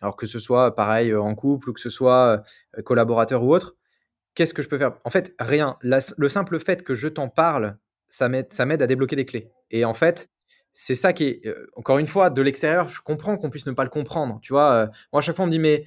Alors 0.00 0.16
que 0.16 0.26
ce 0.26 0.38
soit 0.38 0.74
pareil 0.74 1.10
euh, 1.10 1.20
en 1.20 1.34
couple 1.34 1.70
ou 1.70 1.72
que 1.72 1.80
ce 1.80 1.90
soit 1.90 2.42
collaborateur 2.84 3.42
ou 3.42 3.54
autre, 3.54 3.76
qu'est-ce 4.34 4.54
que 4.54 4.62
je 4.62 4.68
peux 4.68 4.78
faire? 4.78 4.96
En 5.04 5.10
fait, 5.10 5.34
rien. 5.38 5.76
le 5.82 6.28
simple 6.28 6.58
fait 6.58 6.82
que 6.82 6.94
je 6.94 7.08
t'en 7.08 7.28
parle, 7.28 7.76
ça 8.08 8.28
m'aide 8.28 8.82
à 8.82 8.86
débloquer 8.86 9.16
des 9.16 9.26
clés. 9.26 9.50
Et 9.70 9.84
en 9.84 9.94
fait, 9.94 10.28
c'est 10.72 10.94
ça 10.94 11.12
qui 11.12 11.24
est, 11.24 11.54
encore 11.76 11.98
une 11.98 12.06
fois, 12.06 12.30
de 12.30 12.40
l'extérieur, 12.40 12.88
je 12.88 13.02
comprends 13.02 13.36
qu'on 13.36 13.50
puisse 13.50 13.66
ne 13.66 13.72
pas 13.72 13.84
le 13.84 13.90
comprendre. 13.90 14.38
Tu 14.40 14.52
vois, 14.52 14.90
moi, 15.12 15.18
à 15.18 15.20
chaque 15.20 15.36
fois, 15.36 15.44
on 15.44 15.48
me 15.48 15.52
dit, 15.52 15.58
mais 15.58 15.84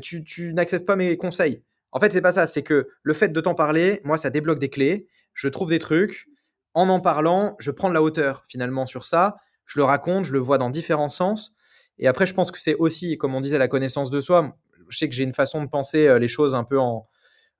tu, 0.00 0.24
tu 0.24 0.54
n'acceptes 0.54 0.86
pas 0.86 0.96
mes 0.96 1.16
conseils. 1.16 1.62
En 1.92 2.00
fait, 2.00 2.12
c'est 2.12 2.20
pas 2.20 2.32
ça. 2.32 2.46
C'est 2.46 2.62
que 2.62 2.88
le 3.02 3.14
fait 3.14 3.28
de 3.28 3.40
t'en 3.40 3.54
parler, 3.54 4.00
moi, 4.04 4.16
ça 4.16 4.30
débloque 4.30 4.58
des 4.58 4.70
clés. 4.70 5.06
Je 5.34 5.48
trouve 5.48 5.70
des 5.70 5.78
trucs. 5.78 6.28
En 6.74 6.88
en 6.88 7.00
parlant, 7.00 7.56
je 7.58 7.70
prends 7.70 7.88
de 7.88 7.94
la 7.94 8.02
hauteur 8.02 8.44
finalement 8.48 8.86
sur 8.86 9.04
ça. 9.04 9.36
Je 9.66 9.80
le 9.80 9.84
raconte, 9.84 10.24
je 10.24 10.32
le 10.32 10.38
vois 10.38 10.58
dans 10.58 10.70
différents 10.70 11.08
sens. 11.08 11.54
Et 11.98 12.06
après, 12.06 12.26
je 12.26 12.34
pense 12.34 12.50
que 12.50 12.60
c'est 12.60 12.74
aussi, 12.74 13.18
comme 13.18 13.34
on 13.34 13.40
disait, 13.40 13.58
la 13.58 13.68
connaissance 13.68 14.10
de 14.10 14.20
soi. 14.20 14.56
Je 14.88 14.96
sais 14.96 15.08
que 15.08 15.14
j'ai 15.14 15.24
une 15.24 15.34
façon 15.34 15.62
de 15.62 15.68
penser 15.68 16.06
euh, 16.06 16.18
les 16.18 16.28
choses 16.28 16.54
un 16.54 16.64
peu 16.64 16.78
en, 16.78 17.08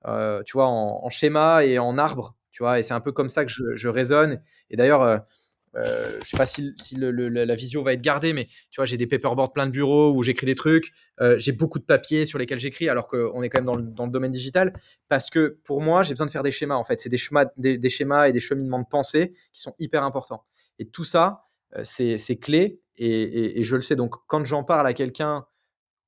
euh, 0.07 0.41
tu 0.43 0.53
vois, 0.53 0.67
en, 0.67 1.09
schéma 1.09 1.65
et 1.65 1.79
en 1.79 1.97
arbre. 1.97 2.35
Tu 2.51 2.63
vois, 2.63 2.79
et 2.79 2.83
c'est 2.83 2.93
un 2.93 3.01
peu 3.01 3.11
comme 3.11 3.29
ça 3.29 3.45
que 3.45 3.51
je, 3.51 3.87
raisonne. 3.87 4.41
Et 4.69 4.75
d'ailleurs, 4.75 5.01
euh, 5.01 5.17
euh, 5.75 6.19
je 6.23 6.29
sais 6.29 6.37
pas 6.37 6.45
si, 6.45 6.73
la 6.95 7.55
visio 7.55 7.83
va 7.83 7.93
être 7.93 8.01
gardée, 8.01 8.33
mais 8.33 8.45
tu 8.45 8.77
vois, 8.77 8.85
j'ai 8.85 8.97
des 8.97 9.07
paperboards 9.07 9.53
plein 9.53 9.65
de 9.65 9.71
bureaux 9.71 10.13
où 10.13 10.23
j'écris 10.23 10.45
des 10.45 10.55
trucs. 10.55 10.91
Euh, 11.21 11.37
j'ai 11.37 11.51
beaucoup 11.51 11.79
de 11.79 11.83
papiers 11.83 12.25
sur 12.25 12.39
lesquels 12.39 12.59
j'écris, 12.59 12.89
alors 12.89 13.07
qu'on 13.07 13.43
est 13.43 13.49
quand 13.49 13.59
même 13.59 13.91
dans 13.93 14.05
le, 14.05 14.11
domaine 14.11 14.31
digital. 14.31 14.73
Parce 15.07 15.29
que 15.29 15.59
pour 15.63 15.81
moi, 15.81 16.03
j'ai 16.03 16.13
besoin 16.13 16.27
de 16.27 16.31
faire 16.31 16.43
des 16.43 16.51
schémas. 16.51 16.75
En 16.75 16.83
fait, 16.83 17.01
c'est 17.01 17.09
des 17.09 17.17
schémas, 17.17 17.45
des, 17.57 17.89
schémas 17.89 18.27
et 18.27 18.31
des 18.31 18.39
cheminements 18.39 18.79
de 18.79 18.87
pensée 18.89 19.33
qui 19.53 19.61
sont 19.61 19.75
hyper 19.79 20.03
importants. 20.03 20.43
Et 20.79 20.87
tout 20.87 21.03
ça, 21.03 21.45
euh, 21.75 21.83
c'est 21.83 22.37
clé. 22.37 22.81
Et, 22.97 23.63
je 23.63 23.75
le 23.75 23.81
sais. 23.81 23.95
Donc, 23.95 24.15
quand 24.27 24.43
j'en 24.43 24.63
parle 24.63 24.87
à 24.87 24.93
quelqu'un, 24.93 25.45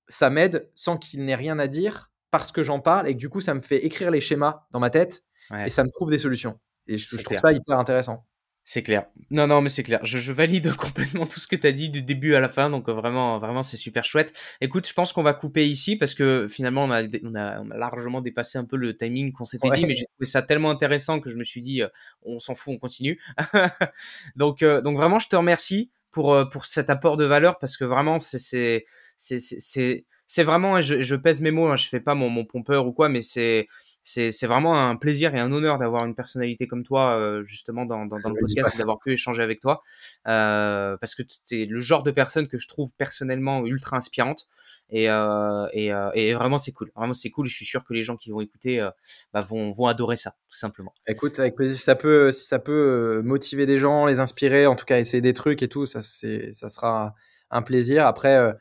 ça 0.08 0.30
m'aide 0.30 0.70
sans 0.74 0.98
qu'il 0.98 1.24
n'ait 1.24 1.36
rien 1.36 1.58
à 1.60 1.68
dire 1.68 2.12
parce 2.32 2.52
que 2.52 2.64
j'en 2.64 2.80
parle 2.80 3.08
et 3.08 3.14
que 3.14 3.20
du 3.20 3.30
coup, 3.30 3.40
ça 3.42 3.54
me 3.54 3.62
fait 3.62 3.86
écrire 3.86 4.12
les 4.12 4.20
schémas 4.20 4.66
dans 4.72 4.80
ma 4.80 4.90
tête 4.90 5.24
et 5.66 5.70
ça 5.70 5.84
me 5.84 5.90
trouve 5.90 6.10
des 6.10 6.18
solutions. 6.18 6.60
Et 6.88 6.98
je 6.98 7.18
trouve 7.18 7.38
ça 7.38 7.54
hyper 7.54 7.78
intéressant. 7.78 8.26
C'est 8.74 8.84
clair. 8.84 9.08
Non, 9.32 9.48
non, 9.48 9.60
mais 9.60 9.68
c'est 9.68 9.84
clair. 9.84 10.00
Je, 10.04 10.32
valide 10.32 10.74
complètement 10.78 11.26
tout 11.26 11.42
ce 11.42 11.48
que 11.48 11.58
tu 11.58 11.68
as 11.68 11.74
dit 11.74 11.90
du 11.90 12.02
début 12.02 12.36
à 12.36 12.40
la 12.40 12.48
fin. 12.48 12.70
Donc, 12.70 12.88
euh, 12.88 12.94
vraiment, 12.94 13.38
vraiment, 13.38 13.64
c'est 13.64 13.76
super 13.76 14.06
chouette. 14.06 14.32
Écoute, 14.62 14.88
je 14.88 14.94
pense 14.94 15.12
qu'on 15.12 15.24
va 15.24 15.34
couper 15.34 15.68
ici 15.68 15.98
parce 15.98 16.14
que 16.14 16.48
finalement, 16.50 16.86
on 16.86 16.92
a, 16.92 17.04
on 17.04 17.36
a, 17.36 17.78
largement 17.78 18.22
dépassé 18.22 18.58
un 18.58 18.64
peu 18.64 18.78
le 18.78 18.96
timing 18.96 19.34
qu'on 19.34 19.44
s'était 19.44 19.70
dit. 19.72 19.86
Mais 19.86 19.94
j'ai 19.94 20.06
trouvé 20.06 20.26
ça 20.26 20.42
tellement 20.42 20.70
intéressant 20.70 21.20
que 21.20 21.30
je 21.30 21.36
me 21.36 21.44
suis 21.44 21.62
dit, 21.62 21.82
euh, 21.82 21.90
on 22.24 22.40
s'en 22.40 22.56
fout, 22.56 22.74
on 22.74 22.78
continue. 22.78 23.20
donc, 24.38 24.64
euh, 24.64 24.80
donc, 24.80 24.96
vraiment, 24.96 25.20
je 25.20 25.28
te 25.28 25.36
remercie 25.36 25.92
pour, 26.10 26.48
pour 26.50 26.66
cet 26.66 26.90
apport 26.90 27.18
de 27.18 27.26
valeur 27.26 27.60
parce 27.60 27.76
que 27.76 27.84
vraiment, 27.84 28.20
c'est, 28.20 28.40
c'est, 28.40 28.86
c'est, 29.18 30.06
c'est 30.28 30.44
vraiment, 30.44 30.82
je, 30.82 31.02
je 31.02 31.16
pèse 31.18 31.42
mes 31.42 31.52
mots, 31.52 31.68
hein, 31.68 31.76
je 31.76 31.90
fais 31.90 32.00
pas 32.00 32.16
mon, 32.16 32.30
mon 32.30 32.46
pompeur 32.46 32.88
ou 32.88 32.94
quoi, 32.94 33.10
mais 33.10 33.22
c'est, 33.22 33.68
c'est 34.04 34.48
vraiment 34.48 34.90
un 34.90 34.96
plaisir 34.96 35.36
et 35.36 35.40
un 35.40 35.52
honneur 35.52 35.78
d'avoir 35.78 36.06
une 36.06 36.16
personnalité 36.16 36.68
comme 36.68 36.84
toi 36.84 37.18
euh, 37.18 37.44
justement 37.44 37.86
dans, 37.86 38.06
dans, 38.06 38.20
dans 38.20 38.30
le 38.30 38.40
podcast 38.40 38.74
et 38.74 38.78
d'avoir 38.80 39.00
pu 39.00 39.14
échanger 39.14 39.44
avec 39.44 39.60
toi. 39.60 39.82
Euh, 40.28 40.98
parce 40.98 41.14
que 41.14 41.22
tu 41.22 41.62
es 41.62 41.66
le 41.66 41.80
genre 41.80 42.02
de 42.02 42.12
personne 42.12 42.48
que 42.48 42.58
je 42.58 42.68
trouve 42.68 42.92
personnellement 42.98 43.66
ultra 43.66 43.98
inspirante 43.98 44.48
et, 44.90 45.10
euh, 45.10 45.68
et, 45.74 45.92
et, 46.16 46.34
vraiment 46.34 46.58
c'est 46.58 46.72
cool. 46.72 46.92
Vraiment 46.96 47.14
c'est 47.14 47.30
cool 47.30 47.46
je 47.46 47.54
suis 47.54 47.66
sûr 47.66 47.84
que 47.84 47.94
les 47.94 48.04
gens 48.04 48.18
qui 48.18 48.32
vont 48.32 48.42
écouter 48.42 48.86
bah, 49.34 49.42
vont, 49.42 49.72
vont 49.72 49.86
adorer 49.86 50.16
ça 50.16 50.32
tout 50.50 50.58
simplement. 50.58 50.94
Écoute 51.08 51.40
avec 51.40 51.56
plaisir. 51.56 51.78
Si 51.78 51.84
ça 51.84 51.96
peut 51.96 52.32
si 52.32 52.46
ça 52.46 52.60
peut 52.60 53.22
motiver 53.24 53.66
des 53.66 53.78
gens 53.78 54.08
les 54.08 54.20
inspirer 54.20 54.66
en 54.66 54.76
tout 54.76 54.86
cas 54.86 55.00
essayer 55.00 55.22
des 55.22 55.34
trucs 55.34 55.62
et 55.62 55.68
tout 55.68 55.86
ça 55.86 56.02
c'est 56.02 56.52
ça 56.54 56.70
sera 56.70 57.14
un 57.52 57.62
plaisir. 57.62 58.08
Après 58.08 58.56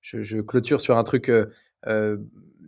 je, 0.00 0.22
je, 0.22 0.38
clôture 0.38 0.80
sur 0.80 0.96
un 0.96 1.04
truc 1.04 1.30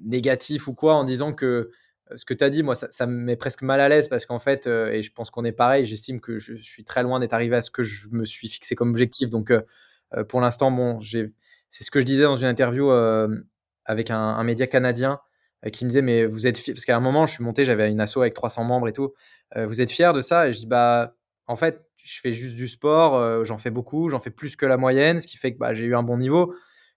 négatif 0.05 0.69
ou 0.69 0.75
quoi 0.75 0.95
en 0.95 1.05
disant 1.05 1.33
que 1.33 1.71
ce 2.15 2.25
que 2.25 2.35
tu 2.35 2.45
as 2.45 2.51
dit, 2.51 2.63
moi, 2.63 2.75
ça, 2.75 3.07
me 3.07 3.13
met 3.13 3.37
presque 3.37 3.63
mal 3.63 3.81
à 3.81 3.89
l'aise 3.89 4.09
parce 4.09 4.27
qu'en 4.27 4.39
fait, 4.39 4.67
et 4.67 5.03
je 5.03 5.13
pense 5.13 5.31
qu'on 5.31 5.45
est 5.45 5.53
pareil, 5.53 5.85
j'estime 5.85 6.21
que 6.21 6.39
je, 6.39 6.55
suis 6.57 6.85
très 6.85 7.03
loin 7.03 7.21
d'être 7.21 7.33
arrivé 7.33 7.57
à 7.57 7.63
ce 7.63 7.71
que 7.71 7.83
je 7.83 8.09
me 8.11 8.25
suis 8.25 8.49
fixé 8.49 8.75
comme 8.75 8.91
objectif. 8.91 9.31
Donc, 9.31 9.53
pour 10.29 10.41
l'instant, 10.41 10.71
bon, 10.71 11.01
c'est 11.03 11.85
ce 11.85 11.91
que 11.91 12.01
je 12.01 12.05
disais 12.05 12.25
dans 12.25 12.37
une 12.37 12.47
interview 12.47 12.91
avec 13.85 14.11
un, 14.11 14.43
média 14.45 14.67
canadien 14.67 15.21
qui 15.73 15.85
me 15.85 15.91
disait, 15.91 16.03
mais 16.03 16.25
vous 16.27 16.47
êtes 16.47 16.57
fier 16.57 16.75
Parce 16.75 16.85
qu'à 16.85 16.97
un 16.97 17.01
moment, 17.01 17.27
je 17.27 17.35
suis 17.35 17.45
monté, 17.45 17.65
j'avais 17.65 17.91
une 17.91 18.01
asso 18.01 18.19
avec 18.19 18.35
300 18.35 18.65
membres 18.65 18.89
et 18.89 18.93
tout. 18.93 19.15
vous 19.57 19.81
êtes 19.81 19.91
fier 19.91 20.13
de 20.13 20.21
ça? 20.21 20.49
Et 20.49 20.53
je 20.53 20.61
dis, 20.61 20.67
bah, 20.67 21.15
en 21.47 21.57
fait, 21.57 21.85
je 21.97 22.21
fais 22.21 22.33
juste 22.33 22.55
du 22.55 22.69
sport, 22.69 23.45
j'en 23.45 23.59
fais 23.59 23.71
beaucoup, 23.71 24.09
j'en 24.09 24.21
fais 24.21 24.31
plus 24.31 24.57
que 24.57 24.67
la 24.67 24.77
moyenne, 24.77 25.21
ce 25.21 25.27
qui 25.27 25.37
fait 25.37 25.53
que 25.53 25.59
bah, 25.59 25.75
j'ai 25.75 25.85
eu 25.85 25.95
un 25.95 26.03
bon 26.03 26.19
niveau. 26.19 26.55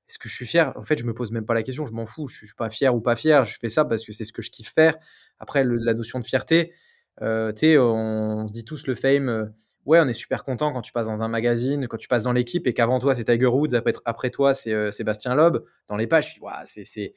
Est-ce 0.09 0.19
que 0.19 0.27
je 0.27 0.35
suis 0.35 0.45
fier 0.45 0.73
En 0.75 0.83
fait, 0.83 0.97
je 0.97 1.05
me 1.05 1.13
pose 1.13 1.31
même 1.31 1.45
pas 1.45 1.53
la 1.53 1.63
question, 1.63 1.85
je 1.85 1.93
m'en 1.93 2.05
fous, 2.05 2.27
je 2.27 2.45
suis 2.45 2.55
pas 2.55 2.69
fier 2.69 2.93
ou 2.93 2.99
pas 3.01 3.15
fier, 3.15 3.45
je 3.45 3.57
fais 3.59 3.69
ça 3.69 3.85
parce 3.85 4.05
que 4.05 4.11
c'est 4.11 4.25
ce 4.25 4.33
que 4.33 4.41
je 4.41 4.51
kiffe 4.51 4.73
faire. 4.73 4.97
Après, 5.39 5.63
la 5.63 5.93
notion 5.93 6.19
de 6.19 6.25
fierté, 6.25 6.73
euh, 7.21 7.51
tu 7.51 7.59
sais, 7.59 7.77
on, 7.77 8.47
se 8.47 8.53
dit 8.53 8.65
tous 8.65 8.87
le 8.87 8.95
fame. 8.95 9.29
Euh, 9.29 9.45
ouais, 9.85 9.99
on 9.99 10.07
est 10.07 10.13
super 10.13 10.43
content 10.43 10.73
quand 10.73 10.81
tu 10.81 10.91
passes 10.91 11.07
dans 11.07 11.23
un 11.23 11.27
magazine, 11.27 11.87
quand 11.87 11.97
tu 11.97 12.07
passes 12.07 12.23
dans 12.23 12.33
l'équipe 12.33 12.67
et 12.67 12.73
qu'avant 12.73 12.99
toi 12.99 13.15
c'est 13.15 13.23
Tiger 13.23 13.47
Woods, 13.47 13.73
après, 13.73 13.93
après 14.05 14.29
toi 14.29 14.53
c'est 14.53 14.73
euh, 14.73 14.91
Sébastien 14.91 15.35
Loeb. 15.35 15.57
Dans 15.87 15.97
les 15.97 16.07
pages, 16.07 16.33
tu 16.33 16.39
dis, 16.39 16.85
c'est. 16.85 17.13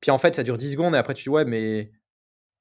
Puis 0.00 0.10
en 0.10 0.18
fait, 0.18 0.34
ça 0.34 0.42
dure 0.42 0.58
10 0.58 0.72
secondes 0.72 0.94
et 0.94 0.98
après 0.98 1.14
tu 1.14 1.24
dis, 1.24 1.28
ouais, 1.30 1.44
mais 1.44 1.90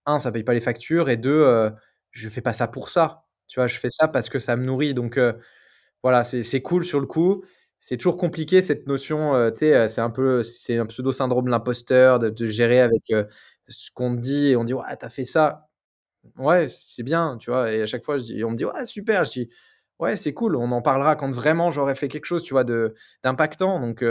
un, 0.05 0.19
ça 0.19 0.31
paye 0.31 0.43
pas 0.43 0.53
les 0.53 0.61
factures 0.61 1.09
et 1.09 1.17
deux, 1.17 1.71
je 2.11 2.29
fais 2.29 2.41
pas 2.41 2.53
ça 2.53 2.67
pour 2.67 2.89
ça. 2.89 3.25
Tu 3.47 3.59
vois, 3.59 3.67
je 3.67 3.77
fais 3.77 3.89
ça 3.89 4.07
parce 4.07 4.29
que 4.29 4.39
ça 4.39 4.55
me 4.55 4.63
nourrit. 4.65 4.93
Donc 4.93 5.19
voilà, 6.01 6.23
c'est 6.23 6.61
cool 6.61 6.85
sur 6.85 6.99
le 6.99 7.07
coup 7.07 7.43
c'est 7.87 7.97
toujours 7.97 8.17
compliqué 8.17 8.63
cette 8.63 8.87
notion, 8.87 9.35
euh, 9.35 9.51
tu 9.51 9.59
sais, 9.59 9.75
euh, 9.75 9.87
c'est 9.87 10.01
un 10.01 10.09
peu, 10.09 10.41
c'est 10.41 10.75
un 10.77 10.87
pseudo 10.87 11.11
syndrome 11.11 11.45
de 11.45 11.51
l'imposteur, 11.51 12.17
de, 12.17 12.47
gérer 12.47 12.79
avec 12.81 13.11
euh, 13.11 13.25
ce 13.67 13.91
qu'on 13.93 14.15
te 14.15 14.21
dit 14.21 14.47
et 14.47 14.55
on 14.55 14.63
dit 14.63 14.73
ouais, 14.73 14.95
t'as 14.99 15.09
fait 15.09 15.23
ça, 15.23 15.69
ouais, 16.39 16.67
c'est 16.69 17.03
bien, 17.03 17.37
tu 17.39 17.51
vois. 17.51 17.71
Et 17.71 17.83
à 17.83 17.85
chaque 17.85 18.03
fois, 18.03 18.15
on 18.15 18.51
me 18.51 18.55
dit 18.55 18.65
ouais, 18.65 18.85
super, 18.87 19.25
je 19.25 19.31
dis 19.33 19.49
ouais, 19.99 20.15
c'est 20.17 20.33
cool, 20.33 20.55
on 20.55 20.71
en 20.71 20.81
parlera 20.81 21.15
quand 21.15 21.31
vraiment 21.31 21.69
j'aurais 21.69 21.93
fait 21.93 22.07
quelque 22.07 22.25
chose, 22.25 22.41
tu 22.41 22.55
vois, 22.55 22.63
d'impactant. 23.23 23.79
Donc 23.79 24.03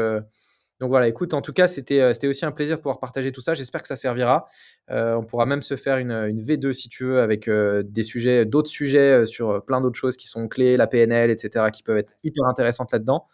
donc 0.81 0.89
voilà, 0.91 1.09
écoute, 1.09 1.35
en 1.35 1.43
tout 1.43 1.53
cas, 1.53 1.67
c'était 1.67 2.15
c'était 2.15 2.29
aussi 2.29 2.45
un 2.45 2.53
plaisir 2.53 2.77
de 2.77 2.83
pouvoir 2.83 3.01
partager 3.01 3.33
tout 3.33 3.41
ça. 3.41 3.55
J'espère 3.55 3.83
que 3.83 3.89
ça 3.89 3.97
servira. 3.97 4.47
on 4.89 5.25
pourra 5.25 5.47
même 5.47 5.63
se 5.63 5.77
faire 5.77 5.99
une, 5.99 6.13
une 6.13 6.43
V2 6.45 6.73
si 6.75 6.89
tu 6.89 7.05
veux 7.07 7.21
avec 7.21 7.51
des 7.51 8.03
sujets, 8.05 8.45
d'autres 8.45 8.71
sujets 8.71 9.27
sur 9.27 9.65
plein 9.65 9.81
d'autres 9.81 9.99
choses 9.99 10.17
qui 10.17 10.29
sont 10.29 10.47
clés, 10.49 10.77
la 10.77 10.87
PNL, 10.87 11.31
etc., 11.31 11.71
qui 11.73 11.83
peuvent 11.83 11.99
être 11.99 12.13
hyper 12.23 12.45
intéressantes 12.47 12.93
là-dedans. 12.93 13.27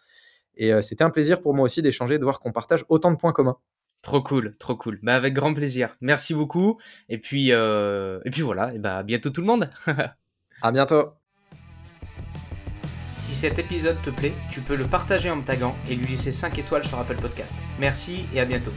Et 0.57 0.73
euh, 0.73 0.81
c'était 0.81 1.03
un 1.03 1.09
plaisir 1.09 1.41
pour 1.41 1.53
moi 1.53 1.65
aussi 1.65 1.81
d'échanger, 1.81 2.17
de 2.17 2.23
voir 2.23 2.39
qu'on 2.39 2.51
partage 2.51 2.85
autant 2.89 3.11
de 3.11 3.17
points 3.17 3.33
communs. 3.33 3.57
Trop 4.01 4.21
cool, 4.21 4.55
trop 4.57 4.75
cool. 4.75 4.99
Bah 5.03 5.15
avec 5.15 5.33
grand 5.33 5.53
plaisir. 5.53 5.95
Merci 6.01 6.33
beaucoup. 6.33 6.79
Et 7.07 7.19
puis, 7.19 7.51
euh, 7.51 8.19
et 8.25 8.31
puis 8.31 8.41
voilà. 8.41 8.73
Et 8.73 8.79
bah 8.79 8.97
à 8.97 9.03
bientôt 9.03 9.29
tout 9.29 9.41
le 9.41 9.47
monde. 9.47 9.69
à 10.61 10.71
bientôt. 10.71 11.13
Si 13.13 13.35
cet 13.35 13.59
épisode 13.59 14.01
te 14.01 14.09
plaît, 14.09 14.33
tu 14.49 14.61
peux 14.61 14.75
le 14.75 14.85
partager 14.85 15.29
en 15.29 15.35
me 15.35 15.43
taguant 15.43 15.75
et 15.87 15.95
lui 15.95 16.07
laisser 16.07 16.31
5 16.31 16.57
étoiles 16.57 16.85
sur 16.85 16.97
Apple 16.97 17.17
Podcast. 17.17 17.53
Merci 17.79 18.25
et 18.33 18.39
à 18.39 18.45
bientôt. 18.45 18.71